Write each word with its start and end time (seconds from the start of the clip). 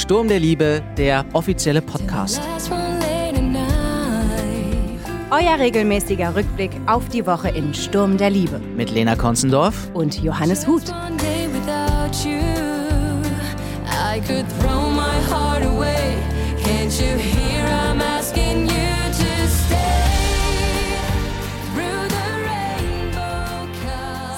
Sturm 0.00 0.28
der 0.28 0.40
Liebe, 0.40 0.82
der 0.96 1.26
offizielle 1.34 1.82
Podcast. 1.82 2.40
Euer 5.30 5.58
regelmäßiger 5.58 6.34
Rückblick 6.34 6.70
auf 6.86 7.06
die 7.10 7.26
Woche 7.26 7.50
in 7.50 7.74
Sturm 7.74 8.16
der 8.16 8.30
Liebe. 8.30 8.58
Mit 8.76 8.90
Lena 8.90 9.14
Konzendorf. 9.14 9.90
Und 9.92 10.22
Johannes 10.22 10.66
Huth. 10.66 10.88
One 10.88 11.18
day 11.18 11.48
without 11.52 12.26
you, 12.26 12.40
I 13.84 14.20
could 14.20 14.46
throw 14.58 14.90
my 14.90 15.20
heart 15.30 15.66
away. 15.66 16.16
Can't 16.64 16.98
you 16.98 17.18
hear 17.18 17.39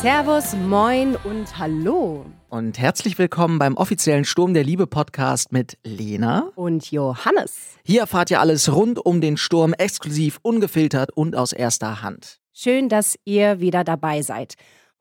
Servus, 0.02 0.56
moin 0.56 1.14
und 1.22 1.60
hallo. 1.60 2.26
Und 2.48 2.76
herzlich 2.76 3.18
willkommen 3.18 3.60
beim 3.60 3.76
offiziellen 3.76 4.24
Sturm 4.24 4.52
der 4.52 4.64
Liebe 4.64 4.88
Podcast 4.88 5.52
mit 5.52 5.78
Lena. 5.84 6.50
Und 6.56 6.90
Johannes. 6.90 7.78
Hier 7.84 8.00
erfahrt 8.00 8.28
ihr 8.32 8.40
alles 8.40 8.74
rund 8.74 8.98
um 8.98 9.20
den 9.20 9.36
Sturm, 9.36 9.74
exklusiv, 9.74 10.40
ungefiltert 10.42 11.12
und 11.12 11.36
aus 11.36 11.52
erster 11.52 12.02
Hand. 12.02 12.40
Schön, 12.52 12.88
dass 12.88 13.16
ihr 13.24 13.60
wieder 13.60 13.84
dabei 13.84 14.22
seid. 14.22 14.54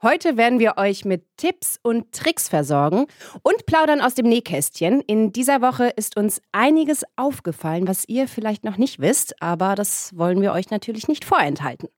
Heute 0.04 0.38
werden 0.38 0.60
wir 0.60 0.78
euch 0.78 1.04
mit 1.04 1.26
Tipps 1.36 1.80
und 1.82 2.12
Tricks 2.12 2.48
versorgen 2.48 3.08
und 3.42 3.66
plaudern 3.66 4.02
aus 4.02 4.14
dem 4.14 4.30
Nähkästchen. 4.30 5.02
In 5.02 5.32
dieser 5.32 5.64
Woche 5.64 5.88
ist 5.88 6.16
uns 6.16 6.44
einiges 6.52 7.02
aufgefallen, 7.16 7.88
was 7.88 8.08
ihr 8.08 8.28
vielleicht 8.28 8.64
noch 8.64 8.78
nicht 8.78 9.00
wisst, 9.00 9.42
aber 9.42 9.74
das 9.74 10.16
wollen 10.16 10.42
wir 10.42 10.52
euch 10.52 10.70
natürlich 10.70 11.08
nicht 11.08 11.26
vorenthalten. 11.26 11.90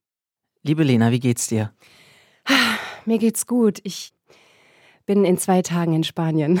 Liebe 0.62 0.84
Lena, 0.84 1.10
wie 1.10 1.20
geht's 1.20 1.48
dir? 1.48 1.70
Mir 3.06 3.18
geht's 3.18 3.46
gut. 3.46 3.80
Ich 3.82 4.12
bin 5.06 5.24
in 5.24 5.36
zwei 5.38 5.62
Tagen 5.62 5.94
in 5.94 6.04
Spanien. 6.04 6.60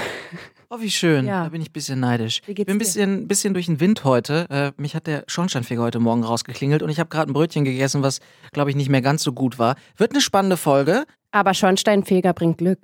Oh, 0.70 0.80
wie 0.80 0.90
schön. 0.90 1.26
Ja. 1.26 1.44
Da 1.44 1.50
bin 1.50 1.62
ich 1.62 1.70
ein 1.70 1.72
bisschen 1.72 2.00
neidisch. 2.00 2.40
Ich 2.46 2.56
bin 2.56 2.68
ein 2.68 2.78
bisschen, 2.78 3.28
bisschen 3.28 3.54
durch 3.54 3.66
den 3.66 3.78
Wind 3.78 4.02
heute. 4.02 4.46
Äh, 4.50 4.72
mich 4.80 4.96
hat 4.96 5.06
der 5.06 5.22
Schornsteinfeger 5.28 5.82
heute 5.82 6.00
Morgen 6.00 6.24
rausgeklingelt 6.24 6.82
und 6.82 6.88
ich 6.88 6.98
habe 6.98 7.08
gerade 7.10 7.30
ein 7.30 7.32
Brötchen 7.32 7.64
gegessen, 7.64 8.02
was, 8.02 8.20
glaube 8.52 8.70
ich, 8.70 8.76
nicht 8.76 8.88
mehr 8.88 9.02
ganz 9.02 9.22
so 9.22 9.32
gut 9.32 9.58
war. 9.58 9.76
Wird 9.96 10.10
eine 10.10 10.20
spannende 10.20 10.56
Folge. 10.56 11.04
Aber 11.30 11.54
Schornsteinfeger 11.54 12.32
bringt 12.32 12.58
Glück. 12.58 12.80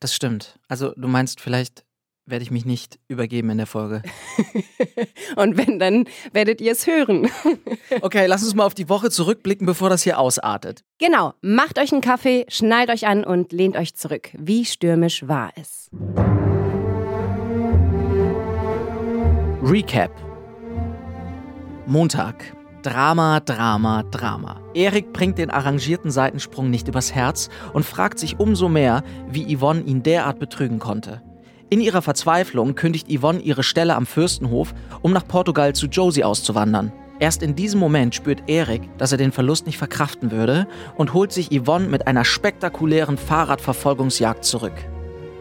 Das 0.00 0.14
stimmt. 0.14 0.58
Also, 0.68 0.92
du 0.96 1.08
meinst, 1.08 1.40
vielleicht 1.40 1.84
werde 2.26 2.42
ich 2.42 2.50
mich 2.50 2.64
nicht 2.64 2.98
übergeben 3.08 3.50
in 3.50 3.58
der 3.58 3.66
Folge. 3.66 4.02
Und 5.36 5.56
wenn, 5.56 5.78
dann 5.78 6.04
werdet 6.32 6.60
ihr 6.60 6.72
es 6.72 6.86
hören. 6.86 7.28
Okay, 8.02 8.26
lass 8.26 8.42
uns 8.42 8.54
mal 8.54 8.64
auf 8.64 8.74
die 8.74 8.88
Woche 8.88 9.10
zurückblicken, 9.10 9.66
bevor 9.66 9.90
das 9.90 10.02
hier 10.02 10.18
ausartet. 10.18 10.84
Genau, 10.98 11.34
macht 11.42 11.78
euch 11.78 11.92
einen 11.92 12.00
Kaffee, 12.00 12.46
schnallt 12.48 12.88
euch 12.88 13.06
an 13.06 13.24
und 13.24 13.52
lehnt 13.52 13.76
euch 13.76 13.94
zurück. 13.94 14.30
Wie 14.38 14.64
stürmisch 14.64 15.26
war 15.26 15.50
es? 15.56 15.90
Recap. 19.62 20.10
Montag. 21.86 22.56
Drama, 22.82 23.40
Drama, 23.40 24.04
Drama. 24.04 24.60
Erik 24.72 25.12
bringt 25.12 25.36
den 25.36 25.50
arrangierten 25.50 26.10
Seitensprung 26.10 26.70
nicht 26.70 26.88
übers 26.88 27.14
Herz 27.14 27.50
und 27.74 27.84
fragt 27.84 28.18
sich 28.18 28.40
umso 28.40 28.68
mehr, 28.68 29.02
wie 29.28 29.54
Yvonne 29.54 29.82
ihn 29.82 30.02
derart 30.02 30.38
betrügen 30.38 30.78
konnte. 30.78 31.22
In 31.72 31.80
ihrer 31.80 32.02
Verzweiflung 32.02 32.74
kündigt 32.74 33.06
Yvonne 33.08 33.38
ihre 33.38 33.62
Stelle 33.62 33.94
am 33.94 34.04
Fürstenhof, 34.04 34.74
um 35.02 35.12
nach 35.12 35.26
Portugal 35.26 35.72
zu 35.72 35.86
Josie 35.86 36.24
auszuwandern. 36.24 36.92
Erst 37.20 37.44
in 37.44 37.54
diesem 37.54 37.78
Moment 37.78 38.12
spürt 38.12 38.42
Erik, 38.48 38.82
dass 38.98 39.12
er 39.12 39.18
den 39.18 39.30
Verlust 39.30 39.66
nicht 39.66 39.78
verkraften 39.78 40.32
würde 40.32 40.66
und 40.96 41.14
holt 41.14 41.30
sich 41.30 41.50
Yvonne 41.50 41.86
mit 41.86 42.08
einer 42.08 42.24
spektakulären 42.24 43.16
Fahrradverfolgungsjagd 43.16 44.44
zurück. 44.44 44.72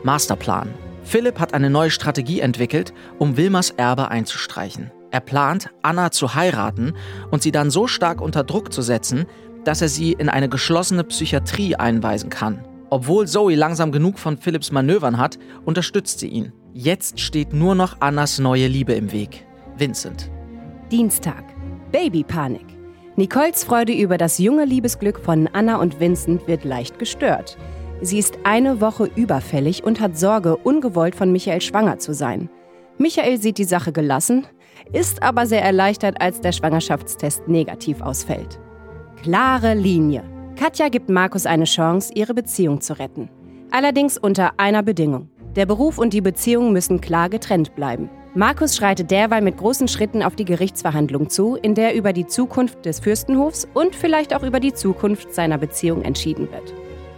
Masterplan. 0.03 0.69
Philipp 1.03 1.39
hat 1.39 1.55
eine 1.55 1.71
neue 1.71 1.89
Strategie 1.89 2.41
entwickelt, 2.41 2.93
um 3.17 3.35
Wilmers 3.35 3.71
Erbe 3.71 4.09
einzustreichen. 4.09 4.91
Er 5.09 5.21
plant, 5.21 5.71
Anna 5.81 6.11
zu 6.11 6.35
heiraten 6.35 6.93
und 7.31 7.41
sie 7.41 7.51
dann 7.51 7.71
so 7.71 7.87
stark 7.87 8.21
unter 8.21 8.43
Druck 8.43 8.71
zu 8.71 8.83
setzen, 8.83 9.25
dass 9.63 9.81
er 9.81 9.89
sie 9.89 10.11
in 10.11 10.29
eine 10.29 10.47
geschlossene 10.47 11.03
Psychiatrie 11.05 11.75
einweisen 11.75 12.29
kann. 12.29 12.63
Obwohl 12.89 13.27
Zoe 13.27 13.55
langsam 13.55 13.91
genug 13.91 14.17
von 14.17 14.37
Philipps 14.37 14.71
Manövern 14.71 15.17
hat, 15.17 15.37
unterstützt 15.65 16.19
sie 16.19 16.27
ihn. 16.27 16.53
Jetzt 16.73 17.19
steht 17.19 17.53
nur 17.53 17.75
noch 17.75 18.01
Annas 18.01 18.39
neue 18.39 18.67
Liebe 18.67 18.93
im 18.93 19.11
Weg. 19.11 19.45
Vincent. 19.77 20.31
Dienstag. 20.91 21.43
Babypanik. 21.91 22.65
Nicoles 23.15 23.63
Freude 23.63 23.93
über 23.93 24.17
das 24.17 24.37
junge 24.39 24.65
Liebesglück 24.65 25.19
von 25.19 25.47
Anna 25.51 25.77
und 25.77 25.99
Vincent 25.99 26.47
wird 26.47 26.63
leicht 26.63 26.99
gestört. 26.99 27.57
Sie 28.01 28.17
ist 28.17 28.39
eine 28.43 28.79
Woche 28.79 29.09
überfällig 29.15 29.83
und 29.83 29.99
hat 29.99 30.17
Sorge, 30.17 30.55
ungewollt 30.55 31.15
von 31.15 31.31
Michael 31.31 31.61
schwanger 31.61 31.99
zu 31.99 32.13
sein. 32.13 32.49
Michael 32.97 33.39
sieht 33.39 33.57
die 33.57 33.65
Sache 33.65 33.91
gelassen, 33.91 34.47
ist 34.93 35.21
aber 35.21 35.45
sehr 35.45 35.63
erleichtert, 35.63 36.21
als 36.21 36.39
der 36.39 36.53
Schwangerschaftstest 36.53 37.47
negativ 37.47 38.01
ausfällt. 38.01 38.59
Klare 39.21 39.73
Linie. 39.73 40.23
Katja 40.59 40.89
gibt 40.89 41.07
Markus 41.07 41.45
eine 41.45 41.63
Chance, 41.63 42.11
ihre 42.15 42.33
Beziehung 42.33 42.81
zu 42.81 42.99
retten. 42.99 43.29
Allerdings 43.71 44.17
unter 44.17 44.59
einer 44.59 44.83
Bedingung. 44.83 45.29
Der 45.55 45.65
Beruf 45.65 45.97
und 45.97 46.11
die 46.11 46.19
Beziehung 46.19 46.73
müssen 46.73 46.99
klar 46.99 47.29
getrennt 47.29 47.77
bleiben. 47.77 48.09
Markus 48.35 48.75
schreitet 48.75 49.09
derweil 49.09 49.41
mit 49.41 49.55
großen 49.55 49.87
Schritten 49.87 50.21
auf 50.21 50.35
die 50.35 50.43
Gerichtsverhandlung 50.43 51.29
zu, 51.29 51.55
in 51.55 51.75
der 51.75 51.95
über 51.95 52.11
die 52.11 52.27
Zukunft 52.27 52.85
des 52.85 52.99
Fürstenhofs 52.99 53.69
und 53.73 53.95
vielleicht 53.95 54.35
auch 54.35 54.43
über 54.43 54.59
die 54.59 54.73
Zukunft 54.73 55.33
seiner 55.33 55.57
Beziehung 55.57 56.01
entschieden 56.01 56.51
wird. 56.51 56.73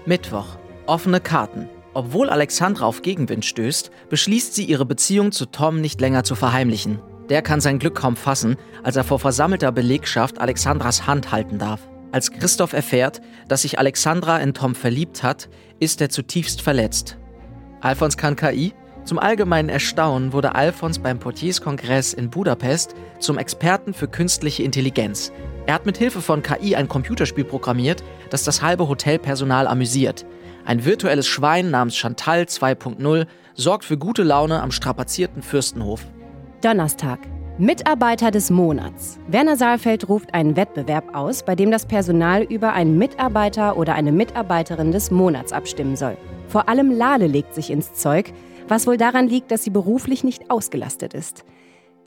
Mittwoch. 0.05 0.45
Offene 0.85 1.19
Karten. 1.19 1.67
Obwohl 1.95 2.29
Alexandra 2.29 2.85
auf 2.85 3.01
Gegenwind 3.01 3.43
stößt, 3.43 3.89
beschließt 4.09 4.53
sie, 4.53 4.65
ihre 4.65 4.85
Beziehung 4.85 5.31
zu 5.31 5.47
Tom 5.47 5.81
nicht 5.81 5.99
länger 5.99 6.23
zu 6.23 6.35
verheimlichen. 6.35 6.99
Der 7.29 7.41
kann 7.41 7.59
sein 7.59 7.79
Glück 7.79 7.95
kaum 7.95 8.15
fassen, 8.15 8.57
als 8.83 8.97
er 8.97 9.03
vor 9.03 9.17
versammelter 9.17 9.71
Belegschaft 9.71 10.39
Alexandras 10.39 11.07
Hand 11.07 11.31
halten 11.31 11.57
darf. 11.57 11.90
Als 12.11 12.31
Christoph 12.31 12.73
erfährt, 12.73 13.21
dass 13.47 13.61
sich 13.61 13.79
Alexandra 13.79 14.37
in 14.39 14.53
Tom 14.53 14.75
verliebt 14.75 15.23
hat, 15.23 15.49
ist 15.79 16.01
er 16.01 16.09
zutiefst 16.09 16.61
verletzt. 16.61 17.17
Alfons 17.79 18.17
kann 18.17 18.35
KI? 18.35 18.73
Zum 19.03 19.17
allgemeinen 19.17 19.69
Erstaunen 19.69 20.31
wurde 20.31 20.53
Alfons 20.53 20.99
beim 20.99 21.19
Portierskongress 21.19 22.13
in 22.13 22.29
Budapest 22.29 22.93
zum 23.19 23.37
Experten 23.37 23.93
für 23.93 24.07
künstliche 24.07 24.61
Intelligenz. 24.61 25.31
Er 25.65 25.73
hat 25.73 25.85
mit 25.85 25.97
Hilfe 25.97 26.21
von 26.21 26.43
KI 26.43 26.75
ein 26.75 26.87
Computerspiel 26.87 27.45
programmiert, 27.45 28.03
das 28.29 28.43
das 28.43 28.61
halbe 28.61 28.87
Hotelpersonal 28.87 29.67
amüsiert. 29.67 30.25
Ein 30.65 30.85
virtuelles 30.85 31.27
Schwein 31.27 31.71
namens 31.71 31.95
Chantal 31.97 32.43
2.0 32.43 33.25
sorgt 33.55 33.85
für 33.85 33.97
gute 33.97 34.23
Laune 34.23 34.61
am 34.61 34.71
strapazierten 34.71 35.41
Fürstenhof. 35.41 36.05
Donnerstag. 36.61 37.19
Mitarbeiter 37.61 38.31
des 38.31 38.49
Monats. 38.49 39.19
Werner 39.27 39.55
Saalfeld 39.55 40.09
ruft 40.09 40.33
einen 40.33 40.55
Wettbewerb 40.55 41.13
aus, 41.13 41.43
bei 41.43 41.53
dem 41.53 41.69
das 41.69 41.85
Personal 41.85 42.41
über 42.41 42.73
einen 42.73 42.97
Mitarbeiter 42.97 43.77
oder 43.77 43.93
eine 43.93 44.11
Mitarbeiterin 44.11 44.91
des 44.91 45.11
Monats 45.11 45.53
abstimmen 45.53 45.95
soll. 45.95 46.17
Vor 46.47 46.67
allem 46.67 46.89
Lale 46.89 47.27
legt 47.27 47.53
sich 47.53 47.69
ins 47.69 47.93
Zeug, 47.93 48.33
was 48.67 48.87
wohl 48.87 48.97
daran 48.97 49.27
liegt, 49.27 49.51
dass 49.51 49.63
sie 49.63 49.69
beruflich 49.69 50.23
nicht 50.23 50.49
ausgelastet 50.49 51.13
ist. 51.13 51.45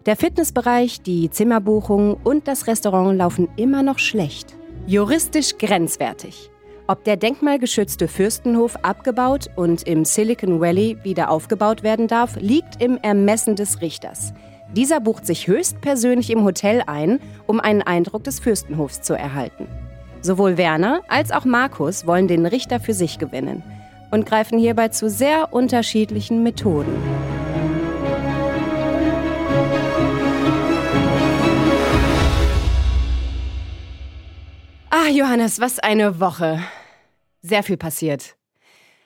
Der 0.07 0.17
Fitnessbereich, 0.17 1.03
die 1.03 1.31
Zimmerbuchung 1.31 2.15
und 2.25 2.49
das 2.49 2.67
Restaurant 2.67 3.17
laufen 3.17 3.47
immer 3.55 3.85
noch 3.85 4.01
schlecht. 4.01 4.57
Juristisch 4.89 5.57
grenzwertig. 5.57 6.51
Ob 6.89 7.05
der 7.05 7.17
denkmalgeschützte 7.17 8.09
Fürstenhof 8.09 8.75
abgebaut 8.83 9.51
und 9.55 9.87
im 9.87 10.05
Silicon 10.05 10.61
Valley 10.61 10.99
wieder 11.05 11.31
aufgebaut 11.31 11.85
werden 11.85 12.09
darf, 12.09 12.35
liegt 12.41 12.83
im 12.83 12.99
Ermessen 12.99 13.55
des 13.55 13.81
Richters. 13.81 14.35
Dieser 14.77 14.99
bucht 14.99 15.25
sich 15.25 15.47
höchstpersönlich 15.47 16.31
im 16.31 16.43
Hotel 16.43 16.83
ein, 16.89 17.21
um 17.47 17.61
einen 17.61 17.81
Eindruck 17.81 18.25
des 18.25 18.41
Fürstenhofs 18.41 19.03
zu 19.03 19.15
erhalten. 19.15 19.69
Sowohl 20.21 20.57
Werner 20.57 21.03
als 21.07 21.31
auch 21.31 21.45
Markus 21.45 22.09
wollen 22.09 22.27
den 22.27 22.45
Richter 22.45 22.81
für 22.81 22.93
sich 22.93 23.21
gewinnen 23.21 23.63
und 24.11 24.27
greifen 24.27 24.59
hierbei 24.59 24.89
zu 24.89 25.09
sehr 25.09 25.53
unterschiedlichen 25.53 26.43
Methoden. 26.43 26.93
Ah, 34.91 35.09
Johannes, 35.09 35.61
was 35.61 35.79
eine 35.79 36.19
Woche. 36.19 36.61
Sehr 37.43 37.63
viel 37.63 37.77
passiert. 37.77 38.37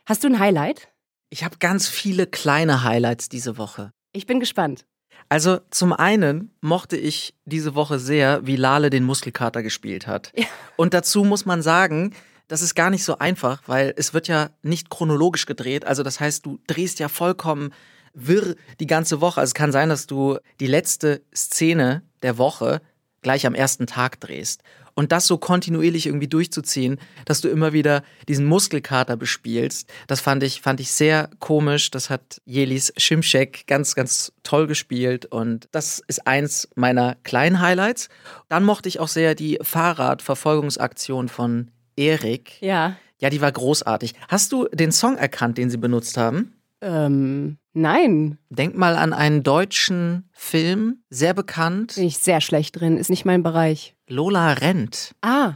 Hast 0.07 0.25
du 0.25 0.29
ein 0.29 0.39
Highlight? 0.39 0.89
Ich 1.29 1.45
habe 1.45 1.57
ganz 1.59 1.89
viele 1.89 2.27
kleine 2.27 2.85
Highlights 2.85 3.29
diese 3.29 3.59
Woche. 3.59 3.93
Ich 4.13 4.25
bin 4.25 4.41
gespannt. 4.41 4.87
Also 5.29 5.61
zum 5.71 5.93
einen 5.93 6.51
mochte 6.61 6.97
ich 6.97 7.35
diese 7.45 7.75
Woche 7.75 7.99
sehr, 7.99 8.47
wie 8.47 8.57
Lale 8.57 8.91
den 8.91 9.05
Muskelkater 9.05 9.63
gespielt 9.63 10.07
hat. 10.07 10.33
Ja. 10.35 10.47
Und 10.77 10.95
dazu 10.95 11.25
muss 11.25 11.45
man 11.45 11.61
sagen, 11.63 12.15
das 12.49 12.63
ist 12.63 12.75
gar 12.75 12.89
nicht 12.89 13.05
so 13.05 13.19
einfach, 13.19 13.63
weil 13.67 13.93
es 13.97 14.15
wird 14.15 14.27
ja 14.27 14.51
nicht 14.63 14.89
chronologisch 14.89 15.45
gedreht. 15.45 15.85
Also 15.85 16.03
das 16.03 16.19
heißt, 16.19 16.47
du 16.47 16.59
drehst 16.67 16.99
ja 16.99 17.09
vollkommen 17.09 17.73
wirr 18.15 18.57
die 18.81 18.87
ganze 18.87 19.21
Woche. 19.21 19.41
Also 19.41 19.51
es 19.51 19.55
kann 19.55 19.71
sein, 19.71 19.91
dass 19.91 20.07
du 20.07 20.39
die 20.61 20.67
letzte 20.67 21.23
Szene 21.35 22.03
der 22.23 22.39
Woche 22.39 22.81
gleich 23.23 23.47
am 23.47 23.55
ersten 23.55 23.87
Tag 23.87 24.21
drehst. 24.21 24.63
Und 24.99 25.13
das 25.13 25.29
so 25.29 25.39
kontinuierlich 25.39 26.07
irgendwie 26.07 26.27
durchzuziehen, 26.27 26.99
dass 27.25 27.41
du 27.41 27.49
immer 27.49 27.73
wieder 27.73 28.03
diesen 28.27 28.47
Muskelkater 28.47 29.17
bespielst, 29.17 29.89
das 30.09 30.21
fand 30.21 30.43
ich, 30.43 30.61
fand 30.61 30.81
ich 30.81 30.91
sehr 30.91 31.31
komisch. 31.39 31.93
Das 31.93 32.11
hat 32.11 32.41
Jelis 32.45 32.93
Schimschek 32.97 33.69
ganz, 33.69 33.95
ganz 33.95 34.33
toll 34.43 34.67
gespielt. 34.67 35.25
Und 35.25 35.69
das 35.71 36.03
ist 36.09 36.27
eins 36.27 36.69
meiner 36.75 37.15
kleinen 37.23 37.61
Highlights. 37.61 38.09
Dann 38.49 38.65
mochte 38.65 38.89
ich 38.89 38.99
auch 38.99 39.07
sehr 39.07 39.37
die 39.37 39.61
Fahrradverfolgungsaktion 39.63 41.29
von 41.29 41.71
Erik. 41.95 42.61
Ja. 42.61 42.97
Ja, 43.21 43.31
die 43.31 43.41
war 43.41 43.53
großartig. 43.53 44.15
Hast 44.27 44.51
du 44.51 44.67
den 44.73 44.91
Song 44.91 45.17
erkannt, 45.17 45.59
den 45.59 45.71
sie 45.71 45.79
benutzt 45.79 46.17
haben? 46.17 46.58
Ähm, 46.81 47.59
nein. 47.73 48.39
Denk 48.51 48.77
mal 48.77 48.97
an 48.97 49.13
einen 49.13 49.43
deutschen 49.43 50.29
Film, 50.33 51.03
sehr 51.11 51.35
bekannt. 51.35 51.95
Bin 51.97 52.05
ich 52.05 52.19
sehr 52.19 52.41
schlecht 52.41 52.79
drin. 52.81 52.97
Ist 52.97 53.11
nicht 53.11 53.25
mein 53.25 53.43
Bereich. 53.43 53.95
Lola 54.09 54.53
rennt. 54.55 55.15
Ah. 55.23 55.55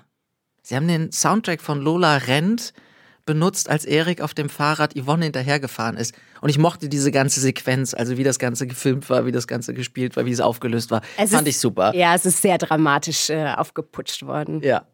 Sie 0.63 0.77
haben 0.77 0.89
den 0.89 1.13
Soundtrack 1.13 1.61
von 1.61 1.81
Lola 1.81 2.17
rennt 2.17 2.73
benutzt, 3.25 3.71
als 3.71 3.85
Erik 3.85 4.21
auf 4.21 4.35
dem 4.35 4.49
Fahrrad 4.49 4.95
Yvonne 4.99 5.27
hinterhergefahren 5.27 5.97
ist. 5.97 6.13
Und 6.41 6.49
ich 6.49 6.59
mochte 6.59 6.89
diese 6.89 7.13
ganze 7.13 7.39
Sequenz, 7.41 7.95
also 7.95 8.17
wie 8.19 8.25
das 8.25 8.41
Ganze 8.41 8.67
gefilmt 8.67 9.09
war, 9.11 9.27
wie 9.27 9.31
das 9.31 9.47
Ganze 9.47 9.75
gespielt 9.75 10.17
war, 10.17 10.27
wie 10.27 10.33
es 10.33 10.41
aufgelöst 10.41 10.91
war. 10.91 11.03
Es 11.17 11.31
Fand 11.31 11.47
ist- 11.47 11.55
ich 11.55 11.61
super. 11.61 11.95
Ja, 11.95 12.17
es 12.17 12.27
ist 12.27 12.43
sehr 12.43 12.59
dramatisch 12.59 13.31
äh, 13.31 13.53
aufgeputscht 13.57 14.27
worden. 14.27 14.61
Ja. 14.63 14.87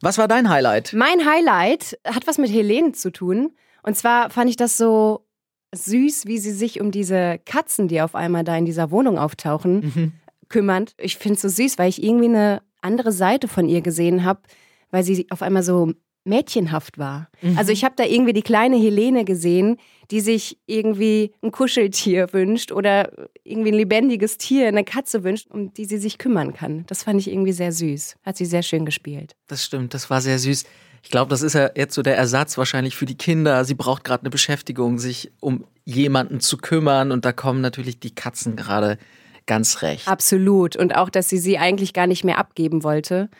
Was 0.00 0.16
war 0.16 0.26
dein 0.26 0.48
Highlight? 0.48 0.94
Mein 0.94 1.26
Highlight 1.26 1.98
hat 2.06 2.26
was 2.26 2.38
mit 2.38 2.50
Helene 2.50 2.92
zu 2.92 3.10
tun. 3.10 3.52
Und 3.82 3.94
zwar 3.94 4.30
fand 4.30 4.48
ich 4.48 4.56
das 4.56 4.78
so 4.78 5.25
süß, 5.74 6.26
wie 6.26 6.38
sie 6.38 6.52
sich 6.52 6.80
um 6.80 6.90
diese 6.90 7.38
Katzen, 7.44 7.88
die 7.88 8.00
auf 8.00 8.14
einmal 8.14 8.44
da 8.44 8.56
in 8.56 8.66
dieser 8.66 8.90
Wohnung 8.90 9.18
auftauchen, 9.18 10.12
kümmert. 10.48 10.94
Ich 10.98 11.16
finde 11.16 11.34
es 11.34 11.42
so 11.42 11.48
süß, 11.48 11.78
weil 11.78 11.88
ich 11.88 12.02
irgendwie 12.02 12.26
eine 12.28 12.62
andere 12.80 13.12
Seite 13.12 13.48
von 13.48 13.68
ihr 13.68 13.80
gesehen 13.80 14.24
habe, 14.24 14.40
weil 14.90 15.02
sie 15.02 15.26
auf 15.30 15.42
einmal 15.42 15.62
so 15.62 15.92
mädchenhaft 16.24 16.98
war. 16.98 17.28
Also 17.56 17.72
ich 17.72 17.84
habe 17.84 17.94
da 17.96 18.04
irgendwie 18.04 18.32
die 18.32 18.42
kleine 18.42 18.76
Helene 18.76 19.24
gesehen, 19.24 19.76
die 20.10 20.20
sich 20.20 20.58
irgendwie 20.66 21.32
ein 21.42 21.52
Kuscheltier 21.52 22.32
wünscht 22.32 22.72
oder 22.72 23.12
irgendwie 23.44 23.70
ein 23.70 23.76
lebendiges 23.76 24.36
Tier, 24.36 24.66
eine 24.66 24.84
Katze 24.84 25.24
wünscht, 25.24 25.48
um 25.50 25.72
die 25.72 25.84
sie 25.84 25.98
sich 25.98 26.18
kümmern 26.18 26.52
kann. 26.52 26.84
Das 26.86 27.04
fand 27.04 27.20
ich 27.20 27.30
irgendwie 27.30 27.52
sehr 27.52 27.72
süß. 27.72 28.16
Hat 28.24 28.36
sie 28.36 28.44
sehr 28.44 28.62
schön 28.62 28.84
gespielt. 28.84 29.36
Das 29.46 29.64
stimmt, 29.64 29.94
das 29.94 30.10
war 30.10 30.20
sehr 30.20 30.38
süß. 30.38 30.64
Ich 31.06 31.10
glaube, 31.10 31.30
das 31.30 31.42
ist 31.42 31.52
ja 31.52 31.70
jetzt 31.76 31.94
so 31.94 32.02
der 32.02 32.16
Ersatz 32.16 32.58
wahrscheinlich 32.58 32.96
für 32.96 33.06
die 33.06 33.16
Kinder. 33.16 33.64
Sie 33.64 33.76
braucht 33.76 34.02
gerade 34.02 34.22
eine 34.22 34.30
Beschäftigung, 34.30 34.98
sich 34.98 35.30
um 35.38 35.64
jemanden 35.84 36.40
zu 36.40 36.56
kümmern. 36.56 37.12
Und 37.12 37.24
da 37.24 37.32
kommen 37.32 37.60
natürlich 37.60 38.00
die 38.00 38.12
Katzen 38.12 38.56
gerade 38.56 38.98
ganz 39.46 39.82
recht. 39.82 40.08
Absolut. 40.08 40.74
Und 40.74 40.96
auch, 40.96 41.08
dass 41.08 41.28
sie 41.28 41.38
sie 41.38 41.58
eigentlich 41.58 41.92
gar 41.92 42.08
nicht 42.08 42.24
mehr 42.24 42.38
abgeben 42.38 42.82
wollte, 42.82 43.30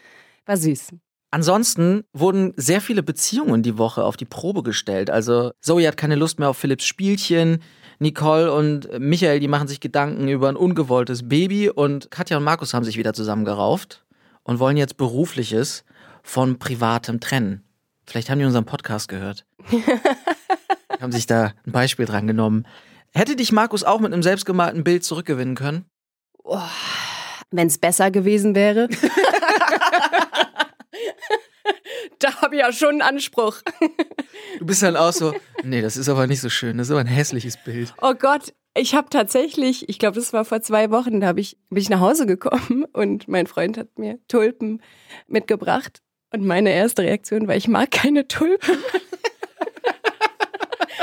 war 0.46 0.56
süß. 0.56 0.90
Ansonsten 1.32 2.04
wurden 2.12 2.54
sehr 2.56 2.80
viele 2.80 3.02
Beziehungen 3.02 3.64
die 3.64 3.78
Woche 3.78 4.04
auf 4.04 4.16
die 4.16 4.26
Probe 4.26 4.62
gestellt. 4.62 5.10
Also 5.10 5.50
Zoe 5.60 5.88
hat 5.88 5.96
keine 5.96 6.14
Lust 6.14 6.38
mehr 6.38 6.50
auf 6.50 6.56
Philipps 6.56 6.84
Spielchen. 6.84 7.64
Nicole 7.98 8.52
und 8.52 8.96
Michael, 9.00 9.40
die 9.40 9.48
machen 9.48 9.66
sich 9.66 9.80
Gedanken 9.80 10.28
über 10.28 10.48
ein 10.48 10.56
ungewolltes 10.56 11.28
Baby. 11.28 11.68
Und 11.68 12.12
Katja 12.12 12.36
und 12.36 12.44
Markus 12.44 12.74
haben 12.74 12.84
sich 12.84 12.96
wieder 12.96 13.12
zusammengerauft 13.12 14.04
und 14.44 14.60
wollen 14.60 14.76
jetzt 14.76 14.98
berufliches 14.98 15.84
von 16.26 16.58
privatem 16.58 17.20
trennen. 17.20 17.62
Vielleicht 18.04 18.28
haben 18.28 18.40
die 18.40 18.44
unseren 18.44 18.64
Podcast 18.66 19.08
gehört. 19.08 19.46
haben 21.00 21.12
sich 21.12 21.26
da 21.26 21.52
ein 21.64 21.72
Beispiel 21.72 22.04
dran 22.04 22.26
genommen. 22.26 22.66
Hätte 23.14 23.36
dich 23.36 23.52
Markus 23.52 23.84
auch 23.84 24.00
mit 24.00 24.12
einem 24.12 24.24
selbstgemalten 24.24 24.82
Bild 24.82 25.04
zurückgewinnen 25.04 25.54
können? 25.54 25.84
Wenn 27.50 27.68
es 27.68 27.78
besser 27.78 28.10
gewesen 28.10 28.56
wäre. 28.56 28.88
da 32.18 32.42
habe 32.42 32.56
ich 32.56 32.60
ja 32.60 32.72
schon 32.72 33.00
einen 33.00 33.02
Anspruch. 33.02 33.62
Du 34.58 34.66
bist 34.66 34.82
dann 34.82 34.96
auch 34.96 35.12
so, 35.12 35.32
nee, 35.62 35.80
das 35.80 35.96
ist 35.96 36.08
aber 36.08 36.26
nicht 36.26 36.40
so 36.40 36.48
schön, 36.48 36.76
das 36.78 36.88
ist 36.88 36.90
aber 36.90 37.00
ein 37.00 37.06
hässliches 37.06 37.56
Bild. 37.56 37.94
Oh 38.02 38.14
Gott, 38.14 38.52
ich 38.76 38.96
habe 38.96 39.08
tatsächlich, 39.10 39.88
ich 39.88 40.00
glaube, 40.00 40.16
das 40.16 40.32
war 40.32 40.44
vor 40.44 40.60
zwei 40.60 40.90
Wochen, 40.90 41.20
da 41.20 41.28
hab 41.28 41.38
ich, 41.38 41.56
bin 41.70 41.80
ich 41.80 41.88
nach 41.88 42.00
Hause 42.00 42.26
gekommen 42.26 42.84
und 42.92 43.28
mein 43.28 43.46
Freund 43.46 43.78
hat 43.78 43.96
mir 43.96 44.18
Tulpen 44.28 44.82
mitgebracht. 45.28 46.02
Und 46.32 46.44
meine 46.44 46.72
erste 46.72 47.02
Reaktion 47.02 47.48
war, 47.48 47.56
ich 47.56 47.68
mag 47.68 47.90
keine 47.90 48.26
Tulpen. 48.28 48.78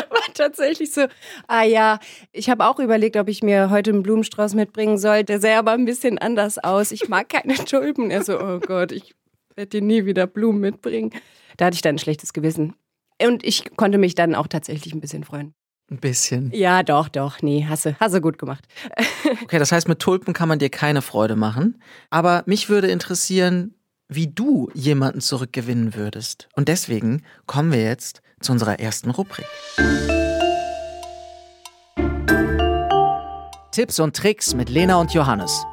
war 0.10 0.34
tatsächlich 0.34 0.92
so, 0.92 1.08
ah 1.48 1.64
ja, 1.64 2.00
ich 2.32 2.50
habe 2.50 2.66
auch 2.66 2.80
überlegt, 2.80 3.18
ob 3.18 3.28
ich 3.30 3.44
mir 3.44 3.70
heute 3.70 3.92
einen 3.92 4.04
Blumenstrauß 4.04 4.54
mitbringen 4.54 4.98
soll. 4.98 5.24
Der 5.24 5.40
sähe 5.40 5.58
aber 5.58 5.72
ein 5.72 5.86
bisschen 5.86 6.18
anders 6.18 6.58
aus. 6.58 6.92
Ich 6.92 7.08
mag 7.08 7.30
keine 7.30 7.56
Tulpen. 7.56 8.12
Er 8.12 8.24
so, 8.24 8.40
oh 8.40 8.60
Gott, 8.60 8.92
ich 8.92 9.16
werde 9.56 9.70
dir 9.70 9.82
nie 9.82 10.06
wieder 10.06 10.28
Blumen 10.28 10.60
mitbringen. 10.60 11.12
Da 11.58 11.66
hatte 11.66 11.76
ich 11.76 11.82
dann 11.82 11.96
ein 11.96 12.00
schlechtes 12.00 12.34
Gewissen. 12.34 12.76
Und 13.22 13.44
ich 13.44 13.76
konnte 13.76 13.98
mich 13.98 14.16
dann 14.16 14.36
auch 14.36 14.48
tatsächlich 14.48 14.94
ein 14.94 15.02
bisschen 15.02 15.24
freuen. 15.24 15.54
Ein 15.92 15.98
bisschen. 15.98 16.52
Ja, 16.54 16.82
doch, 16.82 17.10
doch. 17.10 17.42
Nee, 17.42 17.68
hast 17.68 17.86
du 17.86 18.22
gut 18.22 18.38
gemacht. 18.38 18.66
Okay, 19.44 19.60
das 19.60 19.72
heißt, 19.72 19.88
mit 19.88 20.00
Tulpen 20.00 20.34
kann 20.34 20.48
man 20.48 20.60
dir 20.60 20.70
keine 20.70 21.02
Freude 21.02 21.36
machen. 21.36 21.82
Aber 22.10 22.44
mich 22.46 22.70
würde 22.70 22.88
interessieren, 22.88 23.76
wie 24.08 24.28
du 24.28 24.70
jemanden 24.74 25.22
zurückgewinnen 25.22 25.96
würdest. 25.96 26.48
Und 26.56 26.68
deswegen 26.68 27.24
kommen 27.46 27.72
wir 27.72 27.82
jetzt 27.82 28.22
zu 28.42 28.52
unserer 28.52 28.80
ersten 28.80 29.10
Rubrik. 29.10 29.46
Tipps 33.72 34.00
und 34.00 34.16
Tricks 34.16 34.54
mit 34.54 34.70
Lena 34.70 34.98
und 34.98 35.14
Johannes. 35.14 35.66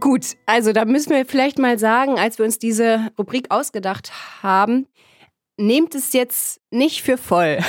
Gut, 0.00 0.36
also 0.46 0.72
da 0.72 0.84
müssen 0.84 1.10
wir 1.10 1.26
vielleicht 1.26 1.58
mal 1.58 1.78
sagen, 1.78 2.18
als 2.18 2.38
wir 2.38 2.44
uns 2.46 2.58
diese 2.58 3.10
Rubrik 3.18 3.50
ausgedacht 3.50 4.12
haben, 4.42 4.86
nehmt 5.58 5.94
es 5.94 6.12
jetzt 6.12 6.60
nicht 6.70 7.02
für 7.02 7.18
voll. 7.18 7.58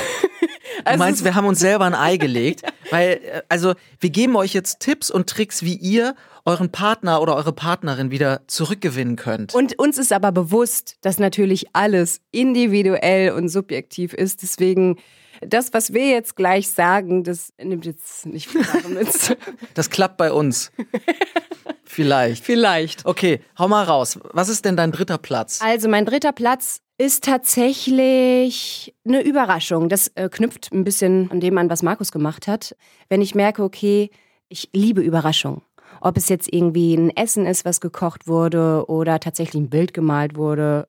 Du 0.79 0.91
Also 0.91 1.00
meinst, 1.00 1.24
wir 1.24 1.33
haben 1.33 1.48
uns 1.48 1.60
selber 1.60 1.86
ein 1.86 1.95
Ei 1.95 2.17
gelegt? 2.17 2.62
Weil, 2.91 3.20
äh, 3.24 3.41
also, 3.50 3.74
wir 4.00 4.10
geben 4.10 4.36
euch 4.36 4.53
jetzt 4.53 4.79
Tipps 4.79 5.10
und 5.10 5.29
Tricks, 5.29 5.63
wie 5.63 5.75
ihr 5.75 6.15
euren 6.46 6.72
Partner 6.72 7.22
oder 7.22 7.36
eure 7.36 7.51
Partnerin 7.51 8.10
wieder 8.10 8.41
zurückgewinnen 8.48 9.17
könnt. 9.17 9.53
Und 9.53 9.77
uns 9.77 9.98
ist 9.98 10.13
aber 10.13 10.32
bewusst, 10.32 10.96
dass 11.01 11.20
natürlich 11.20 11.67
alles 11.74 12.22
individuell 12.32 13.32
und 13.32 13.50
subjektiv 13.50 14.13
ist. 14.13 14.44
Deswegen, 14.44 14.98
das, 15.41 15.74
was 15.74 15.94
wir 15.94 16.08
jetzt 16.08 16.38
gleich 16.38 16.70
sagen, 16.70 17.24
das 17.24 17.51
nimmt 17.62 17.86
jetzt 17.86 18.25
nicht 18.25 18.48
viel 18.48 18.62
mit. 18.89 19.38
Das 19.74 19.89
klappt 19.89 20.17
bei 20.17 20.32
uns. 20.32 20.72
Vielleicht. 21.84 22.46
Vielleicht. 22.46 23.06
Okay, 23.06 23.41
hau 23.58 23.67
mal 23.67 23.84
raus. 23.84 24.20
Was 24.32 24.50
ist 24.50 24.65
denn 24.65 24.77
dein 24.77 24.91
dritter 24.91 25.17
Platz? 25.17 25.60
Also 25.62 25.89
mein 25.89 26.06
dritter 26.06 26.32
Platz 26.32 26.82
ist 26.97 27.23
tatsächlich 27.23 28.95
eine 29.05 29.21
Überraschung. 29.21 29.89
Das 29.89 30.07
äh, 30.15 30.29
knüpft 30.29 30.71
ein 30.71 30.83
bisschen 30.83 31.29
an 31.31 31.39
dem 31.39 31.57
an, 31.57 31.69
was 31.69 31.83
Markus 31.83 32.11
gemacht 32.11 32.47
hat. 32.47 32.75
Wenn 33.09 33.21
ich 33.21 33.35
merke, 33.35 33.63
okay, 33.63 34.09
ich 34.49 34.69
liebe 34.73 35.01
Überraschungen. 35.01 35.61
Ob 36.01 36.17
es 36.17 36.29
jetzt 36.29 36.51
irgendwie 36.51 36.95
ein 36.95 37.15
Essen 37.15 37.45
ist, 37.45 37.65
was 37.65 37.81
gekocht 37.81 38.27
wurde 38.27 38.85
oder 38.87 39.19
tatsächlich 39.19 39.61
ein 39.61 39.69
Bild 39.69 39.93
gemalt 39.93 40.35
wurde 40.35 40.87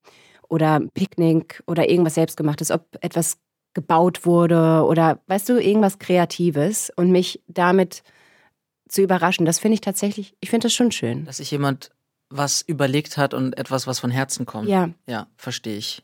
oder 0.48 0.74
ein 0.74 0.90
Picknick 0.90 1.62
oder 1.66 1.88
irgendwas 1.88 2.14
selbstgemachtes, 2.14 2.70
ob 2.70 2.84
etwas 3.00 3.38
gebaut 3.74 4.26
wurde 4.26 4.84
oder 4.86 5.20
weißt 5.26 5.48
du, 5.48 5.60
irgendwas 5.60 5.98
Kreatives 5.98 6.90
und 6.96 7.10
mich 7.10 7.42
damit 7.46 8.02
zu 8.88 9.02
überraschen, 9.02 9.46
das 9.46 9.58
finde 9.58 9.74
ich 9.74 9.80
tatsächlich, 9.82 10.34
ich 10.40 10.50
finde 10.50 10.66
das 10.66 10.74
schon 10.74 10.90
schön. 10.90 11.24
Dass 11.26 11.36
sich 11.36 11.50
jemand 11.50 11.90
was 12.30 12.62
überlegt 12.62 13.16
hat 13.16 13.34
und 13.34 13.56
etwas, 13.58 13.86
was 13.86 13.98
von 14.00 14.10
Herzen 14.10 14.46
kommt. 14.46 14.68
Ja. 14.68 14.90
Ja, 15.06 15.26
verstehe 15.36 15.76
ich. 15.78 16.02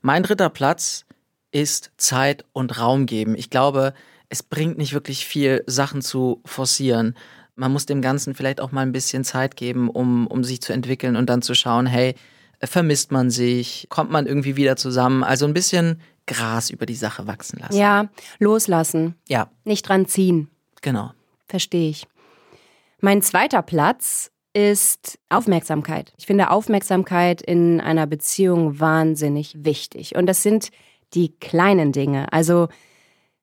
Mein 0.00 0.22
dritter 0.22 0.48
Platz 0.50 1.04
ist 1.50 1.90
Zeit 1.96 2.44
und 2.52 2.78
Raum 2.78 3.06
geben. 3.06 3.34
Ich 3.36 3.50
glaube, 3.50 3.94
es 4.28 4.42
bringt 4.42 4.78
nicht 4.78 4.92
wirklich 4.92 5.26
viel, 5.26 5.62
Sachen 5.66 6.02
zu 6.02 6.40
forcieren. 6.44 7.14
Man 7.56 7.72
muss 7.72 7.86
dem 7.86 8.02
Ganzen 8.02 8.34
vielleicht 8.34 8.60
auch 8.60 8.72
mal 8.72 8.80
ein 8.82 8.92
bisschen 8.92 9.22
Zeit 9.24 9.56
geben, 9.56 9.88
um, 9.88 10.26
um 10.26 10.42
sich 10.44 10.60
zu 10.60 10.72
entwickeln 10.72 11.14
und 11.16 11.26
dann 11.30 11.42
zu 11.42 11.54
schauen, 11.54 11.86
hey, 11.86 12.14
vermisst 12.62 13.12
man 13.12 13.30
sich, 13.30 13.86
kommt 13.90 14.10
man 14.10 14.26
irgendwie 14.26 14.56
wieder 14.56 14.76
zusammen. 14.76 15.22
Also 15.22 15.46
ein 15.46 15.54
bisschen 15.54 16.00
Gras 16.26 16.70
über 16.70 16.86
die 16.86 16.94
Sache 16.94 17.26
wachsen 17.26 17.58
lassen. 17.60 17.76
Ja, 17.76 18.08
loslassen, 18.38 19.14
Ja, 19.28 19.50
nicht 19.64 19.88
dran 19.88 20.06
ziehen. 20.06 20.48
genau. 20.82 21.12
Verstehe 21.46 21.90
ich. 21.90 22.06
Mein 23.00 23.20
zweiter 23.22 23.60
Platz 23.62 24.30
ist 24.54 25.18
Aufmerksamkeit. 25.28 26.12
Ich 26.16 26.26
finde 26.26 26.50
Aufmerksamkeit 26.50 27.42
in 27.42 27.80
einer 27.80 28.06
Beziehung 28.06 28.80
wahnsinnig 28.80 29.64
wichtig. 29.64 30.14
Und 30.16 30.26
das 30.26 30.42
sind 30.42 30.70
die 31.12 31.36
kleinen 31.38 31.92
Dinge. 31.92 32.32
Also 32.32 32.68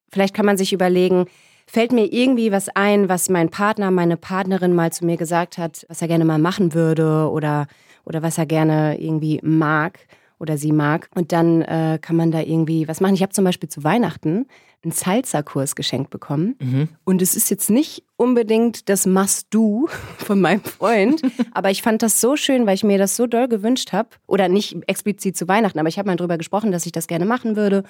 vielleicht 0.09 0.33
kann 0.33 0.45
man 0.45 0.57
sich 0.57 0.73
überlegen, 0.73 1.25
fällt 1.67 1.91
mir 1.91 2.11
irgendwie 2.11 2.51
was 2.51 2.69
ein, 2.69 3.09
was 3.09 3.29
mein 3.29 3.49
Partner, 3.49 3.91
meine 3.91 4.17
Partnerin 4.17 4.73
mal 4.73 4.91
zu 4.91 5.05
mir 5.05 5.17
gesagt 5.17 5.57
hat, 5.57 5.85
was 5.89 6.01
er 6.01 6.07
gerne 6.07 6.25
mal 6.25 6.39
machen 6.39 6.73
würde 6.73 7.29
oder, 7.29 7.67
oder 8.05 8.21
was 8.21 8.37
er 8.37 8.45
gerne 8.45 8.99
irgendwie 8.99 9.39
mag 9.43 9.99
oder 10.39 10.57
sie 10.57 10.71
mag. 10.71 11.09
Und 11.13 11.31
dann 11.33 11.61
äh, 11.61 11.99
kann 12.01 12.15
man 12.15 12.31
da 12.31 12.39
irgendwie 12.39 12.87
was 12.87 13.01
machen. 13.01 13.13
Ich 13.13 13.21
habe 13.21 13.33
zum 13.33 13.45
Beispiel 13.45 13.69
zu 13.69 13.83
Weihnachten 13.83 14.47
einen 14.83 14.91
Salsa-Kurs 14.91 15.75
geschenkt 15.75 16.09
bekommen. 16.09 16.55
Mhm. 16.59 16.89
Und 17.03 17.21
es 17.21 17.35
ist 17.35 17.49
jetzt 17.49 17.69
nicht 17.69 18.03
unbedingt 18.15 18.89
das 18.89 19.05
Must-Do 19.05 19.87
von 20.17 20.41
meinem 20.41 20.63
Freund, 20.63 21.21
aber 21.53 21.69
ich 21.69 21.81
fand 21.81 22.01
das 22.01 22.19
so 22.19 22.35
schön, 22.35 22.65
weil 22.65 22.75
ich 22.75 22.83
mir 22.83 22.97
das 22.97 23.15
so 23.15 23.27
doll 23.27 23.47
gewünscht 23.47 23.93
habe. 23.93 24.09
Oder 24.27 24.47
nicht 24.49 24.77
explizit 24.87 25.37
zu 25.37 25.47
Weihnachten, 25.47 25.79
aber 25.79 25.89
ich 25.89 25.99
habe 25.99 26.07
mal 26.09 26.15
drüber 26.15 26.37
gesprochen, 26.37 26.71
dass 26.71 26.85
ich 26.85 26.91
das 26.91 27.07
gerne 27.07 27.25
machen 27.25 27.55
würde. 27.55 27.83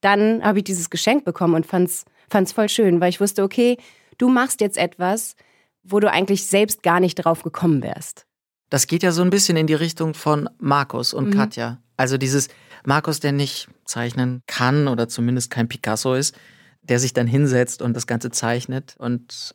Dann 0.00 0.42
habe 0.42 0.58
ich 0.58 0.64
dieses 0.64 0.90
Geschenk 0.90 1.24
bekommen 1.24 1.54
und 1.54 1.66
fand 1.66 1.88
es 1.90 2.52
voll 2.52 2.68
schön, 2.68 3.00
weil 3.00 3.10
ich 3.10 3.20
wusste, 3.20 3.44
okay, 3.44 3.76
du 4.18 4.28
machst 4.28 4.60
jetzt 4.60 4.78
etwas, 4.78 5.36
wo 5.84 6.00
du 6.00 6.10
eigentlich 6.10 6.46
selbst 6.46 6.82
gar 6.82 6.98
nicht 7.00 7.16
drauf 7.16 7.42
gekommen 7.42 7.82
wärst. 7.82 8.26
Das 8.68 8.86
geht 8.86 9.02
ja 9.02 9.12
so 9.12 9.22
ein 9.22 9.30
bisschen 9.30 9.56
in 9.56 9.66
die 9.66 9.74
Richtung 9.74 10.14
von 10.14 10.48
Markus 10.58 11.12
und 11.12 11.28
Mhm. 11.28 11.34
Katja. 11.34 11.78
Also 11.96 12.16
dieses 12.18 12.48
Markus, 12.84 13.20
der 13.20 13.32
nicht 13.32 13.68
zeichnen 13.84 14.42
kann 14.46 14.88
oder 14.88 15.08
zumindest 15.08 15.50
kein 15.50 15.68
Picasso 15.68 16.14
ist, 16.14 16.34
der 16.82 16.98
sich 16.98 17.12
dann 17.12 17.26
hinsetzt 17.26 17.82
und 17.82 17.94
das 17.94 18.06
Ganze 18.06 18.30
zeichnet 18.30 18.94
und 18.98 19.54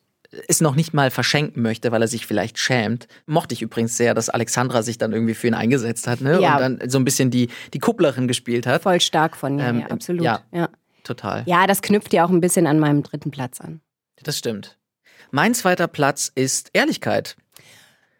es 0.50 0.60
noch 0.60 0.76
nicht 0.76 0.94
mal 0.94 1.10
verschenken 1.10 1.62
möchte, 1.62 1.92
weil 1.92 2.02
er 2.02 2.08
sich 2.10 2.26
vielleicht 2.26 2.60
schämt. 2.60 3.08
Mochte 3.26 3.54
ich 3.54 3.62
übrigens 3.62 3.96
sehr, 3.96 4.14
dass 4.14 4.28
Alexandra 4.30 4.84
sich 4.84 4.98
dann 4.98 5.14
irgendwie 5.14 5.34
für 5.34 5.48
ihn 5.48 5.54
eingesetzt 5.54 6.06
hat 6.08 6.20
ne? 6.22 6.42
Ja. 6.42 6.56
und 6.58 6.80
dann 6.80 6.90
so 6.90 6.98
ein 7.00 7.06
bisschen 7.06 7.32
die, 7.32 7.50
die 7.74 7.80
Kupplerin 7.80 8.28
gespielt 8.28 8.68
hat. 8.68 8.84
Voll 8.84 9.00
stark 9.00 9.38
von 9.38 9.58
ihr, 9.58 9.66
Ähm, 9.66 9.80
ja, 9.82 9.88
absolut. 9.88 10.24
ja. 10.24 10.42
Ja. 10.52 10.70
Total. 11.04 11.44
ja, 11.46 11.66
das 11.68 11.82
knüpft 11.82 12.12
ja 12.12 12.26
auch 12.26 12.30
ein 12.30 12.42
bisschen 12.42 12.68
an 12.68 12.80
meinem 12.80 13.02
dritten 13.04 13.32
Platz 13.32 13.62
an. 13.62 13.80
Das 14.24 14.38
stimmt. 14.38 14.78
Mein 15.32 15.54
zweiter 15.54 15.88
Platz 15.88 16.30
ist 16.36 16.70
Ehrlichkeit. 16.74 17.38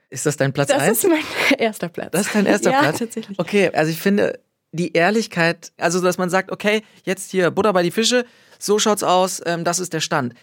Ist 0.10 0.26
das 0.26 0.38
dein 0.38 0.54
Platz 0.54 0.70
Das 0.70 0.82
eins? 0.82 1.04
ist 1.04 1.10
mein 1.10 1.24
erster 1.60 1.90
Platz. 1.90 2.12
Das 2.14 2.28
ist 2.28 2.36
dein 2.36 2.46
erster 2.46 2.72
ja, 2.72 2.80
Platz? 2.80 3.00
tatsächlich. 3.00 3.38
Okay, 3.38 3.70
also 3.74 3.92
ich 3.92 4.00
finde 4.00 4.40
die 4.78 4.94
Ehrlichkeit, 4.94 5.74
also 5.78 6.02
dass 6.02 6.18
man 6.18 6.30
sagt, 6.30 6.52
okay, 6.52 6.84
jetzt 7.04 7.32
hier 7.32 7.52
Butter 7.52 7.74
bei 7.74 7.84
die 7.84 7.92
Fische, 7.92 8.26
so 8.60 8.80
schaut's 8.80 9.04
aus, 9.04 9.42
ähm, 9.46 9.64
das 9.64 9.80
ist 9.80 9.94
der 9.94 10.00
Stand. 10.00 10.34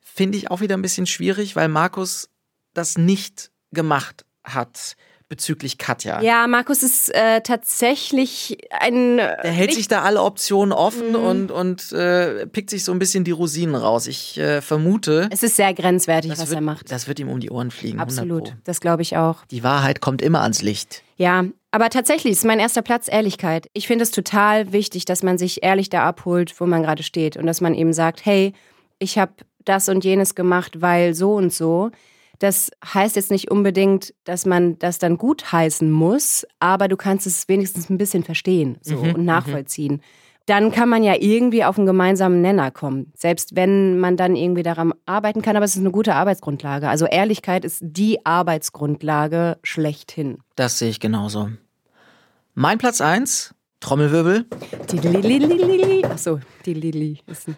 Finde 0.00 0.36
ich 0.36 0.50
auch 0.50 0.60
wieder 0.60 0.76
ein 0.76 0.82
bisschen 0.82 1.06
schwierig, 1.06 1.56
weil 1.56 1.68
Markus 1.68 2.28
das 2.74 2.98
nicht 2.98 3.50
gemacht 3.72 4.24
hat 4.44 4.96
bezüglich 5.28 5.78
Katja. 5.78 6.20
Ja, 6.22 6.46
Markus 6.46 6.82
ist 6.82 7.14
äh, 7.14 7.40
tatsächlich 7.40 8.58
ein. 8.70 9.16
Der 9.16 9.38
hält 9.44 9.74
sich 9.74 9.88
da 9.88 10.02
alle 10.02 10.22
Optionen 10.22 10.72
offen 10.72 11.10
Mhm. 11.10 11.14
und, 11.16 11.50
und 11.50 11.92
äh, 11.92 12.46
pickt 12.46 12.70
sich 12.70 12.84
so 12.84 12.92
ein 12.92 12.98
bisschen 12.98 13.24
die 13.24 13.30
Rosinen 13.30 13.74
raus. 13.74 14.06
Ich 14.06 14.38
äh, 14.38 14.60
vermute, 14.60 15.28
Es 15.30 15.42
ist 15.42 15.56
sehr 15.56 15.72
grenzwertig, 15.74 16.30
was 16.32 16.40
wird, 16.50 16.52
er 16.52 16.60
macht. 16.60 16.90
das 16.90 17.08
wird 17.08 17.18
ihm 17.18 17.28
um 17.28 17.40
die 17.40 17.50
Ohren 17.50 17.70
fliegen. 17.70 17.98
100 18.00 18.18
Absolut. 18.18 18.56
Das 18.64 18.80
glaube 18.80 19.02
ich 19.02 19.16
auch. 19.16 19.44
Die 19.50 19.62
Wahrheit 19.62 20.00
kommt 20.00 20.22
immer 20.22 20.42
ans 20.42 20.62
Licht. 20.62 21.02
Ja, 21.16 21.44
aber 21.70 21.90
tatsächlich 21.90 22.32
ist 22.32 22.44
mein 22.44 22.60
erster 22.60 22.82
Platz 22.82 23.08
Ehrlichkeit. 23.08 23.68
Ich 23.72 23.86
finde 23.86 24.02
es 24.04 24.10
total 24.10 24.72
wichtig, 24.72 25.04
dass 25.04 25.22
man 25.22 25.38
sich 25.38 25.62
ehrlich 25.62 25.88
da 25.90 26.04
abholt, 26.04 26.58
wo 26.60 26.66
man 26.66 26.82
gerade 26.82 27.02
steht 27.02 27.36
und 27.36 27.46
dass 27.46 27.60
man 27.60 27.74
eben 27.74 27.92
sagt, 27.92 28.24
hey, 28.24 28.52
ich 28.98 29.18
habe 29.18 29.32
das 29.64 29.88
und 29.88 30.04
jenes 30.04 30.34
gemacht, 30.34 30.80
weil 30.82 31.14
so 31.14 31.34
und 31.34 31.52
so. 31.52 31.90
Das 32.44 32.70
heißt 32.84 33.16
jetzt 33.16 33.30
nicht 33.30 33.50
unbedingt, 33.50 34.12
dass 34.24 34.44
man 34.44 34.78
das 34.78 34.98
dann 34.98 35.16
gut 35.16 35.50
heißen 35.50 35.90
muss, 35.90 36.46
aber 36.60 36.88
du 36.88 36.96
kannst 36.98 37.26
es 37.26 37.48
wenigstens 37.48 37.88
ein 37.88 37.96
bisschen 37.96 38.22
verstehen 38.22 38.76
so, 38.82 38.96
Mhm, 38.96 39.14
und 39.14 39.24
nachvollziehen. 39.24 40.02
Dann 40.44 40.70
kann 40.70 40.90
man 40.90 41.02
ja 41.02 41.14
irgendwie 41.18 41.64
auf 41.64 41.78
einen 41.78 41.86
gemeinsamen 41.86 42.42
Nenner 42.42 42.70
kommen, 42.70 43.10
selbst 43.16 43.56
wenn 43.56 43.98
man 43.98 44.18
dann 44.18 44.36
irgendwie 44.36 44.62
daran 44.62 44.92
arbeiten 45.06 45.40
kann, 45.40 45.56
aber 45.56 45.64
es 45.64 45.74
ist 45.74 45.80
eine 45.80 45.90
gute 45.90 46.14
Arbeitsgrundlage. 46.16 46.86
Also 46.86 47.06
Ehrlichkeit 47.06 47.64
ist 47.64 47.78
die 47.82 48.26
Arbeitsgrundlage 48.26 49.56
schlechthin. 49.62 50.36
Das 50.54 50.78
sehe 50.78 50.90
ich 50.90 51.00
genauso. 51.00 51.48
Mein 52.52 52.76
Platz 52.76 53.00
1, 53.00 53.54
Trommelwirbel. 53.80 54.44
Achso, 56.04 56.40
die 56.66 56.74
Lili 56.74 57.20
ist 57.26 57.48
ein, 57.48 57.56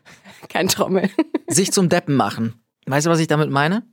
kein 0.48 0.68
Trommel. 0.68 1.10
sich 1.48 1.72
zum 1.72 1.88
Deppen 1.88 2.14
machen. 2.14 2.54
Weißt 2.86 3.06
du, 3.06 3.10
was 3.10 3.18
ich 3.18 3.26
damit 3.26 3.50
meine? 3.50 3.82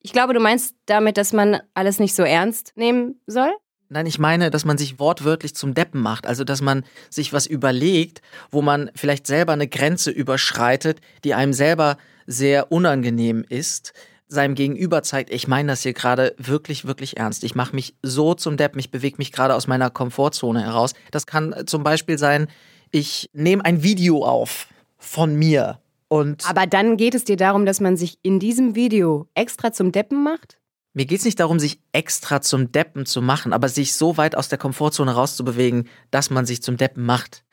Ich 0.00 0.12
glaube, 0.12 0.34
du 0.34 0.40
meinst 0.40 0.74
damit, 0.86 1.16
dass 1.16 1.32
man 1.32 1.60
alles 1.74 1.98
nicht 1.98 2.14
so 2.14 2.22
ernst 2.22 2.72
nehmen 2.76 3.20
soll? 3.26 3.50
Nein, 3.92 4.06
ich 4.06 4.18
meine, 4.18 4.50
dass 4.50 4.64
man 4.64 4.78
sich 4.78 4.98
wortwörtlich 4.98 5.54
zum 5.54 5.74
Deppen 5.74 6.00
macht. 6.00 6.26
Also, 6.26 6.44
dass 6.44 6.62
man 6.62 6.84
sich 7.10 7.32
was 7.32 7.46
überlegt, 7.46 8.22
wo 8.50 8.62
man 8.62 8.90
vielleicht 8.94 9.26
selber 9.26 9.52
eine 9.52 9.66
Grenze 9.66 10.10
überschreitet, 10.10 11.00
die 11.24 11.34
einem 11.34 11.52
selber 11.52 11.98
sehr 12.26 12.70
unangenehm 12.70 13.44
ist, 13.48 13.92
seinem 14.28 14.54
Gegenüber 14.54 15.02
zeigt, 15.02 15.30
ich 15.30 15.48
meine 15.48 15.72
das 15.72 15.82
hier 15.82 15.92
gerade 15.92 16.34
wirklich, 16.38 16.86
wirklich 16.86 17.16
ernst. 17.16 17.42
Ich 17.42 17.56
mache 17.56 17.74
mich 17.74 17.96
so 18.00 18.34
zum 18.34 18.56
Deppen, 18.56 18.78
ich 18.78 18.92
bewege 18.92 19.16
mich 19.18 19.32
gerade 19.32 19.56
aus 19.56 19.66
meiner 19.66 19.90
Komfortzone 19.90 20.62
heraus. 20.62 20.94
Das 21.10 21.26
kann 21.26 21.66
zum 21.66 21.82
Beispiel 21.82 22.16
sein, 22.16 22.46
ich 22.92 23.28
nehme 23.32 23.64
ein 23.64 23.82
Video 23.82 24.24
auf 24.24 24.68
von 24.98 25.34
mir 25.34 25.80
und 26.10 26.44
Aber 26.50 26.66
dann 26.66 26.96
geht 26.96 27.14
es 27.14 27.24
dir 27.24 27.36
darum, 27.36 27.64
dass 27.64 27.78
man 27.78 27.96
sich 27.96 28.18
in 28.22 28.40
diesem 28.40 28.74
Video 28.74 29.28
extra 29.34 29.72
zum 29.72 29.92
Deppen 29.92 30.24
macht? 30.24 30.58
Mir 30.92 31.06
geht's 31.06 31.24
nicht 31.24 31.38
darum, 31.38 31.60
sich 31.60 31.80
extra 31.92 32.40
zum 32.40 32.72
Deppen 32.72 33.06
zu 33.06 33.22
machen, 33.22 33.52
aber 33.52 33.68
sich 33.68 33.94
so 33.94 34.16
weit 34.16 34.34
aus 34.34 34.48
der 34.48 34.58
Komfortzone 34.58 35.12
rauszubewegen, 35.12 35.88
dass 36.10 36.28
man 36.28 36.46
sich 36.46 36.62
zum 36.62 36.76
Deppen 36.76 37.06
macht. 37.06 37.44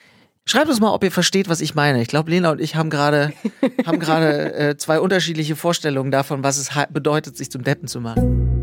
Schreibt 0.44 0.70
uns 0.70 0.80
mal, 0.80 0.92
ob 0.92 1.04
ihr 1.04 1.12
versteht, 1.12 1.50
was 1.50 1.62
ich 1.62 1.76
meine. 1.76 2.02
Ich 2.02 2.08
glaube, 2.08 2.32
Lena 2.32 2.50
und 2.50 2.60
ich 2.60 2.76
haben 2.76 2.90
gerade 2.90 3.32
haben 3.86 4.02
äh, 4.02 4.76
zwei 4.78 5.00
unterschiedliche 5.00 5.56
Vorstellungen 5.56 6.10
davon, 6.10 6.44
was 6.44 6.58
es 6.58 6.72
bedeutet, 6.90 7.38
sich 7.38 7.52
zum 7.52 7.64
Deppen 7.64 7.88
zu 7.88 8.02
machen. 8.02 8.57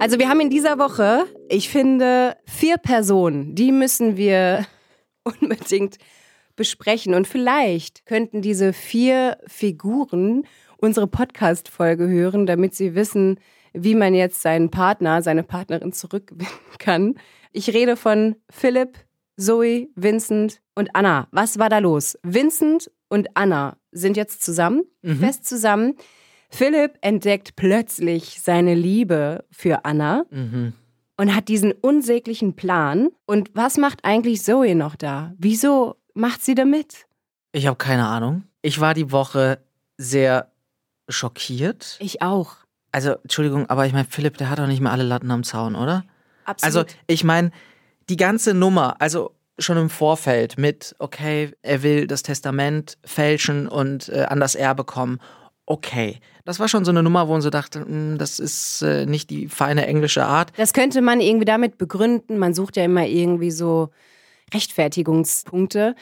Also 0.00 0.20
wir 0.20 0.28
haben 0.28 0.40
in 0.40 0.50
dieser 0.50 0.78
Woche, 0.78 1.26
ich 1.48 1.68
finde, 1.68 2.36
vier 2.44 2.76
Personen, 2.76 3.56
die 3.56 3.72
müssen 3.72 4.16
wir 4.16 4.64
unbedingt 5.24 5.98
besprechen. 6.54 7.14
Und 7.14 7.26
vielleicht 7.26 8.06
könnten 8.06 8.40
diese 8.40 8.72
vier 8.72 9.38
Figuren 9.46 10.44
unsere 10.76 11.08
Podcast-Folge 11.08 12.08
hören, 12.08 12.46
damit 12.46 12.76
sie 12.76 12.94
wissen, 12.94 13.40
wie 13.72 13.96
man 13.96 14.14
jetzt 14.14 14.40
seinen 14.40 14.70
Partner, 14.70 15.20
seine 15.20 15.42
Partnerin 15.42 15.92
zurückgewinnen 15.92 16.52
kann. 16.78 17.16
Ich 17.52 17.72
rede 17.74 17.96
von 17.96 18.36
Philipp, 18.50 18.98
Zoe, 19.36 19.88
Vincent 19.96 20.60
und 20.76 20.94
Anna. 20.94 21.26
Was 21.32 21.58
war 21.58 21.68
da 21.68 21.78
los? 21.78 22.16
Vincent 22.22 22.90
und 23.08 23.28
Anna 23.34 23.78
sind 23.90 24.16
jetzt 24.16 24.42
zusammen, 24.44 24.84
fest 25.02 25.44
zusammen. 25.44 25.94
Philipp 26.50 26.98
entdeckt 27.02 27.56
plötzlich 27.56 28.40
seine 28.42 28.74
Liebe 28.74 29.44
für 29.50 29.84
Anna 29.84 30.24
Mhm. 30.30 30.72
und 31.16 31.34
hat 31.34 31.48
diesen 31.48 31.72
unsäglichen 31.72 32.56
Plan. 32.56 33.08
Und 33.26 33.50
was 33.54 33.76
macht 33.76 34.00
eigentlich 34.04 34.42
Zoe 34.42 34.74
noch 34.74 34.96
da? 34.96 35.34
Wieso 35.38 35.96
macht 36.14 36.42
sie 36.42 36.54
da 36.54 36.64
mit? 36.64 37.06
Ich 37.52 37.66
habe 37.66 37.76
keine 37.76 38.06
Ahnung. 38.06 38.44
Ich 38.62 38.80
war 38.80 38.94
die 38.94 39.12
Woche 39.12 39.58
sehr 39.96 40.50
schockiert. 41.08 41.96
Ich 42.00 42.22
auch. 42.22 42.56
Also, 42.92 43.12
Entschuldigung, 43.22 43.68
aber 43.68 43.86
ich 43.86 43.92
meine, 43.92 44.06
Philipp, 44.08 44.38
der 44.38 44.50
hat 44.50 44.58
doch 44.58 44.66
nicht 44.66 44.80
mehr 44.80 44.92
alle 44.92 45.02
Latten 45.04 45.30
am 45.30 45.44
Zaun, 45.44 45.74
oder? 45.74 46.04
Also, 46.44 46.80
Absolut. 46.80 46.96
ich 47.06 47.24
meine, 47.24 47.50
die 48.08 48.16
ganze 48.16 48.54
Nummer, 48.54 48.96
also 49.00 49.32
schon 49.58 49.76
im 49.76 49.90
Vorfeld 49.90 50.56
mit, 50.56 50.94
okay, 50.98 51.52
er 51.62 51.82
will 51.82 52.06
das 52.06 52.22
Testament 52.22 52.96
fälschen 53.04 53.68
und 53.68 54.08
äh, 54.08 54.22
an 54.28 54.40
das 54.40 54.54
Erbe 54.54 54.84
kommen. 54.84 55.18
Okay, 55.70 56.18
das 56.46 56.58
war 56.58 56.68
schon 56.68 56.86
so 56.86 56.90
eine 56.90 57.02
Nummer, 57.02 57.28
wo 57.28 57.32
man 57.32 57.42
so 57.42 57.50
dachte, 57.50 57.80
hm, 57.80 58.16
das 58.16 58.38
ist 58.38 58.80
äh, 58.80 59.04
nicht 59.04 59.28
die 59.28 59.48
feine 59.48 59.86
englische 59.86 60.24
Art. 60.24 60.50
das 60.56 60.72
könnte 60.72 61.02
man 61.02 61.20
irgendwie 61.20 61.44
damit 61.44 61.76
begründen. 61.76 62.38
Man 62.38 62.54
sucht 62.54 62.76
ja 62.76 62.84
immer 62.84 63.06
irgendwie 63.06 63.50
so 63.50 63.90
Rechtfertigungspunkte, 64.54 65.94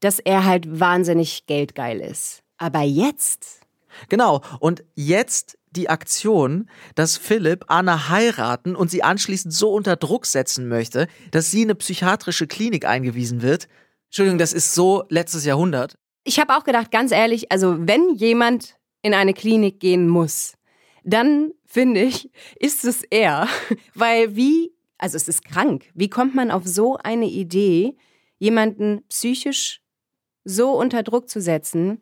dass 0.00 0.18
er 0.18 0.44
halt 0.44 0.78
wahnsinnig 0.78 1.46
geldgeil 1.46 2.00
ist. 2.00 2.42
Aber 2.58 2.82
jetzt 2.82 3.64
Genau, 4.08 4.42
und 4.60 4.84
jetzt 4.94 5.56
die 5.70 5.88
Aktion, 5.88 6.68
dass 6.94 7.16
Philipp 7.16 7.64
Anna 7.68 8.10
heiraten 8.10 8.76
und 8.76 8.90
sie 8.90 9.02
anschließend 9.02 9.54
so 9.54 9.72
unter 9.72 9.96
Druck 9.96 10.26
setzen 10.26 10.68
möchte, 10.68 11.08
dass 11.30 11.50
sie 11.50 11.62
in 11.62 11.68
eine 11.68 11.76
psychiatrische 11.76 12.46
Klinik 12.46 12.84
eingewiesen 12.84 13.40
wird. 13.40 13.68
Entschuldigung, 14.08 14.38
das 14.38 14.52
ist 14.52 14.74
so 14.74 15.04
letztes 15.08 15.46
Jahrhundert. 15.46 15.96
Ich 16.24 16.38
habe 16.38 16.54
auch 16.56 16.64
gedacht, 16.64 16.90
ganz 16.90 17.10
ehrlich, 17.10 17.50
also 17.50 17.76
wenn 17.78 18.14
jemand 18.16 18.76
in 19.04 19.14
eine 19.14 19.34
Klinik 19.34 19.78
gehen 19.78 20.08
muss, 20.08 20.54
dann 21.04 21.52
finde 21.66 22.02
ich, 22.02 22.30
ist 22.58 22.84
es 22.84 23.02
er. 23.10 23.46
Weil 23.94 24.34
wie, 24.34 24.72
also 24.98 25.16
es 25.16 25.28
ist 25.28 25.44
krank, 25.44 25.84
wie 25.94 26.08
kommt 26.08 26.34
man 26.34 26.50
auf 26.50 26.66
so 26.66 26.96
eine 26.96 27.26
Idee, 27.26 27.96
jemanden 28.38 29.04
psychisch 29.08 29.82
so 30.44 30.72
unter 30.72 31.02
Druck 31.02 31.28
zu 31.28 31.40
setzen, 31.40 32.00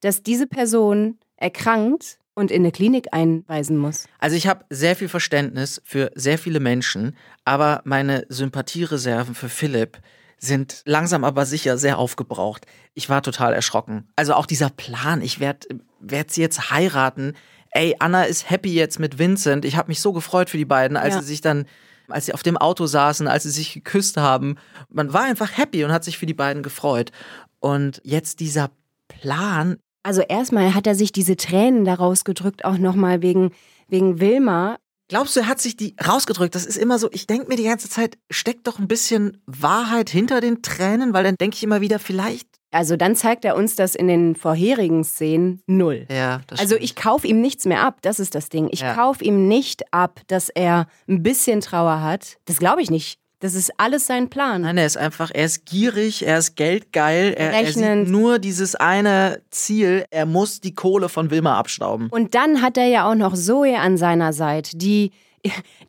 dass 0.00 0.22
diese 0.22 0.46
Person 0.46 1.18
erkrankt 1.36 2.18
und 2.34 2.50
in 2.50 2.62
eine 2.62 2.72
Klinik 2.72 3.08
einweisen 3.12 3.76
muss. 3.76 4.06
Also 4.18 4.36
ich 4.36 4.46
habe 4.46 4.64
sehr 4.70 4.96
viel 4.96 5.08
Verständnis 5.08 5.82
für 5.84 6.10
sehr 6.14 6.38
viele 6.38 6.60
Menschen, 6.60 7.16
aber 7.44 7.82
meine 7.84 8.24
Sympathiereserven 8.28 9.34
für 9.34 9.48
Philipp 9.48 9.98
sind 10.38 10.82
langsam 10.86 11.24
aber 11.24 11.44
sicher 11.44 11.76
sehr 11.76 11.98
aufgebraucht. 11.98 12.66
Ich 12.94 13.08
war 13.08 13.22
total 13.22 13.52
erschrocken. 13.52 14.08
Also 14.16 14.34
auch 14.34 14.46
dieser 14.46 14.70
Plan, 14.70 15.20
ich 15.22 15.38
werde 15.38 15.66
werd 16.00 16.30
sie 16.30 16.40
jetzt 16.40 16.70
heiraten. 16.70 17.34
Ey, 17.70 17.94
Anna 17.98 18.24
ist 18.24 18.50
happy 18.50 18.72
jetzt 18.74 18.98
mit 18.98 19.18
Vincent. 19.18 19.64
Ich 19.64 19.76
habe 19.76 19.88
mich 19.88 20.00
so 20.00 20.12
gefreut 20.12 20.50
für 20.50 20.56
die 20.58 20.64
beiden, 20.64 20.96
als 20.96 21.14
Ja. 21.14 21.20
sie 21.20 21.26
sich 21.28 21.40
dann, 21.40 21.66
als 22.08 22.26
sie 22.26 22.34
auf 22.34 22.42
dem 22.42 22.56
Auto 22.56 22.86
saßen, 22.86 23.28
als 23.28 23.44
sie 23.44 23.50
sich 23.50 23.74
geküsst 23.74 24.16
haben. 24.16 24.56
Man 24.88 25.12
war 25.12 25.22
einfach 25.22 25.56
happy 25.56 25.84
und 25.84 25.92
hat 25.92 26.02
sich 26.04 26.18
für 26.18 26.26
die 26.26 26.34
beiden 26.34 26.62
gefreut. 26.62 27.12
Und 27.60 28.00
jetzt 28.04 28.40
dieser 28.40 28.70
Plan, 29.08 29.76
Also 30.02 30.22
erstmal 30.22 30.74
hat 30.74 30.86
er 30.86 30.94
sich 30.94 31.12
diese 31.12 31.36
Tränen 31.36 31.84
daraus 31.84 32.24
gedrückt, 32.24 32.64
auch 32.64 32.78
nochmal 32.78 33.20
wegen, 33.22 33.52
wegen 33.88 34.18
Wilma. 34.18 34.78
Glaubst 35.08 35.36
du, 35.36 35.40
er 35.40 35.46
hat 35.48 35.60
sich 35.60 35.76
die 35.76 35.94
rausgedrückt? 36.04 36.54
Das 36.54 36.64
ist 36.64 36.78
immer 36.78 36.98
so, 36.98 37.10
ich 37.12 37.26
denke 37.26 37.48
mir 37.48 37.56
die 37.56 37.64
ganze 37.64 37.90
Zeit, 37.90 38.16
steckt 38.30 38.66
doch 38.66 38.78
ein 38.78 38.88
bisschen 38.88 39.42
Wahrheit 39.46 40.08
hinter 40.08 40.40
den 40.40 40.62
Tränen, 40.62 41.12
weil 41.12 41.24
dann 41.24 41.34
denke 41.36 41.56
ich 41.56 41.62
immer 41.64 41.80
wieder, 41.80 41.98
vielleicht. 41.98 42.48
Also 42.72 42.96
dann 42.96 43.16
zeigt 43.16 43.44
er 43.44 43.56
uns 43.56 43.74
das 43.74 43.94
in 43.94 44.06
den 44.08 44.36
vorherigen 44.36 45.02
Szenen 45.04 45.62
null. 45.66 46.06
Ja, 46.10 46.40
das 46.46 46.60
Also 46.60 46.76
ich 46.76 46.94
kaufe 46.94 47.26
ihm 47.26 47.40
nichts 47.40 47.64
mehr 47.64 47.82
ab, 47.82 47.98
das 48.02 48.20
ist 48.20 48.34
das 48.34 48.48
Ding. 48.48 48.68
Ich 48.70 48.80
Ja. 48.80 48.94
kaufe 48.94 49.24
ihm 49.24 49.48
nicht 49.48 49.92
ab, 49.92 50.20
dass 50.28 50.48
er 50.50 50.86
ein 51.08 51.22
bisschen 51.22 51.60
Trauer 51.60 52.00
hat. 52.02 52.36
Das 52.44 52.58
glaube 52.58 52.80
ich 52.82 52.90
nicht. 52.90 53.18
Das 53.40 53.54
ist 53.54 53.72
alles 53.78 54.06
sein 54.06 54.28
Plan. 54.28 54.60
Nein, 54.62 54.76
er 54.76 54.84
ist 54.84 54.98
einfach, 54.98 55.30
er 55.32 55.46
ist 55.46 55.64
gierig, 55.64 56.26
er 56.26 56.36
ist 56.38 56.56
geldgeil, 56.56 57.32
er, 57.36 57.52
er 57.54 57.72
sieht 57.72 58.08
nur 58.08 58.38
dieses 58.38 58.74
eine 58.74 59.40
Ziel, 59.50 60.04
er 60.10 60.26
muss 60.26 60.60
die 60.60 60.74
Kohle 60.74 61.08
von 61.08 61.30
Wilma 61.30 61.58
abstauben. 61.58 62.08
Und 62.10 62.34
dann 62.34 62.60
hat 62.60 62.76
er 62.76 62.86
ja 62.86 63.10
auch 63.10 63.14
noch 63.14 63.34
Zoe 63.34 63.78
an 63.78 63.96
seiner 63.96 64.34
Seite, 64.34 64.76
die, 64.76 65.10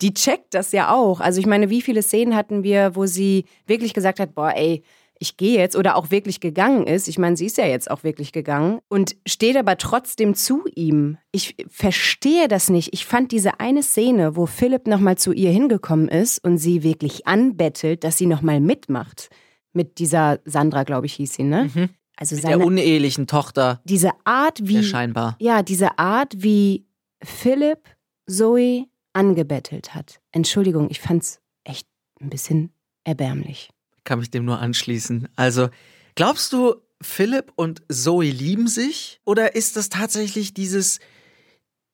die 0.02 0.14
checkt 0.14 0.54
das 0.54 0.72
ja 0.72 0.94
auch. 0.94 1.20
Also 1.20 1.42
ich 1.42 1.46
meine, 1.46 1.70
wie 1.70 1.82
viele 1.82 2.02
Szenen 2.02 2.38
hatten 2.38 2.64
wir, 2.64 2.96
wo 2.96 3.06
sie 3.06 3.44
wirklich 3.68 3.94
gesagt 3.94 4.22
hat, 4.22 4.34
boah, 4.34 4.54
ey, 4.56 4.82
ich 5.22 5.38
gehe 5.38 5.60
jetzt 5.60 5.76
oder 5.76 5.98
auch 5.98 6.10
wirklich 6.10 6.40
gegangen 6.40 6.88
ist. 6.88 7.08
Ich 7.08 7.20
meine, 7.20 7.38
sie 7.38 7.46
ist 7.46 7.58
ja 7.60 7.68
jetzt 7.68 7.92
auch 7.92 8.04
wirklich 8.04 8.32
gegangen 8.32 8.80
und 8.90 9.16
steht 9.28 9.56
aber 9.56 9.78
trotzdem 9.78 10.34
zu 10.34 10.64
ihm. 10.74 11.20
Ich 11.32 11.56
verstehe 11.70 12.48
das 12.48 12.72
nicht. 12.72 12.90
Ich 12.94 13.06
fand 13.06 13.32
diese 13.32 13.60
eine 13.60 13.84
Szene, 13.84 14.36
wo 14.36 14.48
Philipp 14.48 14.88
nochmal 14.88 15.20
zu 15.20 15.32
ihr 15.32 15.52
hingekommen 15.52 16.08
ist 16.08 16.44
und 16.44 16.58
sie 16.58 16.82
wirklich 16.82 17.28
anbettelt, 17.28 18.04
dass 18.04 18.18
sie 18.18 18.26
nochmal 18.26 18.60
mitmacht. 18.60 19.30
Mit 19.74 20.00
dieser 20.00 20.40
Sandra, 20.44 20.84
glaube 20.84 21.06
ich, 21.06 21.14
hieß 21.14 21.36
sie, 21.36 21.44
ne? 21.44 21.70
Also 22.18 22.36
Mit 22.36 22.44
der 22.44 22.52
seine, 22.52 22.66
unehelichen 22.66 23.28
Tochter, 23.28 23.80
diese 23.84 24.12
Art, 24.24 24.60
wie 24.64 24.84
scheinbar. 24.84 25.36
ja, 25.40 25.62
diese 25.64 25.98
Art, 26.00 26.34
wie 26.38 26.86
Philipp 27.24 27.90
Zoe 28.28 28.86
angebettelt 29.14 29.94
hat. 29.96 30.20
Entschuldigung, 30.32 30.90
ich 30.90 31.00
fand's 31.00 31.42
echt 31.64 31.88
ein 32.20 32.30
bisschen 32.30 32.74
erbärmlich. 33.04 33.71
Kann 34.04 34.20
mich 34.20 34.32
dem 34.32 34.46
nur 34.46 34.60
anschließen. 34.60 35.28
Also, 35.36 35.70
glaubst 36.16 36.54
du, 36.54 36.76
Philipp 37.02 37.52
und 37.56 37.82
Zoe 37.90 38.30
lieben 38.30 38.68
sich? 38.68 39.22
Oder 39.26 39.56
ist 39.56 39.76
das 39.76 39.90
tatsächlich 39.90 40.54
dieses, 40.54 41.00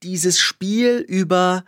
dieses 0.03 0.39
Spiel 0.39 0.97
über 1.07 1.63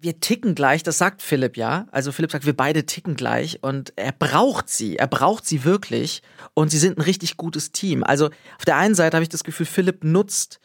wir 0.00 0.20
ticken 0.20 0.54
gleich, 0.54 0.82
das 0.82 0.98
sagt 0.98 1.22
Philipp 1.22 1.56
ja. 1.56 1.88
Also 1.90 2.12
Philipp 2.12 2.30
sagt, 2.30 2.46
wir 2.46 2.56
beide 2.56 2.86
ticken 2.86 3.16
gleich 3.16 3.62
und 3.62 3.92
er 3.96 4.12
braucht 4.12 4.68
sie, 4.68 4.96
er 4.96 5.08
braucht 5.08 5.44
sie 5.44 5.64
wirklich 5.64 6.22
und 6.54 6.70
sie 6.70 6.78
sind 6.78 6.98
ein 6.98 7.02
richtig 7.02 7.36
gutes 7.36 7.72
Team. 7.72 8.04
Also 8.04 8.26
auf 8.26 8.64
der 8.64 8.76
einen 8.76 8.94
Seite 8.94 9.16
habe 9.16 9.24
ich 9.24 9.28
das 9.28 9.42
Gefühl, 9.42 9.66
Philipp 9.66 10.04
nutzt 10.04 10.60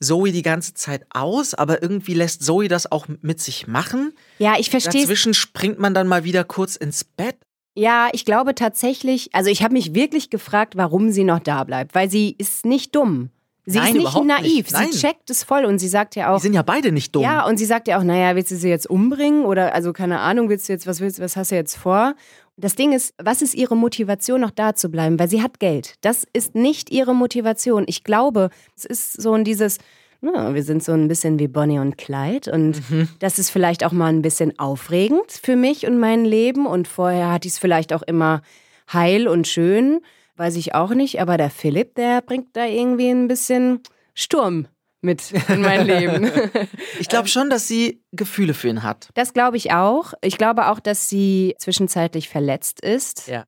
Zoe 0.00 0.32
die 0.32 0.42
ganze 0.42 0.74
Zeit 0.74 1.04
aus, 1.10 1.54
aber 1.54 1.82
irgendwie 1.82 2.14
lässt 2.14 2.42
Zoe 2.42 2.68
das 2.68 2.90
auch 2.90 3.06
mit 3.20 3.40
sich 3.40 3.66
machen. 3.66 4.14
Ja, 4.38 4.54
ich 4.58 4.70
verstehe 4.70 5.02
Dazwischen 5.02 5.34
springt 5.34 5.78
man 5.78 5.92
dann 5.92 6.08
mal 6.08 6.24
wieder 6.24 6.42
kurz 6.42 6.76
ins 6.76 7.04
Bett. 7.04 7.36
Ja, 7.74 8.08
ich 8.12 8.24
glaube 8.24 8.54
tatsächlich, 8.54 9.34
also 9.34 9.50
ich 9.50 9.62
habe 9.62 9.72
mich 9.72 9.94
wirklich 9.94 10.30
gefragt, 10.30 10.76
warum 10.76 11.10
sie 11.10 11.24
noch 11.24 11.40
da 11.40 11.64
bleibt, 11.64 11.94
weil 11.94 12.10
sie 12.10 12.34
ist 12.38 12.66
nicht 12.66 12.94
dumm. 12.94 13.30
Sie 13.64 13.78
Nein, 13.78 13.94
ist 13.94 14.02
nicht 14.02 14.24
naiv, 14.24 14.70
nicht. 14.72 14.92
Sie 14.92 14.98
checkt 14.98 15.30
es 15.30 15.44
voll 15.44 15.64
und 15.64 15.78
sie 15.78 15.86
sagt 15.86 16.16
ja 16.16 16.26
Die 16.26 16.30
auch, 16.30 16.40
sind 16.40 16.52
ja 16.52 16.62
beide 16.62 16.90
nicht 16.90 17.14
dumm. 17.14 17.22
Ja, 17.22 17.46
und 17.46 17.58
sie 17.58 17.64
sagt 17.64 17.86
ja 17.86 17.98
auch, 17.98 18.02
naja, 18.02 18.34
willst 18.34 18.50
du 18.50 18.56
sie 18.56 18.68
jetzt 18.68 18.90
umbringen? 18.90 19.44
Oder 19.44 19.72
also 19.72 19.92
keine 19.92 20.18
Ahnung, 20.18 20.48
willst 20.48 20.68
du 20.68 20.72
jetzt, 20.72 20.86
was 20.88 21.00
willst 21.00 21.20
was 21.20 21.36
hast 21.36 21.52
du 21.52 21.54
jetzt 21.54 21.76
vor? 21.76 22.14
Das 22.56 22.74
Ding 22.74 22.92
ist, 22.92 23.14
was 23.22 23.40
ist 23.40 23.54
ihre 23.54 23.76
Motivation, 23.76 24.40
noch 24.40 24.50
da 24.50 24.74
zu 24.74 24.88
bleiben? 24.88 25.18
Weil 25.18 25.28
sie 25.28 25.42
hat 25.42 25.60
Geld. 25.60 25.94
Das 26.00 26.26
ist 26.32 26.56
nicht 26.56 26.90
ihre 26.90 27.14
Motivation. 27.14 27.84
Ich 27.86 28.02
glaube, 28.02 28.50
es 28.76 28.84
ist 28.84 29.22
so 29.22 29.32
ein 29.32 29.44
dieses, 29.44 29.78
na, 30.22 30.54
wir 30.54 30.62
sind 30.62 30.84
so 30.84 30.92
ein 30.92 31.08
bisschen 31.08 31.38
wie 31.40 31.48
Bonnie 31.48 31.80
und 31.80 31.98
Clyde 31.98 32.50
und 32.52 32.80
das 33.18 33.40
ist 33.40 33.50
vielleicht 33.50 33.84
auch 33.84 33.90
mal 33.90 34.06
ein 34.06 34.22
bisschen 34.22 34.56
aufregend 34.58 35.32
für 35.42 35.56
mich 35.56 35.84
und 35.84 35.98
mein 35.98 36.24
Leben. 36.24 36.66
Und 36.66 36.86
vorher 36.86 37.32
hatte 37.32 37.48
ich 37.48 37.54
es 37.54 37.58
vielleicht 37.58 37.92
auch 37.92 38.02
immer 38.02 38.40
heil 38.92 39.26
und 39.26 39.48
schön, 39.48 40.00
weiß 40.36 40.56
ich 40.56 40.74
auch 40.74 40.90
nicht. 40.90 41.20
Aber 41.20 41.36
der 41.36 41.50
Philipp, 41.50 41.96
der 41.96 42.22
bringt 42.22 42.56
da 42.56 42.66
irgendwie 42.66 43.08
ein 43.08 43.26
bisschen 43.26 43.80
Sturm 44.14 44.68
mit 45.00 45.32
in 45.48 45.60
mein 45.60 45.86
Leben. 45.88 46.30
Ich 47.00 47.08
glaube 47.08 47.26
schon, 47.26 47.50
dass 47.50 47.66
sie 47.66 48.04
Gefühle 48.12 48.54
für 48.54 48.68
ihn 48.68 48.84
hat. 48.84 49.08
Das 49.14 49.34
glaube 49.34 49.56
ich 49.56 49.72
auch. 49.72 50.14
Ich 50.22 50.38
glaube 50.38 50.68
auch, 50.68 50.78
dass 50.78 51.08
sie 51.08 51.56
zwischenzeitlich 51.58 52.28
verletzt 52.28 52.80
ist. 52.80 53.26
Ja. 53.26 53.44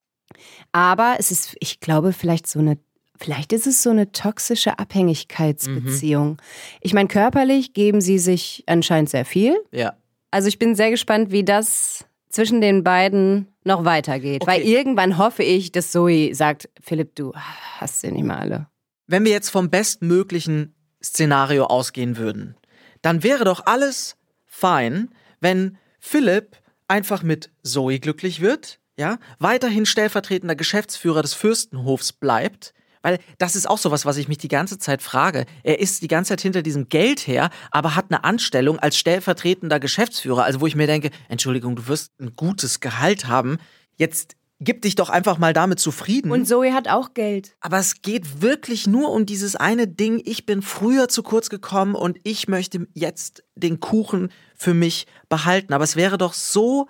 Aber 0.73 1.17
es 1.19 1.31
ist, 1.31 1.57
ich 1.61 1.79
glaube, 1.79 2.13
vielleicht 2.13 2.49
so 2.49 2.59
eine, 2.59 2.79
vielleicht 3.25 3.53
ist 3.55 3.67
es 3.67 3.83
so 3.83 3.91
eine 3.91 4.13
toxische 4.13 4.79
Abhängigkeitsbeziehung. 4.79 6.37
Ich 6.83 6.93
meine, 6.93 7.09
körperlich 7.09 7.73
geben 7.73 8.01
sie 8.01 8.19
sich 8.19 8.65
anscheinend 8.67 9.09
sehr 9.09 9.25
viel. 9.25 9.57
Ja. 9.73 9.95
Also 10.31 10.49
ich 10.49 10.59
bin 10.59 10.75
sehr 10.75 10.91
gespannt, 10.91 11.31
wie 11.31 11.45
das 11.45 12.05
zwischen 12.29 12.61
den 12.61 12.85
beiden 12.85 13.49
noch 13.65 13.85
weitergeht. 13.85 14.43
Okay. 14.43 14.51
Weil 14.51 14.63
irgendwann 14.63 15.17
hoffe 15.17 15.43
ich, 15.43 15.73
dass 15.73 15.91
Zoe 15.91 16.35
sagt, 16.35 16.69
Philipp, 16.83 17.15
du 17.15 17.33
hast 17.79 18.01
sie 18.01 18.13
nicht 18.13 18.25
mehr 18.25 18.39
alle. 18.39 18.67
Wenn 19.07 19.25
wir 19.25 19.33
jetzt 19.33 19.51
vom 19.51 19.71
bestmöglichen 19.71 20.75
Szenario 21.03 21.65
ausgehen 21.65 22.19
würden, 22.19 22.57
dann 23.01 23.23
wäre 23.23 23.45
doch 23.45 23.65
alles 23.65 24.17
fein, 24.45 25.11
wenn 25.41 25.79
Philipp 25.99 26.57
einfach 26.89 27.23
mit 27.23 27.51
Zoe 27.63 28.01
glücklich 28.01 28.41
wird, 28.41 28.81
ja, 28.99 29.19
weiterhin 29.39 29.87
stellvertretender 29.87 30.57
Geschäftsführer 30.57 31.23
des 31.23 31.35
Fürstenhofs 31.35 32.13
bleibt, 32.13 32.75
weil 33.05 33.19
das 33.39 33.55
ist 33.55 33.69
auch 33.69 33.77
sowas, 33.77 34.07
was 34.07 34.17
ich 34.17 34.29
mich 34.29 34.39
die 34.39 34.49
ganze 34.49 34.79
Zeit 34.79 35.03
frage. 35.03 35.45
Er 35.63 35.79
ist 35.79 36.01
die 36.01 36.09
ganze 36.09 36.31
Zeit 36.31 36.41
hinter 36.41 36.63
diesem 36.63 36.89
Geld 36.89 37.27
her, 37.27 37.51
aber 37.71 37.95
hat 37.95 38.07
eine 38.09 38.25
Anstellung 38.25 38.79
als 38.79 38.97
stellvertretender 38.97 39.79
Geschäftsführer, 39.79 40.43
also 40.43 40.63
wo 40.63 40.67
ich 40.67 40.75
mir 40.75 40.87
denke, 40.87 41.11
Entschuldigung, 41.29 41.77
du 41.77 41.87
wirst 41.87 42.19
ein 42.19 42.35
gutes 42.35 42.81
Gehalt 42.81 43.29
haben. 43.29 43.59
Jetzt 43.97 44.37
gib 44.59 44.81
dich 44.81 44.95
doch 44.95 45.11
einfach 45.11 45.37
mal 45.37 45.53
damit 45.53 45.81
zufrieden. 45.81 46.33
Und 46.33 46.47
Zoe 46.47 46.73
hat 46.73 46.89
auch 46.89 47.13
Geld. 47.13 47.55
Aber 47.61 47.77
es 47.79 48.01
geht 48.01 48.41
wirklich 48.41 48.87
nur 48.87 49.11
um 49.11 49.27
dieses 49.27 49.55
eine 49.55 49.87
Ding, 49.87 50.23
ich 50.25 50.47
bin 50.47 50.63
früher 50.63 51.09
zu 51.09 51.23
kurz 51.23 51.51
gekommen 51.51 51.95
und 51.95 52.19
ich 52.23 52.49
möchte 52.49 52.87
jetzt 52.95 53.45
den 53.55 53.81
Kuchen 53.81 54.31
für 54.57 54.73
mich 54.73 55.07
behalten. 55.29 55.75
Aber 55.75 55.85
es 55.85 55.95
wäre 55.95 56.17
doch 56.17 56.33
so 56.33 56.89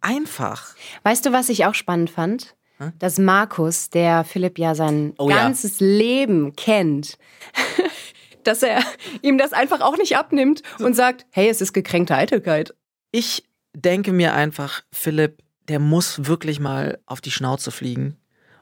einfach. 0.00 0.76
Weißt 1.02 1.26
du, 1.26 1.32
was 1.32 1.48
ich 1.48 1.66
auch 1.66 1.74
spannend 1.74 2.10
fand? 2.10 2.54
Dass 2.98 3.18
Markus, 3.18 3.90
der 3.90 4.24
Philipp 4.24 4.58
ja 4.58 4.74
sein 4.74 5.14
Oh 5.18 5.28
ja. 5.28 5.36
ganzes 5.36 5.80
Leben 5.80 6.54
kennt, 6.54 7.18
dass 8.44 8.62
er 8.62 8.82
ihm 9.22 9.38
das 9.38 9.52
einfach 9.52 9.80
auch 9.80 9.96
nicht 9.96 10.16
abnimmt 10.16 10.62
und 10.78 10.94
sagt, 10.94 11.26
hey, 11.30 11.48
es 11.48 11.60
ist 11.60 11.72
gekränkte 11.72 12.14
Eitelkeit. 12.14 12.74
Ich 13.10 13.44
denke 13.74 14.12
mir 14.12 14.34
einfach, 14.34 14.82
Philipp, 14.92 15.42
der 15.68 15.78
muss 15.78 16.26
wirklich 16.26 16.60
mal 16.60 16.98
auf 17.06 17.20
die 17.20 17.30
Schnauze 17.30 17.70
fliegen 17.70 18.16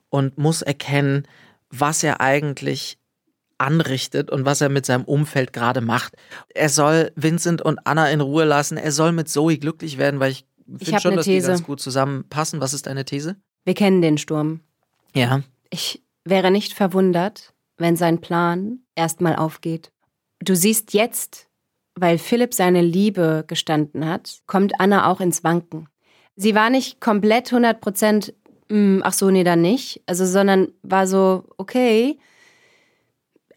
und 0.08 0.38
muss 0.38 0.62
erkennen, 0.62 1.26
was 1.70 2.02
er 2.02 2.20
eigentlich 2.20 2.98
anrichtet 3.58 4.30
und 4.30 4.44
was 4.44 4.60
er 4.60 4.68
mit 4.68 4.86
seinem 4.86 5.04
Umfeld 5.04 5.52
gerade 5.52 5.80
macht. 5.80 6.14
Er 6.54 6.68
soll 6.68 7.12
Vincent 7.16 7.62
und 7.62 7.78
Anna 7.84 8.10
in 8.10 8.20
Ruhe 8.20 8.44
lassen. 8.44 8.76
Er 8.76 8.92
soll 8.92 9.12
mit 9.12 9.28
Zoe 9.28 9.58
glücklich 9.58 9.98
werden, 9.98 10.20
weil 10.20 10.32
ich 10.32 10.46
finde 10.78 11.00
schon, 11.00 11.10
ne 11.12 11.16
dass 11.16 11.26
These. 11.26 11.46
die 11.46 11.52
ganz 11.52 11.62
gut 11.62 11.80
zusammenpassen. 11.80 12.60
Was 12.60 12.74
ist 12.74 12.86
deine 12.86 13.04
These? 13.04 13.36
Wir 13.66 13.74
kennen 13.74 14.00
den 14.00 14.16
Sturm. 14.16 14.60
Ja. 15.12 15.42
Ich 15.70 16.00
wäre 16.24 16.50
nicht 16.50 16.72
verwundert, 16.72 17.52
wenn 17.76 17.96
sein 17.96 18.20
Plan 18.20 18.78
erstmal 18.94 19.34
aufgeht. 19.36 19.90
Du 20.38 20.54
siehst 20.54 20.94
jetzt, 20.94 21.48
weil 21.96 22.18
Philipp 22.18 22.54
seine 22.54 22.80
Liebe 22.80 23.44
gestanden 23.46 24.06
hat, 24.06 24.40
kommt 24.46 24.80
Anna 24.80 25.10
auch 25.10 25.20
ins 25.20 25.42
Wanken. 25.42 25.88
Sie 26.36 26.54
war 26.54 26.70
nicht 26.70 27.00
komplett 27.00 27.50
100 27.50 27.80
Prozent, 27.80 28.34
"Mm, 28.68 29.00
ach 29.02 29.12
so, 29.14 29.30
nee, 29.30 29.42
dann 29.42 29.62
nicht. 29.62 30.00
Also, 30.06 30.24
sondern 30.26 30.68
war 30.82 31.08
so, 31.08 31.44
okay. 31.56 32.18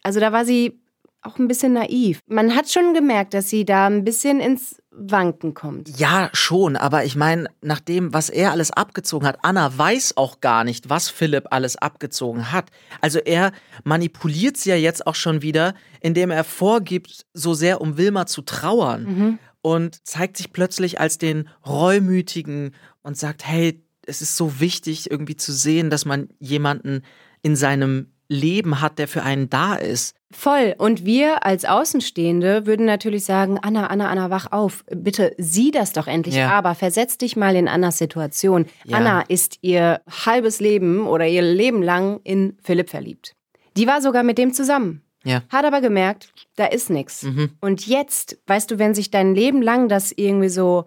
Also, 0.02 0.18
da 0.18 0.32
war 0.32 0.44
sie 0.44 0.80
auch 1.22 1.38
ein 1.38 1.46
bisschen 1.46 1.74
naiv. 1.74 2.20
Man 2.26 2.56
hat 2.56 2.68
schon 2.68 2.94
gemerkt, 2.94 3.34
dass 3.34 3.48
sie 3.50 3.64
da 3.64 3.86
ein 3.86 4.02
bisschen 4.04 4.40
ins 4.40 4.79
Wanken 4.92 5.54
kommt. 5.54 5.98
Ja, 6.00 6.30
schon, 6.32 6.76
aber 6.76 7.04
ich 7.04 7.14
meine, 7.14 7.48
nach 7.62 7.78
dem, 7.78 8.12
was 8.12 8.28
er 8.28 8.50
alles 8.50 8.72
abgezogen 8.72 9.26
hat, 9.26 9.38
Anna 9.42 9.76
weiß 9.76 10.16
auch 10.16 10.40
gar 10.40 10.64
nicht, 10.64 10.90
was 10.90 11.08
Philipp 11.08 11.46
alles 11.50 11.76
abgezogen 11.76 12.50
hat. 12.50 12.70
Also 13.00 13.20
er 13.20 13.52
manipuliert 13.84 14.56
sie 14.56 14.70
ja 14.70 14.76
jetzt 14.76 15.06
auch 15.06 15.14
schon 15.14 15.42
wieder, 15.42 15.74
indem 16.00 16.30
er 16.30 16.42
vorgibt, 16.42 17.24
so 17.34 17.54
sehr 17.54 17.80
um 17.80 17.96
Wilma 17.98 18.26
zu 18.26 18.42
trauern 18.42 19.38
und 19.62 20.06
zeigt 20.06 20.36
sich 20.36 20.52
plötzlich 20.52 21.00
als 21.00 21.18
den 21.18 21.48
Reumütigen 21.64 22.74
und 23.02 23.16
sagt, 23.16 23.46
hey, 23.46 23.84
es 24.06 24.22
ist 24.22 24.36
so 24.36 24.58
wichtig 24.58 25.10
irgendwie 25.10 25.36
zu 25.36 25.52
sehen, 25.52 25.90
dass 25.90 26.04
man 26.04 26.28
jemanden 26.40 27.02
in 27.42 27.54
seinem 27.54 28.12
Leben 28.30 28.80
hat, 28.80 28.98
der 29.00 29.08
für 29.08 29.22
einen 29.24 29.50
da 29.50 29.74
ist. 29.74 30.14
Voll. 30.30 30.76
Und 30.78 31.04
wir 31.04 31.44
als 31.44 31.64
Außenstehende 31.64 32.64
würden 32.64 32.86
natürlich 32.86 33.24
sagen, 33.24 33.58
Anna, 33.60 33.88
Anna, 33.88 34.08
Anna, 34.08 34.30
wach 34.30 34.52
auf. 34.52 34.84
Bitte 34.94 35.34
sieh 35.36 35.72
das 35.72 35.92
doch 35.92 36.06
endlich. 36.06 36.36
Ja. 36.36 36.50
Aber 36.50 36.76
versetz 36.76 37.18
dich 37.18 37.36
mal 37.36 37.56
in 37.56 37.66
Annas 37.66 37.98
Situation. 37.98 38.66
Ja. 38.84 38.98
Anna 38.98 39.22
ist 39.22 39.58
ihr 39.62 40.00
halbes 40.08 40.60
Leben 40.60 41.08
oder 41.08 41.26
ihr 41.26 41.42
Leben 41.42 41.82
lang 41.82 42.20
in 42.22 42.56
Philipp 42.62 42.88
verliebt. 42.88 43.34
Die 43.76 43.88
war 43.88 44.00
sogar 44.00 44.22
mit 44.22 44.38
dem 44.38 44.54
zusammen. 44.54 45.02
Ja. 45.24 45.42
Hat 45.50 45.64
aber 45.64 45.80
gemerkt, 45.80 46.32
da 46.54 46.66
ist 46.66 46.88
nichts. 46.88 47.24
Mhm. 47.24 47.50
Und 47.60 47.86
jetzt, 47.88 48.38
weißt 48.46 48.70
du, 48.70 48.78
wenn 48.78 48.94
sich 48.94 49.10
dein 49.10 49.34
Leben 49.34 49.60
lang 49.60 49.88
das 49.88 50.12
irgendwie 50.12 50.48
so 50.48 50.84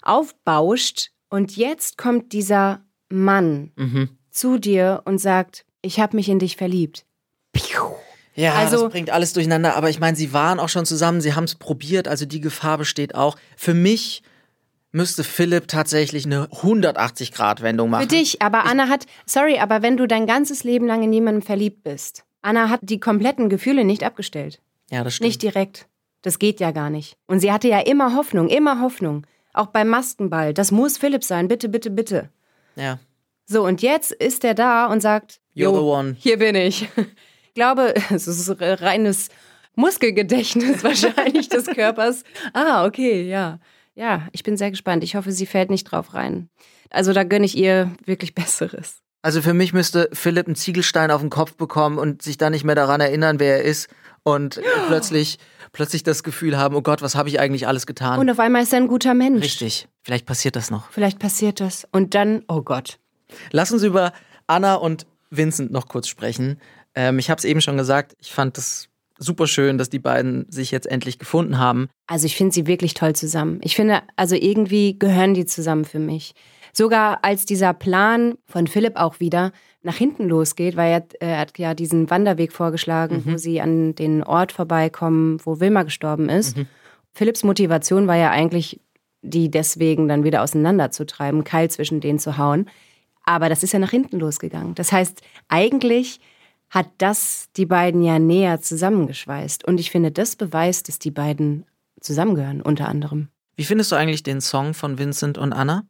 aufbauscht 0.00 1.10
und 1.28 1.56
jetzt 1.56 1.98
kommt 1.98 2.32
dieser 2.32 2.80
Mann 3.10 3.72
Mhm. 3.76 4.08
zu 4.30 4.58
dir 4.58 5.02
und 5.04 5.18
sagt, 5.18 5.65
ich 5.86 6.00
habe 6.00 6.16
mich 6.16 6.28
in 6.28 6.38
dich 6.38 6.56
verliebt. 6.56 7.04
Piu. 7.52 7.80
Ja, 8.34 8.54
Also- 8.54 8.82
das 8.82 8.92
bringt 8.92 9.10
alles 9.10 9.32
durcheinander. 9.32 9.76
Aber 9.76 9.88
ich 9.88 9.98
meine, 9.98 10.16
sie 10.16 10.32
waren 10.32 10.60
auch 10.60 10.68
schon 10.68 10.84
zusammen, 10.84 11.20
sie 11.22 11.34
haben 11.34 11.44
es 11.44 11.54
probiert, 11.54 12.06
also 12.08 12.26
die 12.26 12.40
Gefahr 12.40 12.76
besteht 12.78 13.14
auch. 13.14 13.36
Für 13.56 13.72
mich 13.72 14.22
müsste 14.92 15.24
Philipp 15.24 15.68
tatsächlich 15.68 16.26
eine 16.26 16.48
180-Grad-Wendung 16.52 17.90
machen. 17.90 18.02
Für 18.02 18.08
dich, 18.16 18.42
aber 18.42 18.64
Anna 18.64 18.88
hat, 18.88 19.06
sorry, 19.26 19.58
aber 19.58 19.82
wenn 19.82 19.96
du 19.96 20.06
dein 20.06 20.26
ganzes 20.26 20.64
Leben 20.64 20.86
lang 20.86 21.02
in 21.02 21.12
jemanden 21.12 21.42
verliebt 21.42 21.82
bist, 21.82 22.24
Anna 22.42 22.68
hat 22.68 22.80
die 22.82 23.00
kompletten 23.00 23.48
Gefühle 23.48 23.84
nicht 23.84 24.04
abgestellt. 24.04 24.60
Ja, 24.90 25.02
das 25.02 25.14
stimmt. 25.14 25.28
Nicht 25.28 25.42
direkt. 25.42 25.86
Das 26.22 26.38
geht 26.38 26.60
ja 26.60 26.70
gar 26.70 26.90
nicht. 26.90 27.16
Und 27.26 27.40
sie 27.40 27.52
hatte 27.52 27.68
ja 27.68 27.80
immer 27.80 28.14
Hoffnung, 28.16 28.48
immer 28.48 28.80
Hoffnung. 28.80 29.26
Auch 29.52 29.66
beim 29.68 29.88
Maskenball. 29.88 30.52
Das 30.54 30.70
muss 30.70 30.98
Philipp 30.98 31.24
sein. 31.24 31.48
Bitte, 31.48 31.68
bitte, 31.68 31.90
bitte. 31.90 32.28
Ja. 32.76 32.98
So, 33.46 33.64
und 33.64 33.80
jetzt 33.80 34.12
ist 34.12 34.44
er 34.44 34.54
da 34.54 34.86
und 34.86 35.00
sagt, 35.00 35.40
You're 35.54 35.62
"Jo, 35.64 35.74
the 35.74 35.80
one." 35.80 36.16
Hier 36.18 36.38
bin 36.38 36.54
ich. 36.56 36.88
Ich 36.96 37.54
glaube, 37.54 37.94
es 38.10 38.26
ist 38.26 38.60
reines 38.60 39.28
Muskelgedächtnis 39.76 40.82
wahrscheinlich 40.84 41.48
des 41.48 41.66
Körpers. 41.66 42.24
Ah, 42.52 42.84
okay, 42.84 43.22
ja. 43.28 43.58
Ja, 43.94 44.28
ich 44.32 44.42
bin 44.42 44.56
sehr 44.56 44.70
gespannt. 44.70 45.04
Ich 45.04 45.14
hoffe, 45.16 45.32
sie 45.32 45.46
fällt 45.46 45.70
nicht 45.70 45.84
drauf 45.84 46.12
rein. 46.12 46.50
Also 46.90 47.12
da 47.12 47.24
gönne 47.24 47.46
ich 47.46 47.56
ihr 47.56 47.92
wirklich 48.04 48.34
Besseres. 48.34 49.00
Also 49.22 49.42
für 49.42 49.54
mich 49.54 49.72
müsste 49.72 50.08
Philipp 50.12 50.46
einen 50.46 50.56
Ziegelstein 50.56 51.10
auf 51.10 51.20
den 51.20 51.30
Kopf 51.30 51.54
bekommen 51.54 51.98
und 51.98 52.22
sich 52.22 52.36
dann 52.38 52.52
nicht 52.52 52.64
mehr 52.64 52.74
daran 52.74 53.00
erinnern, 53.00 53.40
wer 53.40 53.58
er 53.58 53.62
ist 53.62 53.88
und 54.22 54.60
plötzlich, 54.88 55.38
plötzlich 55.72 56.02
das 56.02 56.22
Gefühl 56.22 56.58
haben, 56.58 56.74
oh 56.74 56.82
Gott, 56.82 57.00
was 57.02 57.14
habe 57.14 57.28
ich 57.28 57.40
eigentlich 57.40 57.66
alles 57.66 57.86
getan? 57.86 58.18
Und 58.18 58.30
auf 58.30 58.38
einmal 58.38 58.62
ist 58.62 58.72
er 58.72 58.80
ein 58.80 58.88
guter 58.88 59.14
Mensch. 59.14 59.42
Richtig. 59.44 59.88
Vielleicht 60.02 60.26
passiert 60.26 60.56
das 60.56 60.70
noch. 60.70 60.90
Vielleicht 60.90 61.18
passiert 61.18 61.60
das. 61.60 61.86
Und 61.92 62.14
dann, 62.14 62.44
oh 62.48 62.62
Gott. 62.62 62.98
Lass 63.52 63.72
uns 63.72 63.82
über 63.82 64.12
Anna 64.46 64.74
und 64.74 65.06
Vincent 65.30 65.72
noch 65.72 65.88
kurz 65.88 66.08
sprechen. 66.08 66.60
Ähm, 66.94 67.18
ich 67.18 67.30
habe 67.30 67.38
es 67.38 67.44
eben 67.44 67.60
schon 67.60 67.76
gesagt, 67.76 68.16
ich 68.20 68.32
fand 68.32 68.56
es 68.58 68.88
super 69.18 69.46
schön, 69.46 69.78
dass 69.78 69.90
die 69.90 69.98
beiden 69.98 70.50
sich 70.50 70.70
jetzt 70.70 70.86
endlich 70.86 71.18
gefunden 71.18 71.58
haben. 71.58 71.88
Also 72.06 72.26
ich 72.26 72.36
finde 72.36 72.52
sie 72.52 72.66
wirklich 72.66 72.94
toll 72.94 73.14
zusammen. 73.14 73.60
Ich 73.62 73.74
finde, 73.74 74.02
also 74.16 74.34
irgendwie 74.34 74.98
gehören 74.98 75.34
die 75.34 75.46
zusammen 75.46 75.84
für 75.84 75.98
mich. 75.98 76.34
Sogar 76.72 77.24
als 77.24 77.46
dieser 77.46 77.72
Plan 77.72 78.34
von 78.44 78.66
Philipp 78.66 78.96
auch 78.96 79.18
wieder 79.18 79.52
nach 79.82 79.96
hinten 79.96 80.28
losgeht, 80.28 80.76
weil 80.76 80.92
er, 80.92 81.06
er 81.20 81.38
hat 81.38 81.58
ja 81.58 81.72
diesen 81.72 82.10
Wanderweg 82.10 82.52
vorgeschlagen, 82.52 83.22
wo 83.24 83.38
sie 83.38 83.60
an 83.62 83.94
den 83.94 84.22
Ort 84.22 84.52
vorbeikommen, 84.52 85.38
wo 85.44 85.60
Wilma 85.60 85.84
gestorben 85.84 86.28
ist. 86.28 86.56
Philipps 87.14 87.44
Motivation 87.44 88.06
war 88.06 88.16
ja 88.16 88.30
eigentlich, 88.30 88.80
die 89.22 89.50
deswegen 89.50 90.06
dann 90.06 90.24
wieder 90.24 90.42
auseinanderzutreiben, 90.42 91.44
Keil 91.44 91.70
zwischen 91.70 92.00
denen 92.00 92.18
zu 92.18 92.36
hauen. 92.36 92.68
Aber 93.26 93.48
das 93.48 93.62
ist 93.62 93.72
ja 93.72 93.78
nach 93.78 93.90
hinten 93.90 94.18
losgegangen. 94.18 94.74
Das 94.74 94.92
heißt, 94.92 95.20
eigentlich 95.48 96.20
hat 96.70 96.88
das 96.98 97.48
die 97.56 97.66
beiden 97.66 98.02
ja 98.02 98.18
näher 98.18 98.60
zusammengeschweißt. 98.60 99.66
Und 99.66 99.78
ich 99.78 99.90
finde, 99.90 100.10
das 100.10 100.36
beweist, 100.36 100.88
dass 100.88 100.98
die 100.98 101.10
beiden 101.10 101.66
zusammengehören, 102.00 102.62
unter 102.62 102.88
anderem. 102.88 103.28
Wie 103.56 103.64
findest 103.64 103.92
du 103.92 103.96
eigentlich 103.96 104.22
den 104.22 104.40
Song 104.40 104.74
von 104.74 104.98
Vincent 104.98 105.38
und 105.38 105.52
Anna? 105.52 105.84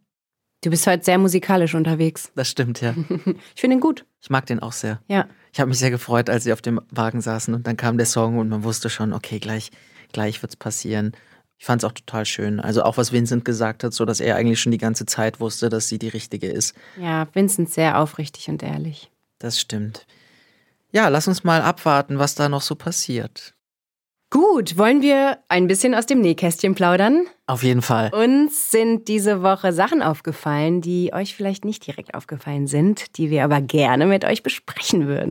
Du 0.62 0.70
bist 0.70 0.86
heute 0.86 1.04
sehr 1.04 1.18
musikalisch 1.18 1.74
unterwegs. 1.74 2.32
Das 2.34 2.48
stimmt, 2.48 2.80
ja. 2.80 2.94
Ich 3.54 3.60
finde 3.60 3.76
ihn 3.76 3.80
gut. 3.80 4.06
Ich 4.20 4.30
mag 4.30 4.46
den 4.46 4.60
auch 4.60 4.72
sehr. 4.72 5.00
Ja. 5.06 5.26
Ich 5.52 5.60
habe 5.60 5.68
mich 5.68 5.78
sehr 5.78 5.90
gefreut, 5.90 6.30
als 6.30 6.44
sie 6.44 6.52
auf 6.52 6.62
dem 6.62 6.80
Wagen 6.90 7.20
saßen 7.20 7.54
und 7.54 7.66
dann 7.66 7.76
kam 7.76 7.98
der 7.98 8.06
Song 8.06 8.38
und 8.38 8.48
man 8.48 8.64
wusste 8.64 8.90
schon, 8.90 9.12
okay, 9.12 9.38
gleich, 9.38 9.70
gleich 10.12 10.42
wird's 10.42 10.56
passieren. 10.56 11.12
Ich 11.58 11.64
fand 11.64 11.82
es 11.82 11.88
auch 11.88 11.92
total 11.92 12.26
schön. 12.26 12.60
Also 12.60 12.82
auch 12.82 12.96
was 12.96 13.12
Vincent 13.12 13.44
gesagt 13.44 13.82
hat, 13.82 13.92
so 13.92 14.04
dass 14.04 14.20
er 14.20 14.36
eigentlich 14.36 14.60
schon 14.60 14.72
die 14.72 14.78
ganze 14.78 15.06
Zeit 15.06 15.40
wusste, 15.40 15.68
dass 15.68 15.88
sie 15.88 15.98
die 15.98 16.08
richtige 16.08 16.48
ist. 16.48 16.74
Ja, 17.00 17.26
Vincent 17.32 17.70
sehr 17.70 17.98
aufrichtig 17.98 18.48
und 18.48 18.62
ehrlich. 18.62 19.10
Das 19.38 19.60
stimmt. 19.60 20.06
Ja, 20.92 21.08
lass 21.08 21.28
uns 21.28 21.44
mal 21.44 21.62
abwarten, 21.62 22.18
was 22.18 22.34
da 22.34 22.48
noch 22.48 22.62
so 22.62 22.74
passiert. 22.74 23.54
Gut, 24.30 24.76
wollen 24.76 25.02
wir 25.02 25.38
ein 25.48 25.68
bisschen 25.68 25.94
aus 25.94 26.06
dem 26.06 26.20
Nähkästchen 26.20 26.74
plaudern? 26.74 27.26
Auf 27.46 27.62
jeden 27.62 27.80
Fall. 27.80 28.12
Uns 28.12 28.70
sind 28.70 29.06
diese 29.06 29.42
Woche 29.42 29.72
Sachen 29.72 30.02
aufgefallen, 30.02 30.80
die 30.80 31.12
euch 31.12 31.36
vielleicht 31.36 31.64
nicht 31.64 31.86
direkt 31.86 32.14
aufgefallen 32.14 32.66
sind, 32.66 33.16
die 33.18 33.30
wir 33.30 33.44
aber 33.44 33.60
gerne 33.60 34.06
mit 34.06 34.24
euch 34.24 34.42
besprechen 34.42 35.06
würden. 35.06 35.30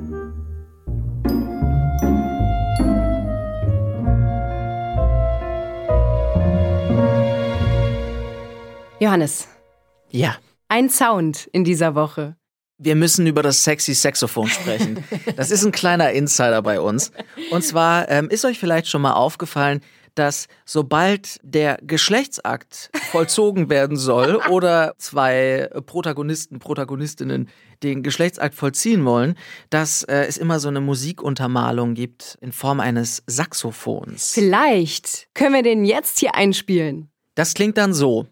Johannes, 9.01 9.47
Ja. 10.11 10.37
ein 10.67 10.87
Sound 10.87 11.49
in 11.53 11.63
dieser 11.63 11.95
Woche. 11.95 12.35
Wir 12.77 12.95
müssen 12.95 13.25
über 13.25 13.41
das 13.41 13.63
sexy 13.63 13.95
Saxophon 13.95 14.47
sprechen. 14.47 15.03
Das 15.35 15.49
ist 15.49 15.65
ein 15.65 15.71
kleiner 15.71 16.11
Insider 16.11 16.61
bei 16.61 16.79
uns. 16.79 17.11
Und 17.49 17.63
zwar 17.63 18.07
ähm, 18.09 18.29
ist 18.29 18.45
euch 18.45 18.59
vielleicht 18.59 18.87
schon 18.87 19.01
mal 19.01 19.13
aufgefallen, 19.13 19.81
dass 20.13 20.47
sobald 20.65 21.39
der 21.41 21.79
Geschlechtsakt 21.81 22.91
vollzogen 23.09 23.71
werden 23.71 23.97
soll 23.97 24.35
oder 24.49 24.93
zwei 24.99 25.67
Protagonisten, 25.87 26.59
Protagonistinnen 26.59 27.49
den 27.81 28.03
Geschlechtsakt 28.03 28.53
vollziehen 28.53 29.03
wollen, 29.03 29.35
dass 29.71 30.03
äh, 30.03 30.25
es 30.27 30.37
immer 30.37 30.59
so 30.59 30.67
eine 30.67 30.81
Musikuntermalung 30.81 31.95
gibt 31.95 32.37
in 32.39 32.51
Form 32.51 32.79
eines 32.79 33.23
Saxophons. 33.25 34.33
Vielleicht 34.35 35.27
können 35.33 35.55
wir 35.55 35.63
den 35.63 35.85
jetzt 35.85 36.19
hier 36.19 36.35
einspielen. 36.35 37.09
Das 37.33 37.55
klingt 37.55 37.77
dann 37.79 37.93
so. 37.95 38.27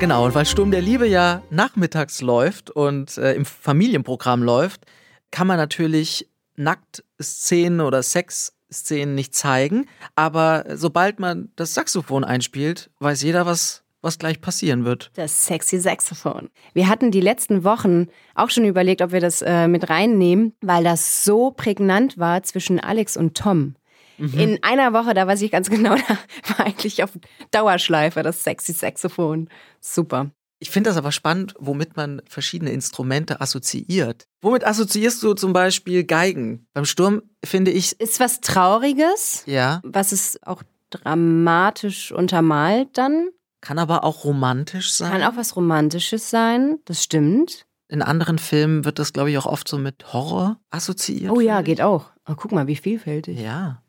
Genau, 0.00 0.26
und 0.26 0.34
weil 0.34 0.44
Sturm 0.44 0.70
der 0.70 0.82
Liebe 0.82 1.06
ja 1.06 1.42
nachmittags 1.50 2.20
läuft 2.20 2.68
und 2.68 3.16
äh, 3.16 3.34
im 3.34 3.44
Familienprogramm 3.44 4.42
läuft, 4.42 4.84
kann 5.30 5.46
man 5.46 5.56
natürlich 5.56 6.28
Nacktszenen 6.56 7.80
oder 7.80 8.02
Sexszenen 8.02 9.14
nicht 9.14 9.34
zeigen. 9.34 9.86
Aber 10.14 10.64
sobald 10.74 11.20
man 11.20 11.50
das 11.56 11.74
Saxophon 11.74 12.24
einspielt, 12.24 12.90
weiß 12.98 13.22
jeder, 13.22 13.46
was, 13.46 13.82
was 14.02 14.18
gleich 14.18 14.40
passieren 14.40 14.84
wird. 14.84 15.10
Das 15.14 15.46
sexy 15.46 15.78
Saxophon. 15.78 16.50
Wir 16.74 16.88
hatten 16.88 17.10
die 17.10 17.20
letzten 17.20 17.64
Wochen 17.64 18.08
auch 18.34 18.50
schon 18.50 18.64
überlegt, 18.64 19.00
ob 19.00 19.12
wir 19.12 19.20
das 19.20 19.42
äh, 19.42 19.68
mit 19.68 19.88
reinnehmen, 19.88 20.54
weil 20.60 20.84
das 20.84 21.24
so 21.24 21.50
prägnant 21.50 22.18
war 22.18 22.42
zwischen 22.42 22.78
Alex 22.78 23.16
und 23.16 23.36
Tom. 23.36 23.76
In 24.18 24.62
einer 24.62 24.92
Woche, 24.92 25.14
da 25.14 25.26
weiß 25.26 25.42
ich 25.42 25.50
ganz 25.50 25.68
genau, 25.70 25.94
da 25.96 26.18
war 26.56 26.66
eigentlich 26.66 27.02
auf 27.02 27.10
Dauerschleife 27.50 28.22
das 28.22 28.44
sexy 28.44 28.72
Saxophon. 28.72 29.48
Super. 29.80 30.30
Ich 30.60 30.70
finde 30.70 30.88
das 30.90 30.96
aber 30.96 31.12
spannend, 31.12 31.54
womit 31.58 31.96
man 31.96 32.22
verschiedene 32.28 32.70
Instrumente 32.70 33.40
assoziiert. 33.40 34.26
Womit 34.40 34.64
assoziierst 34.64 35.22
du 35.22 35.34
zum 35.34 35.52
Beispiel 35.52 36.04
Geigen? 36.04 36.66
Beim 36.72 36.84
Sturm 36.86 37.22
finde 37.44 37.70
ich, 37.70 38.00
Ist 38.00 38.20
was 38.20 38.40
Trauriges, 38.40 39.42
ja, 39.46 39.80
was 39.84 40.12
es 40.12 40.38
auch 40.44 40.62
dramatisch 40.90 42.12
untermalt 42.12 42.88
dann. 42.96 43.28
kann 43.60 43.78
aber 43.78 44.04
auch 44.04 44.24
romantisch 44.24 44.92
sein. 44.92 45.10
Kann 45.12 45.22
auch 45.22 45.36
was 45.36 45.56
Romantisches 45.56 46.30
sein, 46.30 46.78
das 46.86 47.02
stimmt. 47.02 47.66
In 47.88 48.00
anderen 48.02 48.38
Filmen 48.38 48.84
wird 48.84 48.98
das, 48.98 49.12
glaube 49.12 49.30
ich, 49.30 49.38
auch 49.38 49.46
oft 49.46 49.68
so 49.68 49.78
mit 49.78 50.12
Horror 50.12 50.58
assoziiert. 50.70 51.30
Oh 51.30 51.40
ja, 51.40 51.60
geht 51.62 51.80
auch. 51.82 52.10
Oh, 52.28 52.34
guck 52.36 52.52
mal, 52.52 52.66
wie 52.66 52.76
vielfältig. 52.76 53.38
Ja, 53.38 53.82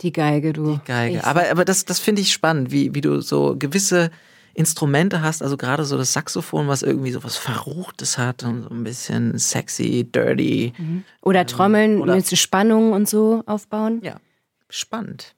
Die 0.00 0.12
Geige, 0.12 0.52
du. 0.52 0.72
die 0.74 0.80
Geige. 0.84 1.16
Ich- 1.18 1.24
Aber, 1.24 1.50
aber 1.50 1.64
das, 1.64 1.84
das 1.84 2.00
finde 2.00 2.22
ich 2.22 2.32
spannend, 2.32 2.70
wie, 2.70 2.94
wie 2.94 3.00
du 3.00 3.20
so 3.20 3.54
gewisse 3.58 4.10
Instrumente 4.54 5.20
hast, 5.22 5.42
also 5.42 5.56
gerade 5.56 5.84
so 5.84 5.96
das 5.98 6.12
Saxophon, 6.12 6.68
was 6.68 6.82
irgendwie 6.82 7.10
so 7.10 7.24
was 7.24 7.36
Verruchtes 7.36 8.18
hat 8.18 8.42
und 8.44 8.62
so 8.64 8.68
ein 8.70 8.84
bisschen 8.84 9.36
sexy, 9.38 10.04
dirty. 10.10 10.72
Oder 11.22 11.44
Trommeln 11.46 12.00
oder- 12.00 12.14
mit 12.14 12.36
Spannung 12.38 12.92
und 12.92 13.08
so 13.08 13.42
aufbauen. 13.46 14.00
Ja, 14.04 14.16
spannend. 14.68 15.34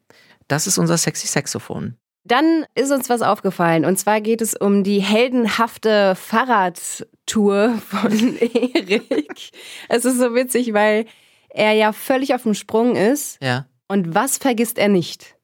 Das 0.48 0.66
ist 0.66 0.76
unser 0.78 0.98
sexy 0.98 1.26
Saxophon. 1.26 1.96
Dann 2.24 2.64
ist 2.74 2.90
uns 2.90 3.08
was 3.08 3.22
aufgefallen. 3.22 3.84
Und 3.84 3.98
zwar 3.98 4.20
geht 4.20 4.40
es 4.42 4.54
um 4.54 4.82
die 4.84 4.98
heldenhafte 5.00 6.14
Fahrradtour 6.16 7.78
von 7.88 8.36
Erik. 8.38 9.50
Es 9.88 10.04
ist 10.04 10.18
so 10.18 10.34
witzig, 10.34 10.72
weil 10.72 11.06
er 11.48 11.72
ja 11.72 11.92
völlig 11.92 12.34
auf 12.34 12.42
dem 12.42 12.54
Sprung 12.54 12.96
ist. 12.96 13.38
Ja. 13.42 13.66
Und 13.88 14.14
was 14.14 14.38
vergisst 14.38 14.78
er 14.78 14.88
nicht? 14.88 15.36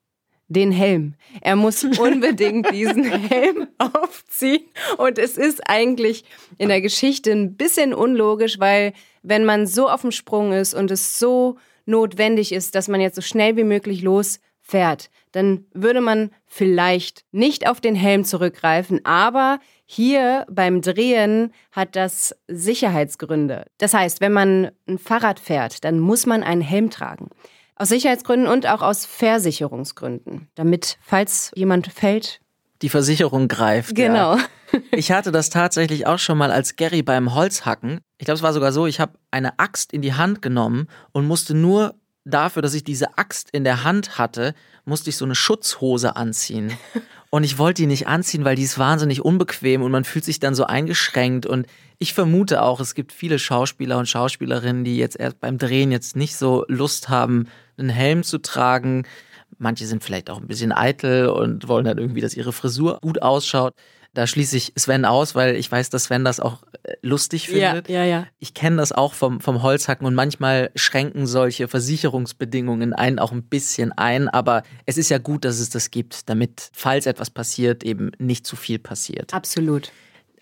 Den 0.48 0.72
Helm. 0.72 1.14
Er 1.40 1.56
muss 1.56 1.84
unbedingt 1.98 2.72
diesen 2.72 3.04
Helm 3.04 3.68
aufziehen. 3.78 4.64
Und 4.98 5.18
es 5.18 5.38
ist 5.38 5.60
eigentlich 5.68 6.24
in 6.58 6.68
der 6.68 6.80
Geschichte 6.80 7.32
ein 7.32 7.56
bisschen 7.56 7.94
unlogisch, 7.94 8.58
weil 8.58 8.92
wenn 9.22 9.44
man 9.44 9.66
so 9.66 9.88
auf 9.88 10.02
dem 10.02 10.10
Sprung 10.10 10.52
ist 10.52 10.74
und 10.74 10.90
es 10.90 11.18
so 11.18 11.56
notwendig 11.86 12.52
ist, 12.52 12.74
dass 12.74 12.88
man 12.88 13.00
jetzt 13.00 13.16
so 13.16 13.22
schnell 13.22 13.56
wie 13.56 13.64
möglich 13.64 14.02
losfährt, 14.02 15.10
dann 15.32 15.66
würde 15.72 16.00
man 16.00 16.30
vielleicht 16.46 17.24
nicht 17.32 17.68
auf 17.68 17.80
den 17.80 17.94
Helm 17.94 18.24
zurückgreifen. 18.24 19.04
Aber 19.04 19.58
hier 19.86 20.46
beim 20.50 20.82
Drehen 20.82 21.52
hat 21.70 21.96
das 21.96 22.36
Sicherheitsgründe. 22.48 23.66
Das 23.78 23.94
heißt, 23.94 24.20
wenn 24.20 24.32
man 24.32 24.70
ein 24.86 24.98
Fahrrad 24.98 25.40
fährt, 25.40 25.84
dann 25.84 25.98
muss 25.98 26.26
man 26.26 26.42
einen 26.42 26.62
Helm 26.62 26.90
tragen. 26.90 27.30
Aus 27.76 27.88
Sicherheitsgründen 27.88 28.48
und 28.48 28.66
auch 28.66 28.82
aus 28.82 29.06
Versicherungsgründen. 29.06 30.48
Damit, 30.54 30.98
falls 31.02 31.50
jemand 31.54 31.92
fällt. 31.92 32.40
Die 32.82 32.88
Versicherung 32.88 33.48
greift. 33.48 33.98
Ja. 33.98 34.06
Genau. 34.06 34.36
Ich 34.90 35.12
hatte 35.12 35.32
das 35.32 35.50
tatsächlich 35.50 36.06
auch 36.06 36.18
schon 36.18 36.38
mal 36.38 36.50
als 36.50 36.76
Gary 36.76 37.02
beim 37.02 37.34
Holzhacken. 37.34 38.00
Ich 38.16 38.24
glaube, 38.24 38.36
es 38.36 38.42
war 38.42 38.54
sogar 38.54 38.72
so, 38.72 38.86
ich 38.86 39.00
habe 39.00 39.18
eine 39.30 39.58
Axt 39.58 39.92
in 39.92 40.00
die 40.00 40.14
Hand 40.14 40.40
genommen 40.40 40.88
und 41.12 41.26
musste 41.26 41.52
nur 41.52 41.94
dafür, 42.24 42.62
dass 42.62 42.72
ich 42.72 42.82
diese 42.82 43.18
Axt 43.18 43.50
in 43.52 43.64
der 43.64 43.84
Hand 43.84 44.16
hatte, 44.16 44.54
musste 44.86 45.10
ich 45.10 45.18
so 45.18 45.26
eine 45.26 45.34
Schutzhose 45.34 46.16
anziehen. 46.16 46.72
Und 47.34 47.44
ich 47.44 47.56
wollte 47.56 47.80
die 47.80 47.86
nicht 47.86 48.08
anziehen, 48.08 48.44
weil 48.44 48.56
die 48.56 48.62
ist 48.62 48.78
wahnsinnig 48.78 49.24
unbequem 49.24 49.80
und 49.80 49.90
man 49.90 50.04
fühlt 50.04 50.22
sich 50.22 50.38
dann 50.38 50.54
so 50.54 50.64
eingeschränkt. 50.64 51.46
Und 51.46 51.66
ich 51.98 52.12
vermute 52.12 52.60
auch, 52.60 52.78
es 52.78 52.94
gibt 52.94 53.10
viele 53.10 53.38
Schauspieler 53.38 53.96
und 53.96 54.06
Schauspielerinnen, 54.06 54.84
die 54.84 54.98
jetzt 54.98 55.18
erst 55.18 55.40
beim 55.40 55.56
Drehen 55.56 55.90
jetzt 55.90 56.14
nicht 56.14 56.36
so 56.36 56.66
Lust 56.68 57.08
haben, 57.08 57.48
einen 57.78 57.88
Helm 57.88 58.22
zu 58.22 58.36
tragen. 58.36 59.06
Manche 59.56 59.86
sind 59.86 60.04
vielleicht 60.04 60.28
auch 60.28 60.42
ein 60.42 60.46
bisschen 60.46 60.72
eitel 60.72 61.28
und 61.28 61.68
wollen 61.68 61.86
dann 61.86 61.96
irgendwie, 61.96 62.20
dass 62.20 62.34
ihre 62.36 62.52
Frisur 62.52 62.98
gut 63.00 63.22
ausschaut. 63.22 63.72
Da 64.14 64.26
schließe 64.26 64.56
ich 64.56 64.72
Sven 64.76 65.04
aus, 65.04 65.34
weil 65.34 65.56
ich 65.56 65.72
weiß, 65.72 65.88
dass 65.88 66.04
Sven 66.04 66.24
das 66.24 66.38
auch 66.38 66.64
äh, 66.82 66.94
lustig 67.00 67.48
findet. 67.48 67.88
ja, 67.88 68.04
ja. 68.04 68.26
Ich 68.38 68.52
kenne 68.52 68.76
das 68.76 68.92
auch 68.92 69.14
vom, 69.14 69.40
vom 69.40 69.62
Holzhacken 69.62 70.06
und 70.06 70.14
manchmal 70.14 70.70
schränken 70.74 71.26
solche 71.26 71.66
Versicherungsbedingungen 71.66 72.92
einen 72.92 73.18
auch 73.18 73.32
ein 73.32 73.44
bisschen 73.44 73.92
ein, 73.92 74.28
aber 74.28 74.64
es 74.84 74.98
ist 74.98 75.08
ja 75.08 75.18
gut, 75.18 75.44
dass 75.44 75.60
es 75.60 75.70
das 75.70 75.90
gibt, 75.90 76.28
damit, 76.28 76.70
falls 76.72 77.06
etwas 77.06 77.30
passiert, 77.30 77.84
eben 77.84 78.12
nicht 78.18 78.46
zu 78.46 78.56
viel 78.56 78.78
passiert. 78.78 79.32
Absolut. 79.32 79.92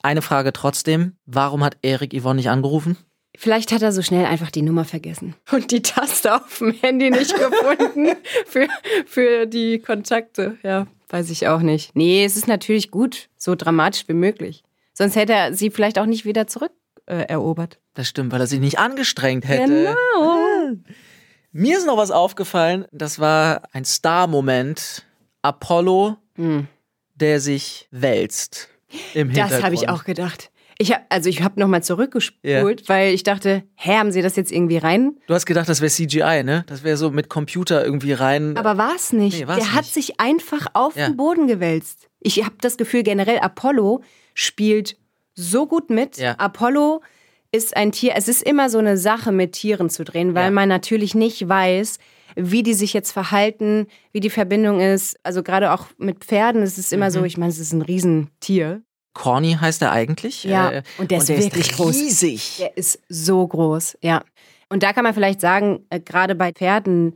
Eine 0.03 0.23
Frage 0.23 0.53
trotzdem, 0.53 1.17
warum 1.27 1.63
hat 1.63 1.77
Erik 1.83 2.19
Yvonne 2.19 2.37
nicht 2.37 2.51
angerufen? 2.51 2.97
Vielleicht 3.43 3.73
hat 3.73 3.81
er 3.81 3.91
so 3.91 4.03
schnell 4.03 4.27
einfach 4.27 4.51
die 4.51 4.61
Nummer 4.61 4.85
vergessen. 4.85 5.35
Und 5.51 5.71
die 5.71 5.81
Taste 5.81 6.35
auf 6.35 6.59
dem 6.59 6.73
Handy 6.73 7.09
nicht 7.09 7.35
gefunden 7.35 8.15
für, 8.47 8.69
für 9.07 9.47
die 9.47 9.79
Kontakte. 9.79 10.59
Ja, 10.63 10.87
weiß 11.09 11.31
ich 11.31 11.49
auch 11.49 11.61
nicht. 11.61 11.97
Nee, 11.97 12.23
es 12.23 12.37
ist 12.37 12.49
natürlich 12.49 12.91
gut, 12.91 13.31
so 13.39 13.55
dramatisch 13.55 14.05
wie 14.09 14.13
möglich. 14.13 14.63
Sonst 14.93 15.17
hätte 15.17 15.33
er 15.33 15.55
sie 15.55 15.71
vielleicht 15.71 15.99
auch 15.99 16.05
nicht 16.05 16.27
wieder 16.27 16.49
zurück 16.49 16.73
äh, 17.07 17.23
erobert. 17.29 17.79
Das 17.95 18.09
stimmt, 18.09 18.31
weil 18.31 18.43
er 18.43 18.47
sich 18.47 18.61
nicht 18.61 18.79
angestrengt 18.79 19.49
hätte. 19.49 19.73
Genau. 19.73 20.77
Mir 21.53 21.79
ist 21.79 21.87
noch 21.87 21.97
was 21.97 22.11
aufgefallen, 22.11 22.85
das 22.93 23.21
war 23.21 23.63
ein 23.73 23.87
Star-Moment. 23.87 25.07
Apollo, 25.41 26.19
der 27.15 27.41
sich 27.41 27.89
wälzt 27.91 28.69
im 29.15 29.29
Hintergrund. 29.31 29.53
Das 29.55 29.63
habe 29.63 29.75
ich 29.75 29.89
auch 29.89 30.05
gedacht. 30.05 30.51
Ich 30.83 30.93
hab, 30.95 31.03
also 31.11 31.29
ich 31.29 31.43
habe 31.43 31.61
nochmal 31.61 31.83
zurückgespult, 31.83 32.89
weil 32.89 33.13
ich 33.13 33.23
dachte, 33.23 33.65
hä, 33.75 33.99
haben 33.99 34.13
sie 34.13 34.23
das 34.23 34.35
jetzt 34.37 34.51
irgendwie 34.51 34.79
rein? 34.79 35.19
Du 35.27 35.35
hast 35.35 35.45
gedacht, 35.45 35.69
das 35.69 35.83
wäre 35.83 35.91
CGI, 35.91 36.43
ne? 36.43 36.65
Das 36.69 36.83
wäre 36.83 36.97
so 36.97 37.11
mit 37.11 37.29
Computer 37.29 37.85
irgendwie 37.85 38.15
rein. 38.15 38.57
Aber 38.57 38.79
war 38.79 38.95
es 38.97 39.13
nicht. 39.13 39.41
Nee, 39.41 39.47
war's 39.47 39.59
Der 39.59 39.75
hat 39.75 39.83
nicht. 39.83 39.93
sich 39.93 40.21
einfach 40.21 40.69
auf 40.73 40.97
Ja. 40.97 41.09
den 41.09 41.19
Boden 41.19 41.47
gewälzt. 41.47 42.09
Ich 42.21 42.43
habe 42.45 42.55
das 42.63 42.79
Gefühl, 42.79 43.03
generell 43.03 43.41
Apollo 43.41 44.03
spielt 44.33 44.97
so 45.35 45.67
gut 45.67 45.91
mit. 45.91 46.17
Ja. 46.17 46.33
Apollo 46.39 47.03
ist 47.53 47.77
ein 47.77 47.93
Tier. 47.93 48.15
Es 48.17 48.27
ist 48.29 48.43
immer 48.43 48.71
so 48.71 48.79
eine 48.79 48.97
Sache, 48.97 49.33
mit 49.33 49.53
Tieren 49.53 49.91
zu 49.91 50.03
drehen, 50.05 50.35
weil 50.35 50.45
Ja. 50.45 50.51
man 50.51 50.71
natürlich 50.71 51.15
nicht 51.15 51.47
weiß, 51.47 51.99
wie 52.37 52.63
die 52.63 52.75
sich 52.75 52.95
jetzt 52.95 53.11
verhalten, 53.13 53.87
wie 54.13 54.21
die 54.21 54.31
Verbindung 54.31 54.81
ist. 54.81 55.19
Also 55.25 55.43
gerade 55.43 55.73
auch 55.73 55.89
mit 55.99 56.25
Pferden 56.25 56.63
ist 56.63 56.79
es 56.79 56.91
immer 56.91 57.07
Mhm. 57.07 57.11
so, 57.11 57.25
ich 57.25 57.37
meine, 57.37 57.51
es 57.51 57.59
ist 57.59 57.73
ein 57.75 57.83
Riesentier. 57.83 58.81
Corny 59.15 59.57
heißt 59.61 59.83
er 59.83 59.93
eigentlich. 59.93 60.45
Ja, 60.45 60.71
Äh, 60.71 60.83
und 60.99 61.11
der 61.11 61.19
ist 61.19 61.29
wirklich 61.29 61.73
groß. 61.73 61.95
riesig. 61.97 62.57
Der 62.59 62.77
ist 62.77 63.01
so 63.09 63.47
groß, 63.47 63.99
ja. 64.03 64.23
Und 64.69 64.83
da 64.83 64.93
kann 64.93 65.05
man 65.05 65.15
vielleicht 65.15 65.41
sagen, 65.41 65.85
äh, 65.91 65.99
gerade 66.01 66.35
bei 66.35 66.53
Pferden, 66.53 67.15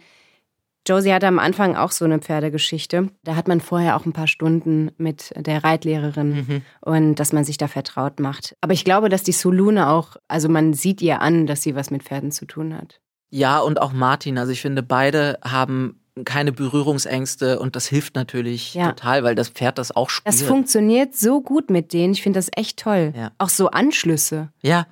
Josie 0.86 1.14
hatte 1.14 1.26
am 1.28 1.38
Anfang 1.38 1.76
auch 1.76 1.92
so 1.92 2.04
eine 2.04 2.18
Pferdegeschichte. 2.18 3.08
Da 3.22 3.36
hat 3.36 3.48
man 3.48 3.60
vorher 3.62 3.96
auch 3.96 4.04
ein 4.04 4.12
paar 4.12 4.26
Stunden 4.26 4.90
mit 4.98 5.32
der 5.36 5.64
Reitlehrerin 5.64 6.34
Mhm. 6.34 6.62
und 6.82 7.14
dass 7.14 7.32
man 7.32 7.44
sich 7.44 7.56
da 7.56 7.68
vertraut 7.68 8.20
macht. 8.20 8.54
Aber 8.60 8.74
ich 8.74 8.84
glaube, 8.84 9.08
dass 9.08 9.22
die 9.22 9.32
Solune 9.32 9.88
auch, 9.88 10.16
also 10.28 10.48
man 10.50 10.74
sieht 10.74 11.00
ihr 11.00 11.22
an, 11.22 11.46
dass 11.46 11.62
sie 11.62 11.74
was 11.74 11.90
mit 11.90 12.02
Pferden 12.02 12.32
zu 12.32 12.44
tun 12.44 12.76
hat. 12.76 13.00
Ja, 13.30 13.60
und 13.60 13.80
auch 13.80 13.92
Martin. 13.94 14.36
Also 14.36 14.52
ich 14.52 14.60
finde, 14.60 14.82
beide 14.82 15.38
haben 15.42 16.00
keine 16.24 16.52
Berührungsängste 16.52 17.58
und 17.58 17.74
das 17.74 17.86
hilft 17.86 18.14
natürlich 18.14 18.74
Ja. 18.74 18.90
total, 18.90 19.24
weil 19.24 19.34
das 19.34 19.48
Pferd 19.48 19.78
das 19.78 19.94
auch 19.94 20.10
spürt. 20.10 20.32
Das 20.32 20.42
funktioniert 20.42 21.16
so 21.16 21.40
gut 21.40 21.70
mit 21.70 21.92
denen. 21.92 22.12
Ich 22.12 22.22
finde 22.22 22.38
das 22.38 22.50
echt 22.54 22.78
toll. 22.78 23.12
Ja. 23.16 23.32
Auch 23.38 23.48
so 23.48 23.70
Anschlüsse 23.70 24.50
ja, 24.62 24.86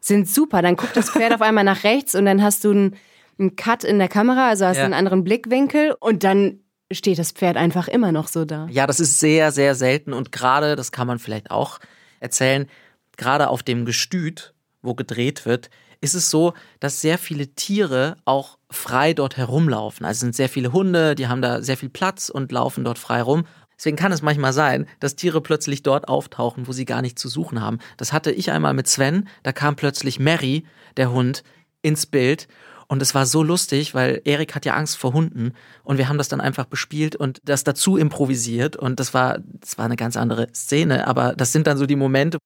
sind 0.00 0.28
super. 0.28 0.60
Dann 0.60 0.76
guckt 0.76 0.94
das 0.96 1.10
Pferd 1.10 1.32
auf 1.32 1.40
einmal 1.40 1.64
nach 1.64 1.84
rechts 1.84 2.14
und 2.14 2.26
dann 2.26 2.42
hast 2.42 2.64
du 2.64 2.70
einen, 2.70 2.96
einen 3.38 3.56
Cut 3.56 3.82
in 3.82 3.98
der 3.98 4.08
Kamera, 4.08 4.48
also 4.48 4.66
hast 4.66 4.76
Ja. 4.76 4.84
einen 4.84 4.94
anderen 4.94 5.24
Blickwinkel 5.24 5.94
und 6.00 6.22
dann 6.22 6.60
steht 6.92 7.18
das 7.18 7.32
Pferd 7.32 7.56
einfach 7.56 7.88
immer 7.88 8.12
noch 8.12 8.28
so 8.28 8.44
da. 8.44 8.66
ja, 8.70 8.86
das 8.86 9.00
ist 9.00 9.20
sehr, 9.20 9.52
sehr 9.52 9.74
selten 9.74 10.12
und 10.12 10.32
gerade, 10.32 10.76
das 10.76 10.92
kann 10.92 11.06
man 11.06 11.18
vielleicht 11.18 11.50
auch 11.50 11.78
erzählen, 12.20 12.66
gerade 13.16 13.48
auf 13.48 13.62
dem 13.62 13.84
Gestüt, 13.86 14.52
wo 14.82 14.94
gedreht 14.94 15.44
wird, 15.46 15.70
ist 16.00 16.14
es 16.14 16.30
so, 16.30 16.54
dass 16.80 17.00
sehr 17.00 17.18
viele 17.18 17.48
Tiere 17.48 18.16
auch 18.24 18.58
frei 18.70 19.14
dort 19.14 19.36
herumlaufen. 19.36 20.06
Also 20.06 20.18
es 20.18 20.20
sind 20.20 20.36
sehr 20.36 20.48
viele 20.48 20.72
Hunde, 20.72 21.14
die 21.14 21.28
haben 21.28 21.42
da 21.42 21.62
sehr 21.62 21.76
viel 21.76 21.88
Platz 21.88 22.28
und 22.28 22.52
laufen 22.52 22.84
dort 22.84 22.98
frei 22.98 23.22
rum. 23.22 23.44
Deswegen 23.78 23.96
kann 23.96 24.12
es 24.12 24.22
manchmal 24.22 24.52
sein, 24.52 24.86
dass 24.98 25.14
Tiere 25.14 25.40
plötzlich 25.40 25.82
dort 25.82 26.08
auftauchen, 26.08 26.66
wo 26.66 26.72
sie 26.72 26.84
gar 26.84 27.00
nichts 27.00 27.22
zu 27.22 27.28
suchen 27.28 27.60
haben. 27.60 27.78
Das 27.96 28.12
hatte 28.12 28.32
ich 28.32 28.50
einmal 28.50 28.74
mit 28.74 28.88
Sven. 28.88 29.28
Da 29.44 29.52
kam 29.52 29.76
plötzlich 29.76 30.18
Mary, 30.18 30.64
der 30.96 31.12
Hund, 31.12 31.44
ins 31.82 32.06
Bild. 32.06 32.48
Und 32.88 33.02
es 33.02 33.14
war 33.14 33.26
so 33.26 33.42
lustig, 33.42 33.94
weil 33.94 34.20
Erik 34.24 34.54
hat 34.54 34.64
ja 34.64 34.74
Angst 34.74 34.96
vor 34.96 35.12
Hunden. 35.12 35.52
Und 35.84 35.98
wir 35.98 36.08
haben 36.08 36.18
das 36.18 36.28
dann 36.28 36.40
einfach 36.40 36.64
bespielt 36.64 37.14
und 37.14 37.40
das 37.44 37.62
dazu 37.62 37.96
improvisiert. 37.96 38.76
Und 38.76 38.98
das 38.98 39.14
war, 39.14 39.38
das 39.44 39.78
war 39.78 39.84
eine 39.84 39.96
ganz 39.96 40.16
andere 40.16 40.48
Szene. 40.54 41.06
Aber 41.06 41.34
das 41.36 41.52
sind 41.52 41.66
dann 41.66 41.78
so 41.78 41.86
die 41.86 41.96
Momente, 41.96 42.38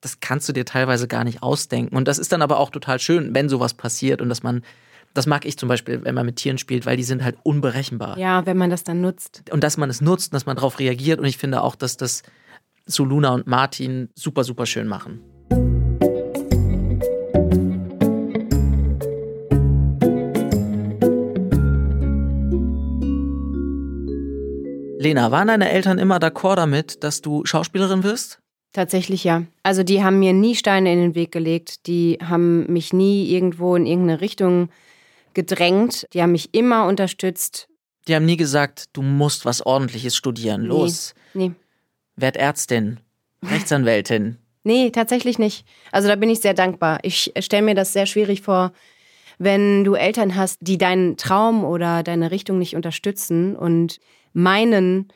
das 0.00 0.20
kannst 0.20 0.48
du 0.48 0.52
dir 0.52 0.64
teilweise 0.64 1.08
gar 1.08 1.24
nicht 1.24 1.42
ausdenken. 1.42 1.96
Und 1.96 2.06
das 2.06 2.18
ist 2.18 2.32
dann 2.32 2.42
aber 2.42 2.58
auch 2.58 2.70
total 2.70 2.98
schön, 2.98 3.34
wenn 3.34 3.48
sowas 3.48 3.74
passiert 3.74 4.22
und 4.22 4.28
dass 4.28 4.42
man, 4.42 4.62
das 5.14 5.26
mag 5.26 5.44
ich 5.44 5.58
zum 5.58 5.68
Beispiel, 5.68 6.04
wenn 6.04 6.14
man 6.14 6.26
mit 6.26 6.36
Tieren 6.36 6.58
spielt, 6.58 6.86
weil 6.86 6.96
die 6.96 7.02
sind 7.02 7.24
halt 7.24 7.36
unberechenbar. 7.42 8.16
Ja, 8.18 8.46
wenn 8.46 8.56
man 8.56 8.70
das 8.70 8.84
dann 8.84 9.00
nutzt. 9.00 9.42
Und 9.50 9.64
dass 9.64 9.76
man 9.76 9.90
es 9.90 10.00
nutzt, 10.00 10.34
dass 10.34 10.46
man 10.46 10.56
darauf 10.56 10.78
reagiert. 10.78 11.18
Und 11.18 11.26
ich 11.26 11.38
finde 11.38 11.62
auch, 11.62 11.74
dass 11.74 11.96
das 11.96 12.22
zu 12.86 13.04
Luna 13.04 13.30
und 13.30 13.46
Martin 13.46 14.08
super, 14.14 14.44
super 14.44 14.66
schön 14.66 14.86
machen. 14.86 15.20
Lena, 25.00 25.30
waren 25.30 25.46
deine 25.46 25.70
Eltern 25.70 25.98
immer 25.98 26.18
d'accord 26.18 26.56
damit, 26.56 27.04
dass 27.04 27.20
du 27.20 27.44
Schauspielerin 27.44 28.02
wirst? 28.02 28.40
Tatsächlich 28.72 29.24
ja. 29.24 29.44
Also 29.62 29.82
die 29.82 30.02
haben 30.04 30.18
mir 30.18 30.32
nie 30.32 30.54
Steine 30.54 30.92
in 30.92 31.00
den 31.00 31.14
Weg 31.14 31.32
gelegt. 31.32 31.86
Die 31.86 32.18
haben 32.22 32.70
mich 32.70 32.92
nie 32.92 33.30
irgendwo 33.32 33.74
in 33.76 33.86
irgendeine 33.86 34.20
Richtung 34.20 34.68
gedrängt. 35.34 36.06
Die 36.12 36.22
haben 36.22 36.32
mich 36.32 36.54
immer 36.54 36.86
unterstützt. 36.86 37.68
Die 38.06 38.14
haben 38.14 38.26
nie 38.26 38.36
gesagt, 38.36 38.86
du 38.92 39.02
musst 39.02 39.44
was 39.44 39.64
Ordentliches 39.64 40.16
studieren. 40.16 40.62
Los, 40.62 41.14
Nee. 41.34 41.52
werd 42.16 42.36
Ärztin, 42.36 43.00
Rechtsanwältin. 43.44 44.38
Nee, 44.64 44.90
tatsächlich 44.90 45.38
nicht. 45.38 45.64
Also 45.92 46.08
da 46.08 46.16
bin 46.16 46.28
ich 46.28 46.40
sehr 46.40 46.52
dankbar. 46.52 46.98
Ich 47.02 47.32
stelle 47.38 47.62
mir 47.62 47.74
das 47.74 47.94
sehr 47.94 48.04
schwierig 48.04 48.42
vor, 48.42 48.72
wenn 49.38 49.82
du 49.82 49.94
Eltern 49.94 50.34
hast, 50.36 50.58
die 50.60 50.76
deinen 50.76 51.16
Traum 51.16 51.64
oder 51.64 52.02
deine 52.02 52.30
Richtung 52.32 52.58
nicht 52.58 52.76
unterstützen 52.76 53.56
und 53.56 53.98
meinen, 54.34 55.08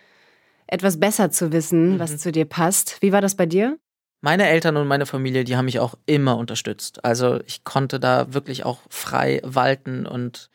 etwas 0.72 0.98
besser 0.98 1.30
zu 1.30 1.52
wissen, 1.52 1.98
was 1.98 2.18
zu 2.18 2.32
dir 2.32 2.46
passt. 2.46 2.96
Wie 3.00 3.12
war 3.12 3.20
das 3.20 3.34
bei 3.34 3.46
dir? 3.46 3.78
Meine 4.22 4.48
Eltern 4.48 4.76
und 4.76 4.86
meine 4.86 5.04
Familie, 5.04 5.44
die 5.44 5.56
haben 5.56 5.66
mich 5.66 5.80
auch 5.80 5.94
immer 6.06 6.38
unterstützt. 6.38 7.04
Also 7.04 7.40
ich 7.46 7.64
konnte 7.64 8.00
da 8.00 8.32
wirklich 8.32 8.64
auch 8.64 8.78
frei 8.88 9.40
walten 9.44 10.06
und 10.06 10.48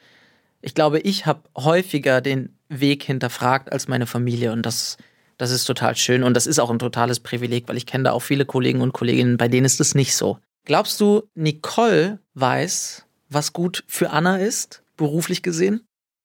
ich 0.61 0.73
glaube, 0.73 0.99
ich 0.99 1.25
habe 1.25 1.41
häufiger 1.55 2.21
den 2.21 2.57
Weg 2.67 3.03
hinterfragt 3.03 3.71
als 3.71 3.87
meine 3.87 4.07
Familie 4.07 4.53
und 4.53 4.65
das, 4.65 4.97
das 5.37 5.51
ist 5.51 5.65
total 5.65 5.95
schön 5.95 6.23
und 6.23 6.33
das 6.33 6.47
ist 6.47 6.59
auch 6.59 6.71
ein 6.71 6.79
totales 6.79 7.19
Privileg, 7.19 7.67
weil 7.67 7.77
ich 7.77 7.85
kenne 7.85 8.05
da 8.05 8.11
auch 8.13 8.21
viele 8.21 8.45
Kollegen 8.45 8.81
und 8.81 8.93
Kolleginnen, 8.93 9.37
bei 9.37 9.47
denen 9.47 9.65
ist 9.65 9.79
das 9.79 9.93
nicht 9.93 10.15
so. 10.15 10.39
Glaubst 10.65 10.99
du, 10.99 11.23
Nicole 11.35 12.19
weiß, 12.33 13.05
was 13.29 13.53
gut 13.53 13.83
für 13.87 14.09
Anna 14.09 14.37
ist, 14.37 14.83
beruflich 14.95 15.43
gesehen? 15.43 15.81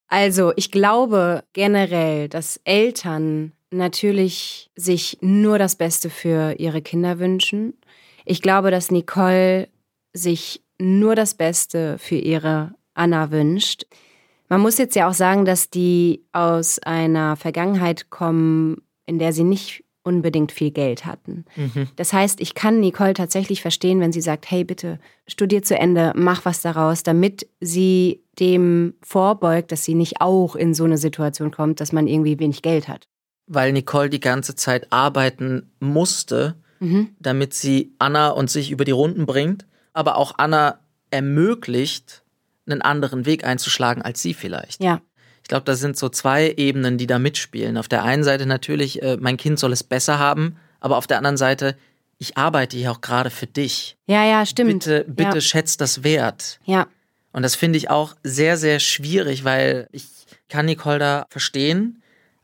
Also, 0.07 0.53
ich 0.55 0.71
glaube 0.71 1.43
generell, 1.53 2.29
dass 2.29 2.59
Eltern 2.65 3.53
natürlich 3.73 4.69
sich 4.75 5.17
nur 5.21 5.57
das 5.57 5.75
Beste 5.75 6.09
für 6.09 6.53
ihre 6.59 6.81
Kinder 6.81 7.19
wünschen. 7.19 7.73
Ich 8.25 8.41
glaube, 8.41 8.71
dass 8.71 8.91
Nicole 8.91 9.67
sich 10.13 10.61
nur 10.79 11.15
das 11.15 11.33
Beste 11.33 11.97
für 11.97 12.15
ihre 12.15 12.75
Anna 12.93 13.31
wünscht. 13.31 13.85
Man 14.49 14.61
muss 14.61 14.77
jetzt 14.77 14.95
ja 14.95 15.09
auch 15.09 15.13
sagen, 15.13 15.45
dass 15.45 15.69
die 15.69 16.23
aus 16.31 16.79
einer 16.79 17.35
Vergangenheit 17.35 18.09
kommen, 18.09 18.77
in 19.05 19.17
der 19.17 19.33
sie 19.33 19.43
nicht 19.43 19.83
unbedingt 20.03 20.51
viel 20.51 20.71
Geld 20.71 21.05
hatten. 21.05 21.45
Das 21.95 22.11
heißt, 22.13 22.41
ich 22.41 22.53
kann 22.53 22.81
Nicole 22.81 23.13
tatsächlich 23.13 23.61
verstehen, 23.61 24.01
wenn 24.01 24.11
sie 24.11 24.21
sagt, 24.21 24.51
hey 24.51 24.63
bitte, 24.63 24.99
studier 25.27 25.63
zu 25.63 25.79
Ende, 25.79 26.11
mach 26.15 26.45
was 26.45 26.61
daraus, 26.61 27.03
damit 27.03 27.47
sie 27.61 28.21
dem 28.37 28.95
vorbeugt, 29.01 29.71
dass 29.71 29.85
sie 29.85 29.95
nicht 29.95 30.19
auch 30.19 30.55
in 30.55 30.73
so 30.73 30.83
eine 30.83 30.97
Situation 30.97 31.51
kommt, 31.51 31.79
dass 31.79 31.93
man 31.93 32.07
irgendwie 32.07 32.37
wenig 32.37 32.61
Geld 32.61 32.87
hat. 32.87 33.07
Weil 33.53 33.71
Nicole 33.73 34.09
die 34.09 34.19
ganze 34.19 34.55
Zeit 34.55 34.91
arbeiten 34.91 35.71
musste, 35.79 36.55
damit 37.19 37.53
sie 37.53 37.93
Anna 37.97 38.29
und 38.29 38.49
sich 38.49 38.69
über 38.71 38.83
die 38.83 38.91
Runden 38.91 39.25
bringt, 39.25 39.65
aber 39.93 40.17
auch 40.17 40.33
Anna 40.37 40.79
ermöglicht, 41.11 42.23
einen 42.67 42.81
anderen 42.81 43.25
Weg 43.25 43.43
einzuschlagen 43.45 44.01
als 44.01 44.21
sie 44.21 44.33
vielleicht. 44.33 44.83
Ja, 44.83 45.01
Ich 45.41 45.47
glaube, 45.49 45.63
da 45.65 45.75
sind 45.75 45.97
so 45.97 46.09
zwei 46.09 46.53
Ebenen, 46.57 46.97
die 46.97 47.07
da 47.07 47.19
mitspielen. 47.19 47.77
Auf 47.77 47.87
der 47.89 48.03
einen 48.03 48.23
Seite 48.23 48.45
natürlich, 48.45 49.01
äh, 49.01 49.17
mein 49.19 49.35
Kind 49.37 49.59
soll 49.59 49.71
es 49.73 49.83
besser 49.83 50.19
haben, 50.19 50.55
aber 50.79 50.97
auf 50.97 51.07
der 51.07 51.17
anderen 51.17 51.37
Seite, 51.37 51.75
ich 52.17 52.37
arbeite 52.37 52.77
hier 52.77 52.91
auch 52.91 53.01
gerade 53.01 53.29
für 53.29 53.47
dich. 53.47 53.97
ja, 54.07 54.23
ja, 54.25 54.45
stimmt. 54.45 54.83
Bitte, 54.85 55.05
bitte 55.07 55.35
Ja. 55.35 55.41
schätzt 55.41 55.79
das 55.81 56.03
wert. 56.03 56.59
ja. 56.65 56.87
Und 57.35 57.41
das 57.41 57.55
finde 57.55 57.77
ich 57.77 57.89
auch 57.89 58.13
sehr, 58.23 58.57
sehr 58.57 58.79
schwierig, 58.79 59.43
weil 59.43 59.87
ich 59.91 60.05
kann 60.49 60.67
Nicole 60.67 60.99
da 60.99 61.25
verstehen, 61.31 62.02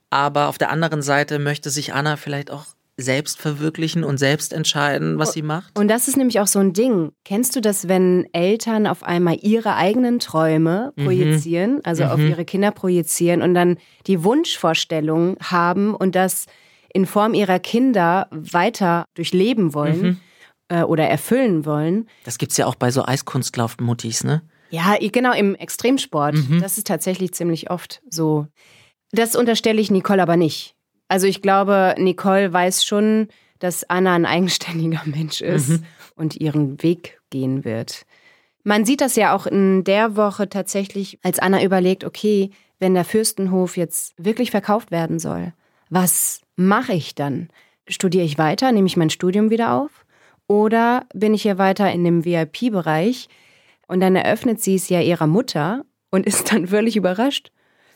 aber 0.10 0.48
auf 0.48 0.58
der 0.58 0.72
anderen 0.72 1.02
Seite 1.02 1.40
möchte 1.40 1.70
sich 1.70 1.94
Anna 1.94 2.16
vielleicht 2.16 2.52
auch 2.52 2.66
selbst 2.98 3.40
verwirklichen 3.40 4.04
und 4.04 4.18
selbst 4.18 4.52
entscheiden, 4.52 5.18
was 5.18 5.32
sie 5.32 5.42
macht. 5.42 5.78
Und 5.80 5.88
das 5.88 6.08
ist 6.08 6.18
nämlich 6.18 6.40
auch 6.42 6.48
so 6.48 6.60
ein 6.60 6.74
Ding. 6.74 7.12
Kennst 7.24 7.56
du 7.56 7.62
das, 7.62 7.88
wenn 7.88 8.28
Eltern 8.34 8.88
auf 8.88 9.04
einmal 9.04 9.38
ihre 9.42 9.76
eigenen 9.76 10.20
Träume 10.20 10.92
projizieren, 10.98 11.80
also 11.86 12.04
auf 12.04 12.20
ihre 12.20 12.44
Kinder 12.44 12.72
projizieren 12.72 13.42
und 13.42 13.54
dann 13.54 13.78
die 14.06 14.24
Wunschvorstellung 14.24 15.38
haben 15.42 15.96
und 15.96 16.16
das 16.16 16.46
in 16.94 17.06
Form 17.06 17.34
ihrer 17.34 17.60
Kinder 17.60 18.28
weiter 18.32 19.06
durchleben 19.14 19.74
wollen 19.74 20.20
äh, 20.68 20.84
oder 20.84 21.08
erfüllen 21.08 21.66
wollen? 21.66 22.10
Das 22.26 22.38
gibt's 22.38 22.58
ja 22.58 22.66
auch 22.66 22.76
bei 22.76 22.92
so 22.92 23.06
Eiskunstlauf-Muttis, 23.06 24.24
ne? 24.26 24.42
Ja, 24.72 24.98
genau, 25.00 25.34
im 25.34 25.56
Extremsport. 25.56 26.36
Das 26.62 26.78
ist 26.78 26.86
tatsächlich 26.86 27.34
ziemlich 27.34 27.72
oft 27.72 28.02
so. 28.10 28.48
Das 29.12 29.36
unterstelle 29.36 29.82
ich 29.82 29.92
Nicole 29.92 30.22
aber 30.22 30.38
nicht. 30.38 30.76
Also 31.08 31.26
ich 31.28 31.42
glaube, 31.42 31.96
Nicole 31.98 32.54
weiß 32.54 32.86
schon, 32.86 33.28
dass 33.60 33.90
Anna 33.90 34.14
ein 34.14 34.26
eigenständiger 34.26 35.02
Mensch 35.06 35.42
ist 35.42 35.82
und 36.16 36.36
ihren 36.36 36.82
Weg 36.84 37.20
gehen 37.30 37.66
wird. 37.66 38.06
Man 38.64 38.86
sieht 38.86 39.02
das 39.02 39.16
ja 39.16 39.36
auch 39.36 39.48
in 39.48 39.84
der 39.84 40.16
Woche 40.16 40.50
tatsächlich, 40.50 41.18
als 41.24 41.40
Anna 41.40 41.64
überlegt, 41.64 42.04
okay, 42.04 42.52
wenn 42.78 42.94
der 42.94 43.06
Fürstenhof 43.06 43.78
jetzt 43.78 44.14
wirklich 44.18 44.52
verkauft 44.52 44.92
werden 44.92 45.20
soll, 45.20 45.54
was 45.90 46.42
mache 46.56 46.94
ich 46.94 47.16
dann? 47.16 47.50
Studiere 47.88 48.26
ich 48.26 48.38
weiter? 48.38 48.72
Nehme 48.72 48.88
ich 48.88 48.98
mein 48.98 49.10
Studium 49.10 49.50
wieder 49.50 49.74
auf? 49.74 50.06
Oder 50.48 51.06
bin 51.14 51.34
ich 51.34 51.42
hier 51.42 51.58
weiter 51.58 51.92
in 51.92 52.04
dem 52.04 52.26
VIP-Bereich? 52.26 53.28
Und 53.88 54.02
dann 54.02 54.16
eröffnet 54.16 54.62
sie 54.62 54.76
es 54.76 54.90
ja 54.90 55.02
ihrer 55.02 55.28
Mutter 55.28 55.84
und 56.12 56.26
ist 56.28 56.52
dann 56.52 56.68
völlig 56.68 56.96
überrascht, 56.96 57.52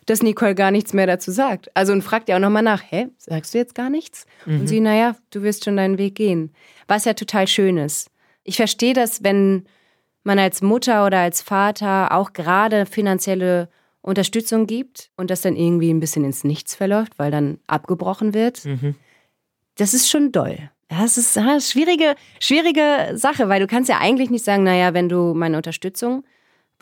dass 0.06 0.24
Nicole 0.24 0.56
gar 0.56 0.72
nichts 0.72 0.94
mehr 0.94 1.08
dazu 1.08 1.32
sagt. 1.32 1.70
Also 1.76 1.94
und 1.94 2.02
fragt 2.02 2.30
ja 2.30 2.36
auch 2.36 2.42
nochmal 2.42 2.64
nach, 2.64 2.84
hä, 2.90 3.08
sagst 3.18 3.54
du 3.54 3.58
jetzt 3.58 3.76
gar 3.76 3.90
nichts? 3.90 4.26
Und 4.46 4.68
sie, 4.68 4.80
naja, 4.80 5.16
du 5.32 5.44
wirst 5.44 5.66
schon 5.66 5.78
deinen 5.78 5.98
Weg 5.98 6.16
gehen. 6.16 6.54
Was 6.88 7.06
ja 7.06 7.14
total 7.14 7.48
schön 7.48 7.78
ist. 7.78 8.10
Ich 8.44 8.58
verstehe 8.58 8.94
das, 8.94 9.24
wenn 9.24 9.66
man 10.24 10.40
als 10.40 10.62
Mutter 10.62 11.06
oder 11.06 11.20
als 11.20 11.42
Vater 11.42 12.12
auch 12.12 12.34
gerade 12.34 12.86
finanzielle 12.86 13.70
Unterstützung 14.02 14.68
gibt 14.68 15.10
und 15.16 15.30
das 15.30 15.42
dann 15.42 15.56
irgendwie 15.56 15.90
ein 15.94 16.00
bisschen 16.00 16.26
ins 16.26 16.44
Nichts 16.44 16.76
verläuft, 16.76 17.14
weil 17.18 17.32
dann 17.32 17.60
abgebrochen 17.68 18.34
wird. 18.34 18.66
Das 19.76 19.94
ist 19.94 20.10
schon 20.10 20.32
doll. 20.32 20.58
Das 20.90 21.18
ist 21.18 21.38
eine 21.38 21.60
schwierige, 21.62 22.16
schwierige 22.40 23.14
Sache, 23.18 23.50
weil 23.50 23.60
du 23.60 23.68
kannst 23.68 23.90
ja 23.90 24.00
eigentlich 24.00 24.30
nicht 24.30 24.46
sagen, 24.46 24.64
naja, 24.64 24.94
wenn 24.94 25.10
du 25.10 25.34
meine 25.34 25.58
Unterstützung 25.58 26.24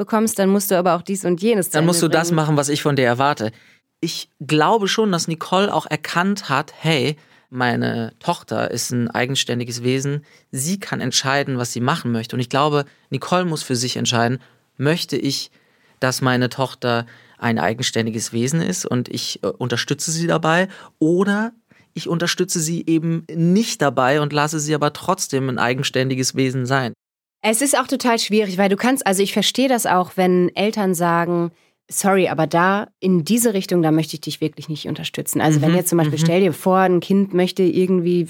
bekommst, 0.01 0.39
dann 0.39 0.49
musst 0.49 0.71
du 0.71 0.77
aber 0.77 0.95
auch 0.95 1.03
dies 1.03 1.25
und 1.25 1.41
jenes 1.41 1.69
Dann 1.69 1.85
musst 1.85 2.01
du 2.01 2.07
Ende 2.07 2.17
das 2.17 2.29
bringen. 2.29 2.35
machen, 2.37 2.57
was 2.57 2.69
ich 2.69 2.81
von 2.81 2.95
dir 2.95 3.05
erwarte. 3.05 3.51
Ich 3.99 4.29
glaube 4.39 4.87
schon, 4.87 5.11
dass 5.11 5.27
Nicole 5.27 5.71
auch 5.73 5.85
erkannt 5.85 6.49
hat, 6.49 6.73
hey, 6.75 7.17
meine 7.49 8.13
Tochter 8.19 8.71
ist 8.71 8.91
ein 8.91 9.09
eigenständiges 9.09 9.83
Wesen. 9.83 10.25
Sie 10.51 10.79
kann 10.79 11.01
entscheiden, 11.01 11.57
was 11.57 11.73
sie 11.73 11.81
machen 11.81 12.11
möchte. 12.11 12.35
Und 12.35 12.39
ich 12.39 12.49
glaube, 12.49 12.85
Nicole 13.09 13.45
muss 13.45 13.61
für 13.61 13.75
sich 13.75 13.97
entscheiden, 13.97 14.39
möchte 14.77 15.17
ich, 15.17 15.51
dass 15.99 16.21
meine 16.21 16.49
Tochter 16.49 17.05
ein 17.37 17.59
eigenständiges 17.59 18.33
Wesen 18.33 18.61
ist 18.61 18.85
und 18.85 19.09
ich 19.09 19.43
äh, 19.43 19.47
unterstütze 19.47 20.11
sie 20.11 20.27
dabei 20.27 20.67
oder 20.99 21.51
ich 21.93 22.07
unterstütze 22.07 22.59
sie 22.59 22.85
eben 22.87 23.25
nicht 23.29 23.81
dabei 23.81 24.21
und 24.21 24.31
lasse 24.33 24.59
sie 24.59 24.73
aber 24.73 24.93
trotzdem 24.93 25.49
ein 25.49 25.59
eigenständiges 25.59 26.35
Wesen 26.35 26.65
sein. 26.65 26.93
Es 27.41 27.61
ist 27.61 27.77
auch 27.77 27.87
total 27.87 28.19
schwierig, 28.19 28.57
weil 28.57 28.69
du 28.69 28.75
kannst, 28.75 29.05
also 29.05 29.23
ich 29.23 29.33
verstehe 29.33 29.67
das 29.67 29.85
auch, 29.85 30.11
wenn 30.15 30.55
Eltern 30.55 30.93
sagen, 30.93 31.51
sorry, 31.87 32.27
aber 32.29 32.47
da 32.47 32.87
in 32.99 33.25
diese 33.25 33.53
Richtung, 33.53 33.81
da 33.81 33.91
möchte 33.91 34.15
ich 34.15 34.21
dich 34.21 34.41
wirklich 34.41 34.69
nicht 34.69 34.87
unterstützen. 34.87 35.41
Also 35.41 35.61
wenn 35.61 35.75
jetzt 35.75 35.89
zum 35.89 35.97
Beispiel, 35.97 36.19
stell 36.19 36.41
dir 36.41 36.53
vor, 36.53 36.77
ein 36.77 36.99
Kind 36.99 37.33
möchte 37.33 37.63
irgendwie, 37.63 38.27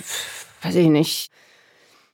weiß 0.62 0.76
ich 0.76 0.88
nicht, 0.88 1.30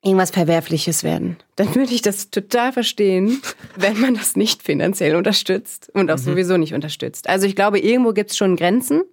irgendwas 0.04 0.32
Verwerfliches 0.32 1.04
werden, 1.04 1.38
dann 1.56 1.74
würde 1.76 1.94
ich 1.94 2.02
das 2.02 2.30
total 2.30 2.74
verstehen, 2.74 3.42
wenn 3.76 4.00
man 4.00 4.16
das 4.16 4.36
nicht 4.36 4.64
finanziell 4.64 5.16
unterstützt 5.16 5.90
und 5.94 6.12
auch 6.12 6.18
sowieso 6.18 6.58
nicht 6.58 6.74
unterstützt. 6.74 7.30
Also 7.30 7.46
ich 7.46 7.56
glaube, 7.56 7.80
irgendwo 7.80 8.14
gibt 8.14 8.32
es 8.32 8.38
schon 8.38 8.56
Grenzen 8.56 9.04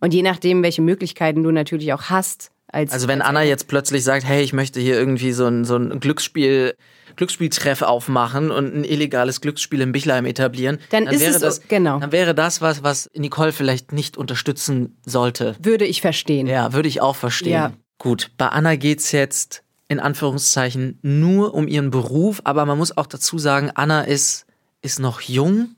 und 0.00 0.14
je 0.14 0.22
nachdem, 0.22 0.62
welche 0.62 0.82
Möglichkeiten 0.82 1.42
du 1.42 1.50
natürlich 1.50 1.92
auch 1.92 2.04
hast. 2.04 2.50
Als, 2.68 2.92
Also 2.92 3.06
wenn 3.06 3.20
Anna 3.20 3.42
jetzt 3.42 3.68
plötzlich 3.68 4.02
sagt, 4.02 4.24
hey, 4.24 4.42
ich 4.42 4.52
möchte 4.52 4.80
hier 4.80 4.94
irgendwie 4.94 5.32
so 5.32 5.46
ein, 5.46 5.64
so 5.64 5.76
ein 5.76 6.00
Glücksspiel, 6.00 6.74
Glücksspieltreff 7.16 7.82
aufmachen 7.82 8.50
und 8.50 8.74
ein 8.74 8.84
illegales 8.84 9.40
Glücksspiel 9.40 9.80
in 9.80 9.92
Bichleim 9.92 10.26
etablieren, 10.26 10.78
Dann 10.90 11.06
ist 11.06 11.20
wäre 11.20 11.34
es 11.34 11.40
das, 11.40 11.68
genau. 11.68 11.98
dann 12.00 12.12
wäre 12.12 12.34
das 12.34 12.60
was, 12.60 12.82
was 12.82 13.10
Nicole 13.14 13.52
vielleicht 13.52 13.92
nicht 13.92 14.16
unterstützen 14.16 14.96
sollte. 15.04 15.56
würde 15.62 15.84
ich 15.84 16.00
verstehen. 16.00 16.46
Ja, 16.46 16.72
würde 16.72 16.88
ich 16.88 17.00
auch 17.00 17.16
verstehen. 17.16 17.52
Ja. 17.52 17.72
Gut, 17.98 18.30
bei 18.36 18.48
Anna 18.48 18.76
geht's 18.76 19.12
jetzt 19.12 19.62
in 19.88 20.00
Anführungszeichen 20.00 20.98
nur 21.02 21.54
um 21.54 21.68
ihren 21.68 21.90
Beruf, 21.90 22.40
aber 22.44 22.64
man 22.66 22.78
muss 22.78 22.96
auch 22.96 23.06
dazu 23.06 23.38
sagen, 23.38 23.70
Anna 23.74 24.02
ist, 24.02 24.46
ist 24.80 24.98
noch 24.98 25.20
jung. 25.20 25.74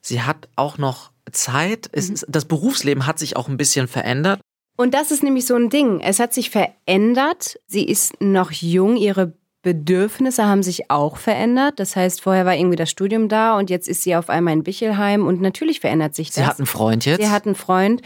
Sie 0.00 0.22
hat 0.22 0.48
auch 0.56 0.78
noch 0.78 1.10
Zeit. 1.32 1.88
Es 1.92 2.08
ist, 2.08 2.24
das 2.28 2.46
Berufsleben 2.46 3.06
hat 3.06 3.18
sich 3.18 3.36
auch 3.36 3.48
ein 3.48 3.56
bisschen 3.56 3.88
verändert. 3.88 4.40
Und 4.76 4.94
das 4.94 5.10
ist 5.10 5.22
nämlich 5.22 5.46
so 5.46 5.54
ein 5.54 5.70
Ding. 5.70 6.00
Es 6.00 6.18
hat 6.20 6.34
sich 6.34 6.50
verändert. 6.50 7.58
Sie 7.66 7.84
ist 7.84 8.20
noch 8.20 8.52
jung. 8.52 8.96
Ihre 8.96 9.32
Bedürfnisse 9.66 10.46
haben 10.46 10.62
sich 10.62 10.92
auch 10.92 11.16
verändert. 11.16 11.80
Das 11.80 11.96
heißt, 11.96 12.20
vorher 12.20 12.46
war 12.46 12.54
irgendwie 12.54 12.76
das 12.76 12.88
Studium 12.88 13.28
da 13.28 13.58
und 13.58 13.68
jetzt 13.68 13.88
ist 13.88 14.04
sie 14.04 14.14
auf 14.14 14.30
einmal 14.30 14.54
in 14.54 14.62
Bichelheim 14.62 15.26
und 15.26 15.40
natürlich 15.40 15.80
verändert 15.80 16.14
sich 16.14 16.28
das. 16.28 16.36
Sie 16.36 16.46
hat 16.46 16.58
einen 16.60 16.66
Freund 16.66 17.04
jetzt. 17.04 17.20
Sie 17.20 17.28
hat 17.28 17.46
einen 17.46 17.56
Freund. 17.56 18.02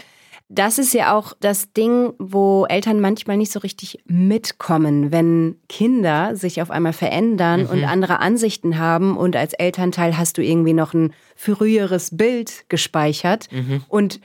Das 0.49 0.79
ist 0.79 0.91
ja 0.95 1.15
auch 1.15 1.33
das 1.39 1.71
Ding, 1.71 2.13
wo 2.17 2.65
Eltern 2.65 2.99
manchmal 2.99 3.37
nicht 3.37 3.51
so 3.51 3.59
richtig 3.59 3.99
mitkommen, 4.07 5.11
wenn 5.11 5.57
Kinder 5.69 6.35
sich 6.35 6.63
auf 6.63 6.71
einmal 6.71 6.93
verändern 6.93 7.67
und 7.67 7.83
andere 7.83 8.17
Ansichten 8.21 8.79
haben 8.79 9.15
und 9.15 9.35
als 9.35 9.53
Elternteil 9.53 10.17
hast 10.17 10.39
du 10.39 10.43
irgendwie 10.43 10.73
noch 10.73 10.95
ein 10.95 11.13
früheres 11.35 12.17
Bild 12.17 12.65
gespeichert 12.69 13.49
und 13.87 14.19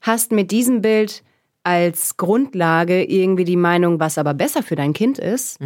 hast 0.00 0.32
mit 0.32 0.50
diesem 0.50 0.80
Bild 0.80 1.22
als 1.62 2.16
Grundlage 2.16 3.04
irgendwie 3.04 3.44
die 3.44 3.56
Meinung, 3.56 4.00
was 4.00 4.16
aber 4.16 4.32
besser 4.32 4.62
für 4.62 4.76
dein 4.76 4.94
Kind 4.94 5.18
ist, 5.18 5.58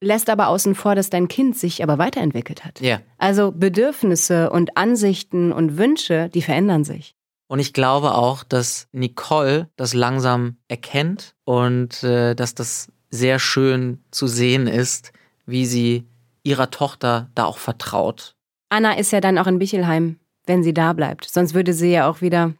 lässt 0.00 0.30
aber 0.30 0.48
außen 0.48 0.74
vor, 0.74 0.94
dass 0.94 1.10
dein 1.10 1.28
Kind 1.28 1.56
sich 1.56 1.82
aber 1.82 1.98
weiterentwickelt 1.98 2.64
hat. 2.64 2.80
Ja. 2.80 3.00
Also 3.18 3.52
Bedürfnisse 3.52 4.50
und 4.50 4.76
Ansichten 4.76 5.52
und 5.52 5.76
Wünsche, 5.76 6.30
die 6.32 6.42
verändern 6.42 6.84
sich. 6.84 7.14
Und 7.48 7.58
ich 7.58 7.72
glaube 7.72 8.14
auch, 8.14 8.44
dass 8.44 8.88
Nicole 8.92 9.68
das 9.76 9.92
langsam 9.92 10.56
erkennt 10.68 11.34
und 11.44 12.02
äh, 12.04 12.34
dass 12.34 12.54
das 12.54 12.92
sehr 13.10 13.38
schön 13.38 14.04
zu 14.12 14.28
sehen 14.28 14.66
ist, 14.68 15.12
wie 15.46 15.66
sie 15.66 16.06
ihrer 16.44 16.70
Tochter 16.70 17.28
da 17.34 17.44
auch 17.44 17.58
vertraut. 17.58 18.36
Anna 18.68 18.92
ist 18.92 19.10
ja 19.10 19.20
dann 19.20 19.36
auch 19.36 19.48
in 19.48 19.58
Bichelheim, 19.58 20.20
wenn 20.46 20.62
sie 20.62 20.72
da 20.72 20.92
bleibt. 20.92 21.28
Sonst 21.28 21.54
würde 21.54 21.72
sie 21.72 21.90
ja 21.90 22.08
auch 22.08 22.20
wieder 22.20 22.54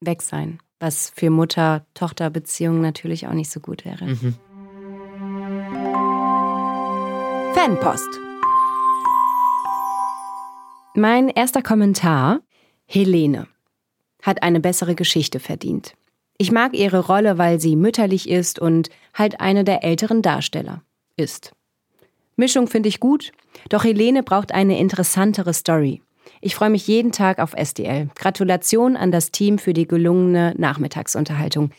weg 0.00 0.22
sein. 0.22 0.58
Was 0.80 1.10
für 1.14 1.30
Mutter-Tochter-Beziehungen 1.30 2.82
natürlich 2.82 3.28
auch 3.28 3.32
nicht 3.32 3.50
so 3.50 3.60
gut 3.60 3.84
wäre. 3.84 4.04
Mhm. 4.06 4.34
Fanpost. 7.66 8.20
Mein 10.94 11.28
erster 11.28 11.62
Kommentar. 11.62 12.38
Helene 12.86 13.48
hat 14.22 14.44
eine 14.44 14.60
bessere 14.60 14.94
Geschichte 14.94 15.40
verdient. 15.40 15.94
Ich 16.38 16.52
mag 16.52 16.74
ihre 16.74 17.00
Rolle, 17.00 17.38
weil 17.38 17.58
sie 17.58 17.74
mütterlich 17.74 18.28
ist 18.28 18.60
und 18.60 18.90
halt 19.14 19.40
eine 19.40 19.64
der 19.64 19.82
älteren 19.82 20.22
Darsteller 20.22 20.82
ist. 21.16 21.56
Mischung 22.36 22.68
finde 22.68 22.88
ich 22.88 23.00
gut, 23.00 23.32
doch 23.68 23.82
Helene 23.82 24.22
braucht 24.22 24.52
eine 24.52 24.78
interessantere 24.78 25.52
Story. 25.52 26.02
Ich 26.40 26.54
freue 26.54 26.70
mich 26.70 26.86
jeden 26.86 27.10
Tag 27.10 27.40
auf 27.40 27.52
SDL. 27.52 28.10
Gratulation 28.14 28.96
an 28.96 29.10
das 29.10 29.32
Team 29.32 29.58
für 29.58 29.72
die 29.72 29.88
gelungene 29.88 30.54
Nachmittagsunterhaltung. 30.56 31.72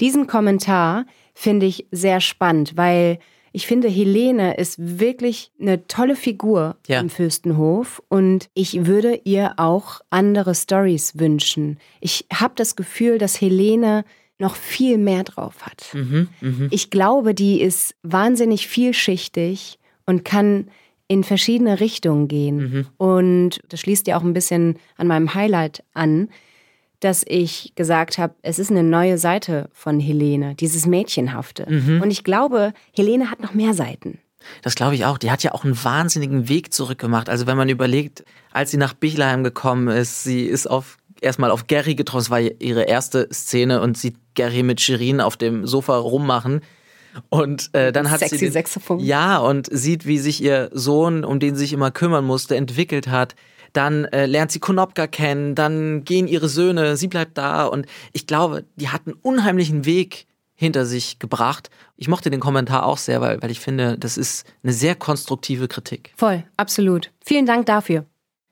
Diesen 0.00 0.26
Kommentar 0.26 1.04
finde 1.34 1.66
ich 1.66 1.86
sehr 1.90 2.22
spannend, 2.22 2.78
weil 2.78 3.18
ich 3.56 3.68
finde, 3.68 3.86
Helene 3.88 4.56
ist 4.56 4.98
wirklich 4.98 5.52
eine 5.60 5.86
tolle 5.86 6.16
Figur 6.16 6.76
Ja. 6.88 7.00
im 7.00 7.08
Fürstenhof 7.08 8.02
und 8.08 8.48
ich 8.52 8.86
würde 8.86 9.20
ihr 9.22 9.54
auch 9.58 10.00
andere 10.10 10.56
Stories 10.56 11.18
wünschen. 11.20 11.78
Ich 12.00 12.26
habe 12.32 12.54
das 12.56 12.74
Gefühl, 12.74 13.18
dass 13.18 13.40
Helene 13.40 14.04
noch 14.40 14.56
viel 14.56 14.98
mehr 14.98 15.22
drauf 15.22 15.62
hat. 15.62 15.86
Mhm, 15.94 16.28
mhm. 16.40 16.68
Ich 16.72 16.90
glaube, 16.90 17.32
die 17.32 17.60
ist 17.60 17.94
wahnsinnig 18.02 18.66
vielschichtig 18.66 19.78
und 20.04 20.24
kann 20.24 20.66
in 21.06 21.22
verschiedene 21.22 21.78
Richtungen 21.78 22.26
gehen. 22.26 22.56
Mhm. 22.56 22.86
Und 22.96 23.60
das 23.68 23.78
schließt 23.78 24.08
ja 24.08 24.18
auch 24.18 24.24
ein 24.24 24.32
bisschen 24.34 24.78
an 24.96 25.06
meinem 25.06 25.32
Highlight 25.32 25.84
an, 25.92 26.28
dass 27.04 27.22
ich 27.26 27.72
gesagt 27.74 28.16
habe, 28.16 28.34
es 28.40 28.58
ist 28.58 28.70
eine 28.70 28.82
neue 28.82 29.18
Seite 29.18 29.68
von 29.72 30.00
Helene, 30.00 30.54
dieses 30.54 30.86
Mädchenhafte. 30.86 31.66
Mhm. 31.68 32.00
Und 32.00 32.10
ich 32.10 32.24
glaube, 32.24 32.72
Helene 32.92 33.30
hat 33.30 33.40
noch 33.40 33.52
mehr 33.52 33.74
Seiten. 33.74 34.18
Das 34.62 34.74
glaube 34.74 34.94
ich 34.94 35.04
auch. 35.04 35.18
Die 35.18 35.30
hat 35.30 35.42
ja 35.42 35.52
auch 35.52 35.64
einen 35.64 35.82
wahnsinnigen 35.82 36.48
Weg 36.48 36.72
zurückgemacht. 36.72 37.28
Also 37.28 37.46
wenn 37.46 37.56
man 37.58 37.68
überlegt, 37.68 38.24
als 38.52 38.70
sie 38.70 38.78
nach 38.78 38.94
Bichelheim 38.94 39.44
gekommen 39.44 39.88
ist, 39.88 40.24
sie 40.24 40.44
ist 40.44 40.66
auf 40.66 40.96
erstmal 41.20 41.50
auf 41.50 41.66
Gary 41.66 41.94
getroffen, 41.94 42.24
das 42.24 42.30
war 42.30 42.40
ihre 42.40 42.84
erste 42.84 43.28
Szene 43.32 43.80
und 43.80 43.98
sieht 43.98 44.16
Gary 44.34 44.62
mit 44.62 44.80
Shirin 44.80 45.20
auf 45.20 45.36
dem 45.36 45.66
Sofa 45.66 45.96
rummachen. 45.96 46.60
Und 47.28 47.70
äh, 47.74 47.92
dann 47.92 48.10
hat 48.10 48.20
Sexy 48.20 48.38
sie 48.38 48.46
den, 48.46 48.52
Saxophon. 48.52 48.98
ja 48.98 49.38
und 49.38 49.68
sieht, 49.70 50.06
wie 50.06 50.18
sich 50.18 50.42
ihr 50.42 50.70
Sohn, 50.72 51.24
um 51.24 51.38
den 51.38 51.54
sie 51.54 51.60
sich 51.60 51.72
immer 51.72 51.90
kümmern 51.90 52.24
musste, 52.24 52.56
entwickelt 52.56 53.08
hat. 53.08 53.34
Dann 53.74 54.06
äh, 54.06 54.24
lernt 54.24 54.50
sie 54.52 54.60
Konopka 54.60 55.06
kennen, 55.06 55.54
dann 55.54 56.04
gehen 56.04 56.26
ihre 56.26 56.48
Söhne, 56.48 56.96
sie 56.96 57.08
bleibt 57.08 57.36
da 57.36 57.66
und 57.66 57.84
ich 58.12 58.26
glaube, 58.26 58.64
die 58.76 58.88
hat 58.88 59.02
einen 59.06 59.16
unheimlichen 59.20 59.84
Weg 59.84 60.26
hinter 60.54 60.86
sich 60.86 61.18
gebracht. 61.18 61.68
Ich 61.96 62.06
mochte 62.08 62.30
den 62.30 62.40
Kommentar 62.40 62.86
auch 62.86 62.96
sehr, 62.98 63.20
weil, 63.20 63.42
weil 63.42 63.50
ich 63.50 63.58
finde, 63.60 63.98
das 63.98 64.16
ist 64.16 64.46
eine 64.62 64.72
sehr 64.72 64.94
konstruktive 64.94 65.66
Kritik. 65.68 66.12
Voll, 66.16 66.44
absolut. 66.56 67.10
Vielen 67.24 67.44
Dank 67.46 67.66
dafür. 67.66 68.06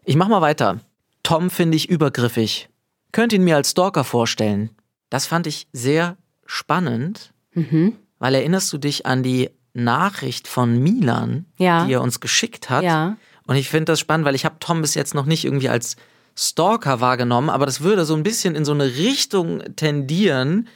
Ich 0.04 0.16
mach 0.16 0.26
mal 0.28 0.40
weiter. 0.42 0.80
Tom 1.22 1.48
finde 1.50 1.76
ich 1.76 1.88
übergriffig. 1.88 2.68
Könnt 3.12 3.32
ihn 3.32 3.44
mir 3.44 3.54
als 3.56 3.70
Stalker 3.70 4.02
vorstellen. 4.02 4.70
Das 5.10 5.26
fand 5.26 5.46
ich 5.46 5.68
sehr 5.72 6.16
spannend, 6.46 7.32
Mhm. 7.54 7.94
weil 8.18 8.34
erinnerst 8.34 8.72
du 8.72 8.78
dich 8.78 9.06
an 9.06 9.22
die 9.22 9.50
Nachricht 9.74 10.48
von 10.48 10.82
Milan, 10.82 11.46
Ja. 11.58 11.84
die 11.86 11.92
er 11.92 12.02
uns 12.02 12.18
geschickt 12.20 12.70
hat? 12.70 12.82
Ja. 12.82 13.16
Und 13.46 13.56
ich 13.56 13.68
finde 13.68 13.92
das 13.92 14.00
spannend, 14.00 14.26
weil 14.26 14.34
ich 14.34 14.44
habe 14.44 14.56
Tom 14.60 14.82
bis 14.82 14.94
jetzt 14.94 15.14
noch 15.14 15.26
nicht 15.26 15.44
irgendwie 15.44 15.68
als 15.68 15.96
Stalker 16.36 17.00
wahrgenommen, 17.00 17.50
aber 17.50 17.66
das 17.66 17.82
würde 17.82 18.04
so 18.04 18.14
ein 18.14 18.22
bisschen 18.22 18.54
in 18.54 18.64
so 18.64 18.72
eine 18.72 18.86
Richtung 18.86 19.62
tendieren, 19.76 20.68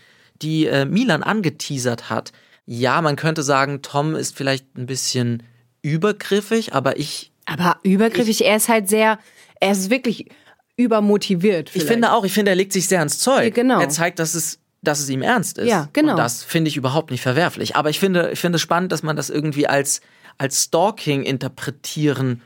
die 0.43 0.67
äh, 0.67 0.85
Milan 0.85 1.23
angeteasert 1.23 2.11
hat. 2.11 2.33
Ja, 2.67 3.01
man 3.01 3.17
könnte 3.17 3.43
sagen, 3.43 3.81
Tom 3.83 4.15
ist 4.15 4.37
vielleicht 4.37 4.77
ein 4.77 4.87
bisschen 4.87 5.43
übergriffig, 5.83 6.75
aber 6.75 6.99
ich 6.99 7.33
Aber 7.47 7.79
übergriffig, 7.85 8.45
er 8.45 8.57
ist 8.57 8.69
halt 8.69 8.89
sehr, 8.89 9.19
er 9.61 9.73
ist 9.73 9.89
wirklich 9.89 10.29
übermotiviert. 10.77 11.69
Ich 11.69 11.73
vielleicht. 11.73 11.89
finde 11.89 12.13
auch, 12.13 12.25
ich 12.25 12.33
finde, 12.33 12.51
er 12.51 12.57
legt 12.57 12.73
sich 12.73 12.87
sehr 12.87 12.99
ans 12.99 13.19
Zeug. 13.19 13.45
Ja, 13.57 13.63
genau. 13.63 13.81
Er 13.81 13.89
zeigt, 13.89 14.19
dass 14.19 14.35
es, 14.35 14.59
dass 14.83 15.01
es 15.01 15.09
ihm 15.09 15.23
ernst 15.23 15.59
ist. 15.59 15.69
Ja, 15.69 15.89
genau. 15.93 16.13
Und 16.13 16.19
das 16.19 16.43
finde 16.43 16.69
ich 16.69 16.77
überhaupt 16.77 17.11
nicht 17.11 17.23
verwerflich. 17.23 17.77
Aber 17.77 17.89
ich 17.89 17.99
finde, 17.99 18.31
ich 18.33 18.41
finde 18.41 18.57
es 18.57 18.63
spannend, 18.63 18.93
dass 18.93 19.03
man 19.03 19.17
das 19.17 19.31
irgendwie 19.31 19.67
als, 19.67 20.03
als 20.37 20.65
Stalking 20.65 21.23
interpretieren 21.23 22.43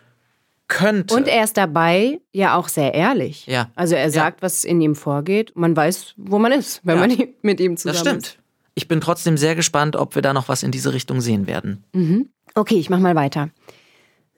könnte. 0.71 1.14
Und 1.14 1.29
er 1.29 1.45
ist 1.45 1.59
dabei 1.59 2.21
ja 2.33 2.57
auch 2.57 2.68
sehr 2.68 2.95
ehrlich. 2.95 3.47
Ja. 3.47 3.71
Also 3.75 3.95
er 3.97 4.11
sagt, 4.11 4.41
was 4.41 4.64
in 4.64 4.81
ihm 4.81 4.95
vorgeht. 4.95 5.53
Man 5.55 5.77
weiß, 5.77 6.14
wo 6.16 6.39
man 6.39 6.53
ist, 6.53 6.81
wenn 6.85 6.99
Ja. 6.99 7.07
man 7.07 7.29
mit 7.43 7.61
ihm 7.61 7.77
zusammen 7.77 7.93
das 7.93 8.01
stimmt. 8.01 8.39
Ich 8.75 8.89
bin 8.89 9.03
trotzdem 9.03 9.37
sehr 9.37 9.55
gespannt, 9.55 9.97
ob 9.97 10.14
wir 10.14 10.23
da 10.23 10.33
noch 10.33 10.49
was 10.49 10.62
in 10.62 10.71
diese 10.71 10.95
Richtung 10.95 11.21
sehen 11.21 11.47
werden. 11.47 11.85
ist. 11.93 12.27
Okay, 12.55 12.77
ich 12.77 12.89
mach 12.89 12.99
mal 13.01 13.14
weiter. 13.16 13.51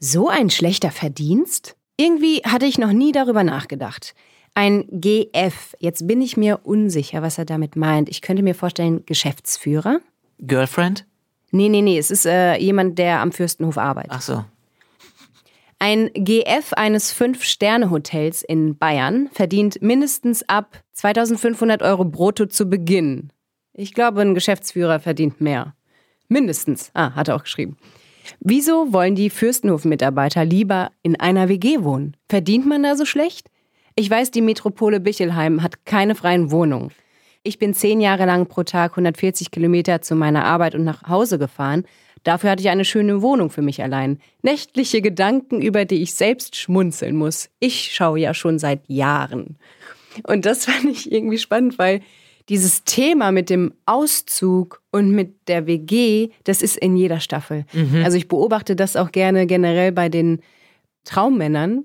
So 0.00 0.28
ein 0.28 0.50
schlechter 0.50 0.90
Verdienst? 0.90 1.76
Irgendwie 1.96 2.38
hatte 2.44 2.66
ich 2.66 2.78
noch 2.78 2.92
nie 2.92 3.12
darüber 3.12 3.44
nachgedacht. 3.44 4.14
Ein 4.54 4.84
GF. 4.90 5.74
Jetzt 5.78 6.08
bin 6.08 6.20
ich 6.20 6.36
mir 6.36 6.60
unsicher, 6.64 7.22
was 7.22 7.38
er 7.38 7.44
damit 7.44 7.76
meint. 7.76 8.08
Ich 8.08 8.20
könnte 8.20 8.42
mir 8.42 8.54
vorstellen, 8.54 9.04
Geschäftsführer? 9.06 10.00
Girlfriend? 10.40 11.06
Nee, 11.52 11.68
nee, 11.68 11.82
nee. 11.82 11.98
Es 11.98 12.10
ist 12.10 12.26
äh, 12.26 12.56
jemand, 12.56 12.98
der 12.98 13.20
am 13.20 13.30
Fürstenhof 13.32 13.78
arbeitet. 13.78 14.10
Ach 14.12 14.22
so. 14.22 14.44
Ein 15.84 16.10
GF 16.14 16.74
eines 16.74 17.10
Fünf-Sterne-Hotels 17.10 18.44
in 18.44 18.78
Bayern 18.78 19.28
verdient 19.32 19.82
mindestens 19.82 20.48
ab 20.48 20.80
2500 20.92 21.82
Euro 21.82 22.04
brutto 22.04 22.46
zu 22.46 22.66
Beginn. 22.66 23.32
Ich 23.72 23.92
glaube, 23.92 24.20
ein 24.20 24.34
Geschäftsführer 24.34 25.00
verdient 25.00 25.40
mehr. 25.40 25.74
Mindestens. 26.28 26.92
Ah, 26.94 27.16
hat 27.16 27.26
er 27.26 27.34
auch 27.34 27.42
geschrieben. 27.42 27.78
Wieso 28.38 28.92
wollen 28.92 29.16
die 29.16 29.28
Fürstenhof-Mitarbeiter 29.28 30.44
lieber 30.44 30.92
in 31.02 31.18
einer 31.18 31.48
WG 31.48 31.82
wohnen? 31.82 32.16
Verdient 32.28 32.64
man 32.64 32.84
da 32.84 32.94
so 32.94 33.04
schlecht? 33.04 33.48
Ich 33.96 34.08
weiß, 34.08 34.30
die 34.30 34.40
Metropole 34.40 35.00
Bichelheim 35.00 35.64
hat 35.64 35.84
keine 35.84 36.14
freien 36.14 36.52
Wohnungen. 36.52 36.92
Ich 37.42 37.58
bin 37.58 37.74
zehn 37.74 38.00
Jahre 38.00 38.24
lang 38.26 38.46
pro 38.46 38.62
Tag 38.62 38.92
140 38.92 39.50
Kilometer 39.50 40.00
zu 40.00 40.14
meiner 40.14 40.44
Arbeit 40.44 40.76
und 40.76 40.84
nach 40.84 41.08
Hause 41.08 41.40
gefahren. 41.40 41.86
Dafür 42.24 42.50
hatte 42.50 42.62
ich 42.62 42.68
eine 42.68 42.84
schöne 42.84 43.22
Wohnung 43.22 43.50
für 43.50 43.62
mich 43.62 43.82
allein. 43.82 44.18
Nächtliche 44.42 45.02
Gedanken, 45.02 45.60
über 45.60 45.84
die 45.84 46.02
ich 46.02 46.14
selbst 46.14 46.56
schmunzeln 46.56 47.16
muss. 47.16 47.50
Ich 47.58 47.94
schaue 47.94 48.20
ja 48.20 48.34
schon 48.34 48.58
seit 48.58 48.80
Jahren. 48.88 49.56
Und 50.26 50.46
das 50.46 50.64
fand 50.66 50.84
ich 50.86 51.10
irgendwie 51.10 51.38
spannend, 51.38 51.78
weil 51.78 52.00
dieses 52.48 52.84
Thema 52.84 53.32
mit 53.32 53.50
dem 53.50 53.72
Auszug 53.86 54.82
und 54.90 55.10
mit 55.12 55.48
der 55.48 55.66
WG, 55.66 56.30
das 56.44 56.60
ist 56.60 56.76
in 56.76 56.96
jeder 56.96 57.20
Staffel. 57.20 57.64
Also 58.02 58.16
ich 58.16 58.28
beobachte 58.28 58.74
das 58.74 58.96
auch 58.96 59.12
gerne 59.12 59.46
generell 59.46 59.92
bei 59.92 60.08
den 60.08 60.40
Traummännern, 61.04 61.84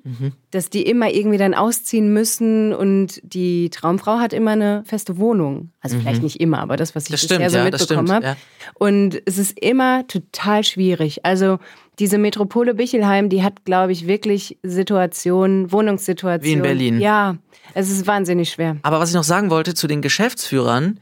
dass 0.51 0.69
die 0.69 0.83
immer 0.83 1.09
irgendwie 1.09 1.37
dann 1.37 1.53
ausziehen 1.53 2.13
müssen 2.13 2.73
und 2.73 3.19
die 3.23 3.69
Traumfrau 3.71 4.19
hat 4.19 4.31
immer 4.33 4.51
eine 4.51 4.83
feste 4.85 5.17
Wohnung. 5.17 5.71
Also 5.81 5.97
vielleicht 5.99 6.21
nicht 6.23 6.39
immer, 6.39 6.59
aber 6.59 6.77
das, 6.77 6.95
was 6.95 7.05
ich 7.05 7.11
Das 7.11 7.21
bisher 7.21 7.37
stimmt, 7.37 7.51
so 7.51 7.57
ja, 7.57 7.63
mitbekommen 7.63 8.11
habe. 8.11 8.25
ja. 8.25 8.35
Und 8.75 9.21
es 9.25 9.37
ist 9.37 9.59
immer 9.59 10.05
total 10.07 10.63
schwierig. 10.63 11.25
Also 11.25 11.57
diese 11.99 12.17
Metropole 12.19 12.75
Bichelheim, 12.75 13.29
die 13.29 13.41
hat, 13.43 13.65
glaube 13.65 13.91
ich, 13.91 14.05
wirklich 14.05 14.59
Situationen, 14.61 15.71
Wohnungssituationen. 15.71 16.43
Wie 16.43 16.53
in 16.57 16.61
Berlin. 16.61 16.99
Ja, 17.01 17.37
es 17.73 17.89
ist 17.89 18.05
wahnsinnig 18.07 18.49
schwer. 18.51 18.77
Aber 18.83 18.99
was 18.99 19.09
ich 19.09 19.15
noch 19.15 19.23
sagen 19.23 19.49
wollte 19.49 19.73
zu 19.73 19.87
den 19.87 20.01
Geschäftsführern, 20.01 20.99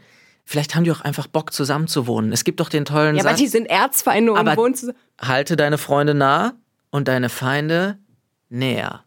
Vielleicht 0.48 0.76
haben 0.76 0.84
die 0.84 0.92
auch 0.92 1.02
einfach 1.02 1.26
Bock 1.26 1.52
zusammen 1.54 1.88
zu 1.88 2.06
wohnen. 2.06 2.32
Es 2.32 2.44
gibt 2.44 2.60
doch 2.60 2.70
den 2.70 2.86
tollen 2.86 3.16
Ja, 3.16 3.24
aber 3.24 3.32
Satz, 3.32 3.40
die 3.40 3.48
sind 3.48 3.66
Erzfeinde 3.66 4.32
und 4.32 4.38
Aber- 4.38 4.56
wohnen 4.58 4.76
zusammen. 4.76 4.96
halte 5.20 5.56
deine 5.56 5.80
Freunde 5.80 6.14
nah 6.14 6.54
und 6.92 7.08
deine 7.08 7.30
Feinde 7.30 7.98
näher. 8.50 9.04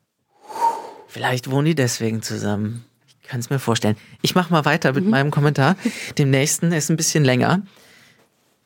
Vielleicht 1.06 1.50
wohnen 1.50 1.66
die 1.66 1.74
deswegen 1.74 2.22
zusammen. 2.22 2.84
Ich 3.06 3.28
kann 3.28 3.40
es 3.40 3.50
mir 3.50 3.58
vorstellen. 3.58 3.96
Ich 4.22 4.34
mache 4.34 4.52
mal 4.52 4.64
weiter 4.64 4.92
mit 4.92 5.06
meinem 5.06 5.30
Kommentar. 5.30 5.76
Dem 6.18 6.30
nächsten 6.30 6.72
ist 6.72 6.90
ein 6.90 6.96
bisschen 6.96 7.24
länger. 7.24 7.62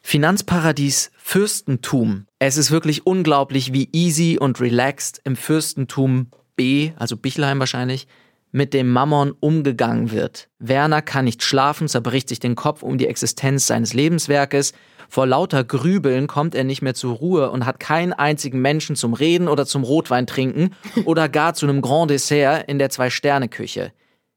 Finanzparadies 0.01 1.13
Fürstentum. 1.17 2.27
Es 2.41 2.57
ist 2.57 2.73
wirklich 2.73 3.07
unglaublich, 3.07 3.73
wie 3.73 3.89
easy 3.93 4.37
und 4.39 4.61
relaxed 4.61 5.21
im 5.25 5.37
Fürstentum 5.37 6.29
B, 6.57 6.93
also 6.97 7.17
Bichelheim 7.17 7.61
wahrscheinlich, 7.61 8.09
mit 8.51 8.75
dem 8.75 8.91
Mammon 8.91 9.33
umgegangen 9.41 10.11
wird. 10.11 10.49
Werner 10.59 11.01
kann 11.01 11.25
nicht 11.25 11.43
schlafen, 11.43 11.89
zerbricht 11.89 12.29
sich 12.29 12.41
den 12.41 12.57
Kopf 12.57 12.83
um 12.83 12.99
die 12.99 13.07
Existenz 13.07 13.67
seines 13.67 13.95
Lebenswerkes. 13.95 14.75
Vor 15.13 15.27
lauter 15.27 15.63
Grübeln 15.63 16.27
kommt 16.27 16.55
er 16.55 16.65
nicht 16.65 16.81
mehr 16.81 16.95
zur 16.95 17.17
Ruhe 17.17 17.51
und 17.51 17.67
hat 17.67 17.79
keinen 17.79 18.15
einzigen 18.15 18.63
Menschen 18.63 18.97
zum 18.97 19.13
Reden 19.13 19.47
oder 19.47 19.67
zum 19.67 19.85
Rotwein 19.85 20.27
trinken 20.27 20.71
oder 21.05 21.29
gar 21.29 21.53
zu 21.53 21.67
einem 21.67 21.83
Grand 21.83 22.11
Dessert 22.11 22.67
in 22.67 22.79
der 22.79 22.89
Zwei-Sterne-Küche. 22.89 23.93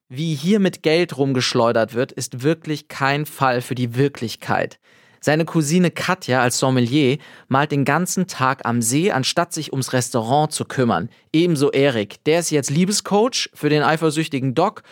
Wie 0.10 0.36
hier 0.36 0.60
mit 0.60 0.84
Geld 0.84 1.18
rumgeschleudert 1.18 1.94
wird, 1.94 2.12
ist 2.12 2.44
wirklich 2.44 2.90
kein 2.90 3.26
Fall 3.26 3.62
für 3.62 3.74
die 3.74 3.96
Wirklichkeit. 3.96 4.78
Seine 5.22 5.46
Cousine 5.46 5.92
Katja 5.92 6.42
als 6.42 6.60
Sommelier 6.60 7.20
malt 7.48 7.72
den 7.72 7.86
ganzen 7.86 8.28
Tag 8.28 8.66
am 8.66 8.82
See, 8.82 9.12
anstatt 9.12 9.54
sich 9.54 9.72
ums 9.72 9.94
Restaurant 9.94 10.52
zu 10.52 10.66
kümmern. 10.66 11.08
Ebenso 11.32 11.72
Erik, 11.72 12.22
der 12.26 12.42
ist 12.42 12.50
jetzt 12.50 12.70
Liebescoach 12.70 13.50
für 13.54 13.70
den 13.70 13.82
eifersüchtigen 13.82 14.56
Doc, 14.56 14.84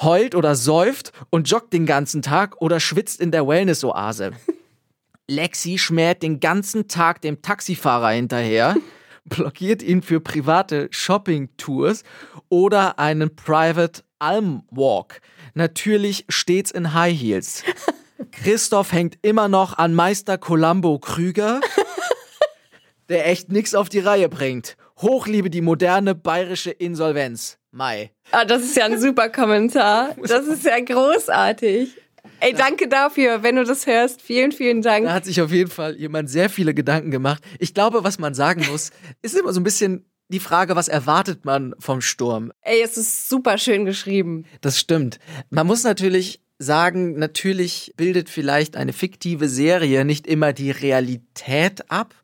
heult 0.00 0.34
oder 0.34 0.54
säuft 0.54 1.12
und 1.30 1.50
joggt 1.50 1.72
den 1.72 1.86
ganzen 1.86 2.22
Tag 2.22 2.60
oder 2.60 2.80
schwitzt 2.80 3.20
in 3.20 3.30
der 3.30 3.46
Wellness-Oase. 3.46 4.32
Lexi 5.28 5.76
schmäht 5.78 6.22
den 6.22 6.40
ganzen 6.40 6.88
Tag 6.88 7.20
dem 7.20 7.42
Taxifahrer 7.42 8.10
hinterher, 8.10 8.76
blockiert 9.24 9.82
ihn 9.82 10.02
für 10.02 10.20
private 10.20 10.88
Shopping-Tours 10.90 12.02
oder 12.48 12.98
einen 12.98 13.34
Private 13.36 14.02
Alm 14.18 14.62
Walk. 14.70 15.20
Natürlich 15.54 16.24
stets 16.28 16.70
in 16.70 16.94
High 16.94 17.18
Heels. 17.18 17.62
Christoph 18.32 18.92
hängt 18.92 19.18
immer 19.22 19.48
noch 19.48 19.76
an 19.76 19.94
Meister 19.94 20.38
Columbo 20.38 20.98
Krüger, 20.98 21.60
der 23.08 23.28
echt 23.28 23.50
nix 23.50 23.74
auf 23.74 23.88
die 23.88 24.00
Reihe 24.00 24.28
bringt. 24.28 24.76
Hochliebe 25.00 25.50
die 25.50 25.60
moderne 25.60 26.14
bayerische 26.14 26.70
Insolvenz. 26.70 27.58
Mai. 27.70 28.10
Ah, 28.30 28.44
das 28.44 28.62
ist 28.62 28.76
ja 28.76 28.84
ein 28.84 29.00
super 29.00 29.28
Kommentar. 29.30 30.14
Das 30.22 30.46
ist 30.46 30.64
ja 30.64 30.78
großartig. 30.80 31.96
Ey, 32.40 32.52
danke 32.52 32.88
dafür, 32.88 33.42
wenn 33.42 33.56
du 33.56 33.64
das 33.64 33.86
hörst. 33.86 34.22
Vielen, 34.22 34.52
vielen 34.52 34.82
Dank. 34.82 35.06
Da 35.06 35.14
hat 35.14 35.24
sich 35.24 35.40
auf 35.40 35.50
jeden 35.50 35.70
Fall 35.70 35.96
jemand 35.96 36.30
sehr 36.30 36.50
viele 36.50 36.74
Gedanken 36.74 37.10
gemacht. 37.10 37.42
Ich 37.58 37.74
glaube, 37.74 38.04
was 38.04 38.18
man 38.18 38.34
sagen 38.34 38.64
muss, 38.70 38.90
ist 39.22 39.36
immer 39.36 39.52
so 39.52 39.60
ein 39.60 39.64
bisschen 39.64 40.04
die 40.28 40.40
Frage, 40.40 40.76
was 40.76 40.88
erwartet 40.88 41.44
man 41.44 41.74
vom 41.78 42.00
Sturm? 42.00 42.52
Ey, 42.60 42.82
es 42.82 42.96
ist 42.96 43.28
super 43.28 43.58
schön 43.58 43.86
geschrieben. 43.86 44.44
Das 44.60 44.78
stimmt. 44.78 45.18
Man 45.50 45.66
muss 45.66 45.84
natürlich 45.84 46.42
sagen, 46.58 47.18
natürlich 47.18 47.94
bildet 47.96 48.28
vielleicht 48.28 48.76
eine 48.76 48.92
fiktive 48.92 49.48
Serie 49.48 50.04
nicht 50.04 50.26
immer 50.26 50.52
die 50.52 50.70
Realität 50.70 51.90
ab. 51.90 52.14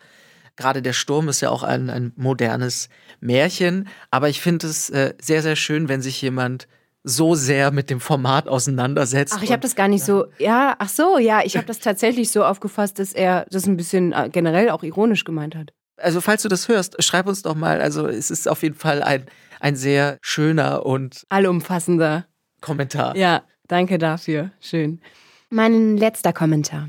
Gerade 0.57 0.83
der 0.83 0.93
Sturm 0.93 1.29
ist 1.29 1.41
ja 1.41 1.51
auch 1.51 1.63
ein, 1.63 1.91
ein 1.91 2.13
modernes 2.17 2.89
Märchen. 3.21 3.89
Aber 4.11 4.29
ich 4.29 4.41
finde 4.41 4.67
es 4.67 4.91
äh, 4.91 5.15
sehr, 5.21 5.43
sehr 5.43 5.57
schön, 5.57 5.89
wenn 5.89 6.03
sich 6.03 6.21
jemand 6.23 6.69
so 7.05 7.35
sehr 7.35 7.71
mit 7.71 7.91
dem 7.91 8.01
Format 8.01 8.49
auseinandersetzt. 8.49 9.35
Ach, 9.37 9.43
ich 9.43 9.53
habe 9.53 9.61
das 9.61 9.77
gar 9.77 9.89
nicht 9.89 10.05
so. 10.05 10.27
Ja, 10.39 10.75
ach 10.79 10.89
so, 10.89 11.19
ja, 11.19 11.43
ich 11.45 11.57
habe 11.57 11.67
das 11.67 11.79
tatsächlich 11.79 12.31
so 12.31 12.45
aufgefasst, 12.45 12.99
dass 12.99 13.13
er 13.13 13.47
das 13.51 13.67
ein 13.67 13.77
bisschen 13.77 14.13
äh, 14.13 14.31
generell 14.33 14.71
auch 14.71 14.83
ironisch 14.83 15.25
gemeint 15.25 15.55
hat. 15.55 15.73
Also, 15.97 16.21
falls 16.21 16.43
du 16.43 16.49
das 16.49 16.67
hörst, 16.69 17.03
schreib 17.05 17.27
uns 17.29 17.43
doch 17.43 17.55
mal. 17.55 17.81
Also, 17.81 18.09
es 18.09 18.31
ist 18.31 18.49
auf 18.49 18.63
jeden 18.63 18.75
Fall 18.75 19.03
ein, 19.03 19.27
ein 19.61 19.77
sehr 19.77 20.19
schöner 20.23 20.87
und 20.87 21.25
Allumfassender. 21.29 22.27
Kommentar. 22.61 23.15
Ja, 23.17 23.43
danke 23.69 23.99
dafür. 23.99 24.51
Schön. 24.59 25.01
Mein 25.51 25.99
letzter 25.99 26.33
Kommentar. 26.33 26.89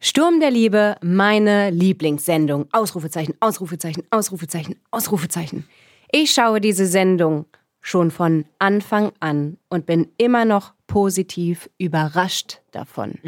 Sturm 0.00 0.38
der 0.38 0.50
Liebe, 0.50 0.96
meine 1.02 1.70
Lieblingssendung. 1.70 2.68
Ausrufezeichen, 2.72 3.34
Ausrufezeichen, 3.40 4.04
Ausrufezeichen, 4.10 4.76
Ausrufezeichen. 4.90 5.68
Ich 6.12 6.30
schaue 6.30 6.60
diese 6.60 6.86
Sendung 6.86 7.46
schon 7.80 8.10
von 8.10 8.44
Anfang 8.58 9.12
an 9.20 9.58
und 9.68 9.86
bin 9.86 10.08
immer 10.16 10.44
noch 10.44 10.72
positiv 10.86 11.68
überrascht 11.78 12.60
davon. 12.70 13.18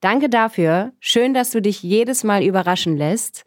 Danke 0.00 0.30
dafür. 0.30 0.92
Schön, 0.98 1.34
dass 1.34 1.50
du 1.50 1.60
dich 1.60 1.82
jedes 1.82 2.24
Mal 2.24 2.42
überraschen 2.42 2.96
lässt. 2.96 3.44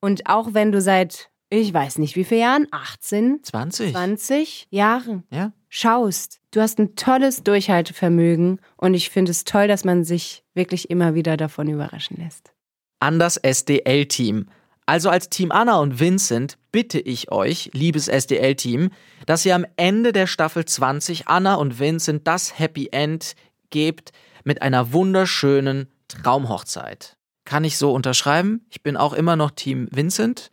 Und 0.00 0.28
auch 0.28 0.52
wenn 0.52 0.70
du 0.70 0.80
seit, 0.80 1.30
ich 1.50 1.72
weiß 1.72 1.98
nicht 1.98 2.14
wie 2.14 2.24
viele 2.24 2.42
Jahren, 2.42 2.66
18, 2.70 3.40
20. 3.42 3.92
20 3.92 4.66
Jahren 4.70 5.24
Ja. 5.30 5.52
Schaust. 5.68 6.40
Du 6.50 6.60
hast 6.60 6.78
ein 6.78 6.96
tolles 6.96 7.42
Durchhaltevermögen 7.42 8.60
und 8.76 8.94
ich 8.94 9.10
finde 9.10 9.30
es 9.30 9.44
toll, 9.44 9.68
dass 9.68 9.84
man 9.84 10.04
sich 10.04 10.42
wirklich 10.54 10.90
immer 10.90 11.14
wieder 11.14 11.36
davon 11.36 11.68
überraschen 11.68 12.16
lässt. 12.22 12.52
an 13.00 13.18
das 13.18 13.36
SDL-Team. 13.36 14.46
Also 14.86 15.10
als 15.10 15.28
Team 15.28 15.52
Anna 15.52 15.78
und 15.78 16.00
Vincent 16.00 16.56
bitte 16.72 16.98
ich 16.98 17.30
euch, 17.30 17.70
liebes 17.74 18.08
SDL-Team, 18.08 18.88
dass 19.26 19.44
ihr 19.44 19.54
am 19.54 19.66
Ende 19.76 20.12
der 20.12 20.26
Staffel 20.26 20.64
20 20.64 21.28
Anna 21.28 21.56
und 21.56 21.78
Vincent 21.78 22.26
das 22.26 22.58
Happy 22.58 22.88
End 22.90 23.34
gebt 23.68 24.12
mit 24.44 24.62
einer 24.62 24.92
wunderschönen 24.94 25.88
Traumhochzeit. 26.08 27.18
Kann 27.44 27.64
ich 27.64 27.76
so 27.76 27.92
unterschreiben? 27.92 28.64
Ich 28.70 28.82
bin 28.82 28.96
auch 28.96 29.12
immer 29.12 29.36
noch 29.36 29.50
Team 29.50 29.88
Vincent. 29.90 30.50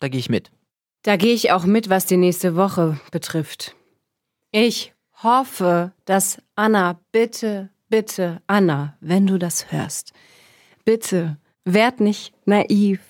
Da 0.00 0.08
gehe 0.08 0.18
ich 0.18 0.28
mit. 0.28 0.50
Da 1.04 1.16
gehe 1.16 1.32
ich 1.32 1.52
auch 1.52 1.64
mit, 1.64 1.88
was 1.88 2.06
die 2.06 2.16
nächste 2.16 2.56
Woche 2.56 2.98
betrifft. 3.12 3.75
Ich 4.58 4.94
hoffe, 5.22 5.92
dass 6.06 6.38
Anna, 6.54 6.98
bitte, 7.12 7.68
bitte, 7.90 8.40
Anna, 8.46 8.96
wenn 9.02 9.26
du 9.26 9.38
das 9.38 9.70
hörst, 9.70 10.14
bitte, 10.86 11.36
werd 11.66 12.00
nicht 12.00 12.32
naiv 12.46 13.00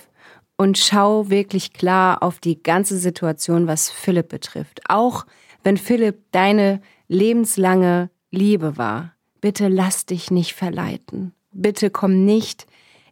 und 0.56 0.76
schau 0.76 1.30
wirklich 1.30 1.72
klar 1.72 2.24
auf 2.24 2.40
die 2.40 2.60
ganze 2.60 2.98
Situation, 2.98 3.68
was 3.68 3.92
Philipp 3.92 4.28
betrifft. 4.28 4.80
Auch 4.88 5.24
wenn 5.62 5.76
Philipp 5.76 6.16
deine 6.32 6.80
lebenslange 7.06 8.10
Liebe 8.32 8.76
war. 8.76 9.14
Bitte 9.40 9.68
lass 9.68 10.04
dich 10.04 10.32
nicht 10.32 10.52
verleiten. 10.52 11.32
Bitte 11.52 11.90
komm 11.90 12.24
nicht 12.24 12.66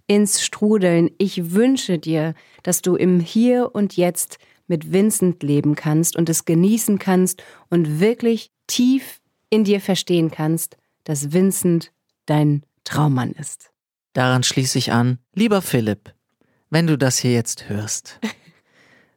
ins 0.09 0.43
Strudeln. 0.43 1.09
Ich 1.19 1.53
wünsche 1.53 2.01
dir, 2.01 2.35
dass 2.65 2.83
du 2.83 2.97
im 2.97 3.21
Hier 3.21 3.77
und 3.77 3.97
Jetzt 3.97 4.39
mit 4.67 4.93
Vincent 4.93 5.43
leben 5.43 5.75
kannst 5.75 6.17
und 6.17 6.29
es 6.29 6.45
genießen 6.45 6.99
kannst 6.99 7.43
und 7.71 8.01
wirklich 8.01 8.51
tief 8.67 9.21
in 9.51 9.65
dir 9.65 9.81
verstehen 9.81 10.31
kannst, 10.31 10.77
dass 11.05 11.33
Vincent 11.33 11.93
dein 12.27 12.65
Traummann 12.85 13.33
ist. 13.33 13.71
Daran 14.15 14.43
schließe 14.43 14.79
ich 14.79 14.93
an. 14.93 15.19
Lieber 15.35 15.61
Philipp, 15.63 16.15
wenn 16.71 16.87
du 16.87 16.97
das 16.97 17.19
hier 17.19 17.33
jetzt 17.33 17.69
hörst. 17.69 18.21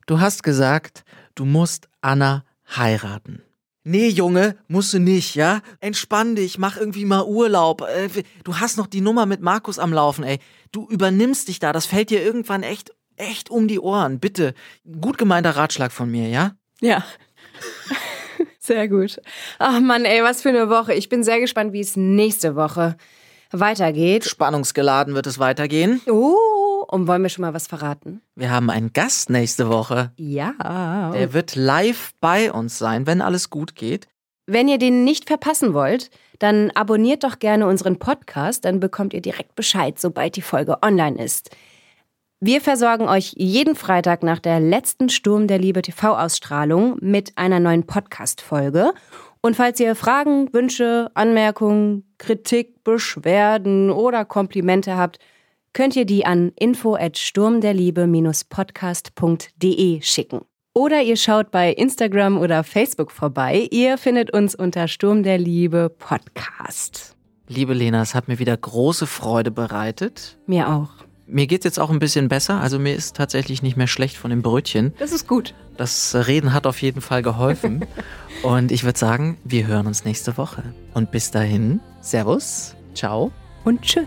Du 0.06 0.20
hast 0.20 0.44
gesagt, 0.44 1.04
du 1.36 1.46
musst 1.46 1.90
Anna 2.02 2.46
heiraten. 2.76 3.44
Nee, 3.84 4.10
Junge, 4.10 4.58
musst 4.68 4.94
du 4.94 5.00
nicht, 5.00 5.36
ja? 5.36 5.62
Entspann 5.80 6.36
dich, 6.36 6.58
mach 6.58 6.76
irgendwie 6.76 7.06
mal 7.06 7.24
Urlaub. 7.24 7.82
Äh, 7.82 8.10
Du 8.44 8.58
hast 8.58 8.78
noch 8.78 8.88
die 8.88 9.00
Nummer 9.00 9.26
mit 9.26 9.42
Markus 9.42 9.80
am 9.80 9.94
Laufen, 9.94 10.26
ey. 10.26 10.40
Du 10.74 10.90
übernimmst 10.90 11.48
dich 11.48 11.60
da, 11.60 11.72
das 11.72 11.86
fällt 11.86 12.10
dir 12.10 12.22
irgendwann 12.22 12.64
echt, 12.64 12.92
echt 13.18 13.50
um 13.50 13.68
die 13.68 13.80
Ohren. 13.80 14.20
Bitte. 14.20 14.54
Gut 15.02 15.18
gemeinter 15.18 15.52
Ratschlag 15.52 15.92
von 15.92 16.10
mir, 16.10 16.30
ja? 16.30 16.54
Ja. 16.80 17.04
Sehr 18.60 18.88
gut. 18.88 19.20
Ach 19.60 19.80
Mann, 19.80 20.06
ey, 20.06 20.24
was 20.24 20.42
für 20.42 20.50
eine 20.50 20.70
Woche. 20.70 20.94
Ich 20.94 21.08
bin 21.08 21.24
sehr 21.24 21.40
gespannt, 21.40 21.72
wie 21.72 21.80
es 21.80 21.96
nächste 21.96 22.56
Woche 22.58 22.98
weitergeht. 23.52 24.26
Spannungsgeladen 24.26 25.16
wird 25.16 25.26
es 25.26 25.40
weitergehen. 25.40 26.02
Oh, 26.08 26.84
und 26.88 27.08
wollen 27.08 27.22
wir 27.22 27.30
schon 27.30 27.44
mal 27.44 27.54
was 27.54 27.68
verraten? 27.68 28.22
Wir 28.36 28.52
haben 28.52 28.70
einen 28.70 28.92
Gast 28.92 29.30
nächste 29.30 29.70
Woche. 29.70 30.12
Ja. 30.18 31.12
Der 31.14 31.34
wird 31.34 31.56
live 31.56 32.12
bei 32.20 32.52
uns 32.52 32.78
sein, 32.78 33.08
wenn 33.08 33.22
alles 33.22 33.50
gut 33.50 33.76
geht. 33.76 34.08
Wenn 34.48 34.68
ihr 34.68 34.78
den 34.78 35.04
nicht 35.04 35.28
verpassen 35.28 35.74
wollt, 35.74 36.10
dann 36.40 36.72
abonniert 36.72 37.24
doch 37.24 37.40
gerne 37.40 37.68
unseren 37.68 38.00
Podcast, 38.00 38.64
dann 38.64 38.80
bekommt 38.80 39.14
ihr 39.14 39.22
direkt 39.22 39.56
Bescheid, 39.56 40.00
sobald 40.00 40.36
die 40.36 40.42
Folge 40.42 40.78
online 40.82 41.22
ist. 41.22 41.50
Wir 42.40 42.62
versorgen 42.62 43.10
euch 43.10 43.34
jeden 43.36 43.76
Freitag 43.76 44.22
nach 44.22 44.38
der 44.38 44.60
letzten 44.60 45.10
Sturm 45.10 45.48
der 45.48 45.58
Liebe 45.58 45.82
TV-Ausstrahlung 45.82 46.98
mit 47.02 47.36
einer 47.36 47.60
neuen 47.60 47.88
Podcast-Folge. 47.88 48.94
Und 49.42 49.56
falls 49.56 49.80
ihr 49.80 49.96
Fragen, 49.96 50.54
Wünsche, 50.54 51.10
Anmerkungen, 51.16 52.04
Kritik, 52.20 52.84
Beschwerden 52.84 53.90
oder 53.90 54.24
Komplimente 54.24 54.98
habt, 54.98 55.18
könnt 55.74 55.96
ihr 55.96 56.06
die 56.06 56.28
an 56.28 56.52
info 56.60 56.94
at 56.94 57.18
sturmderliebe-podcast.de 57.18 60.02
schicken. 60.04 60.42
Oder 60.76 61.02
ihr 61.02 61.18
schaut 61.18 61.50
bei 61.50 61.74
Instagram 61.74 62.38
oder 62.38 62.64
Facebook 62.64 63.12
vorbei. 63.12 63.68
Ihr 63.72 63.98
findet 63.98 64.32
uns 64.32 64.54
unter 64.54 64.88
Sturm 64.88 65.24
der 65.24 65.40
Liebe 65.40 65.90
Podcast. 65.90 67.16
Liebe 67.48 67.74
Lena, 67.74 68.04
es 68.04 68.14
hat 68.14 68.28
mir 68.28 68.38
wieder 68.38 68.56
große 68.56 69.08
Freude 69.08 69.50
bereitet. 69.50 70.38
Mir 70.46 70.70
auch. 70.70 71.07
Mir 71.30 71.46
geht's 71.46 71.66
jetzt 71.66 71.78
auch 71.78 71.90
ein 71.90 72.00
bisschen 72.00 72.30
besser. 72.30 72.62
Also 72.62 72.80
mir 72.80 72.96
ist 72.96 73.18
tatsächlich 73.18 73.62
nicht 73.62 73.76
mehr 73.76 73.88
schlecht 73.88 74.16
von 74.16 74.30
dem 74.30 74.42
Brötchen. 74.42 74.94
Das 74.98 75.12
ist 75.12 75.28
gut. 75.28 75.54
Das 75.76 76.16
Reden 76.16 76.54
hat 76.54 76.66
auf 76.66 76.82
jeden 76.82 77.02
Fall 77.02 77.22
geholfen. 77.22 77.86
Und 78.44 78.72
ich 78.72 78.86
würde 78.86 78.98
sagen, 78.98 79.38
wir 79.44 79.68
hören 79.68 79.88
uns 79.88 80.06
nächste 80.06 80.38
Woche. 80.38 80.64
Und 80.94 81.12
bis 81.12 81.30
dahin, 81.30 81.82
Servus, 82.00 82.76
ciao. 82.94 83.32
Und 83.66 83.82
tschüss. 83.82 84.06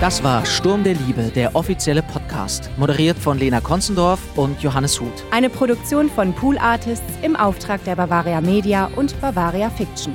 Das 0.00 0.22
war 0.22 0.46
Sturm 0.46 0.84
der 0.84 0.94
Liebe, 0.94 1.32
der 1.34 1.56
offizielle 1.56 2.02
Podcast, 2.02 2.70
moderiert 2.76 3.18
von 3.18 3.38
Lena 3.38 3.60
Konzendorf 3.60 4.20
und 4.36 4.62
Johannes 4.62 5.00
Huth. 5.00 5.24
Eine 5.32 5.50
Produktion 5.50 6.08
von 6.08 6.32
Pool 6.32 6.58
Artists 6.58 7.12
im 7.22 7.34
Auftrag 7.34 7.82
der 7.84 7.96
Bavaria 7.96 8.40
Media 8.40 8.90
und 8.94 9.20
Bavaria 9.20 9.70
Fiction. 9.70 10.14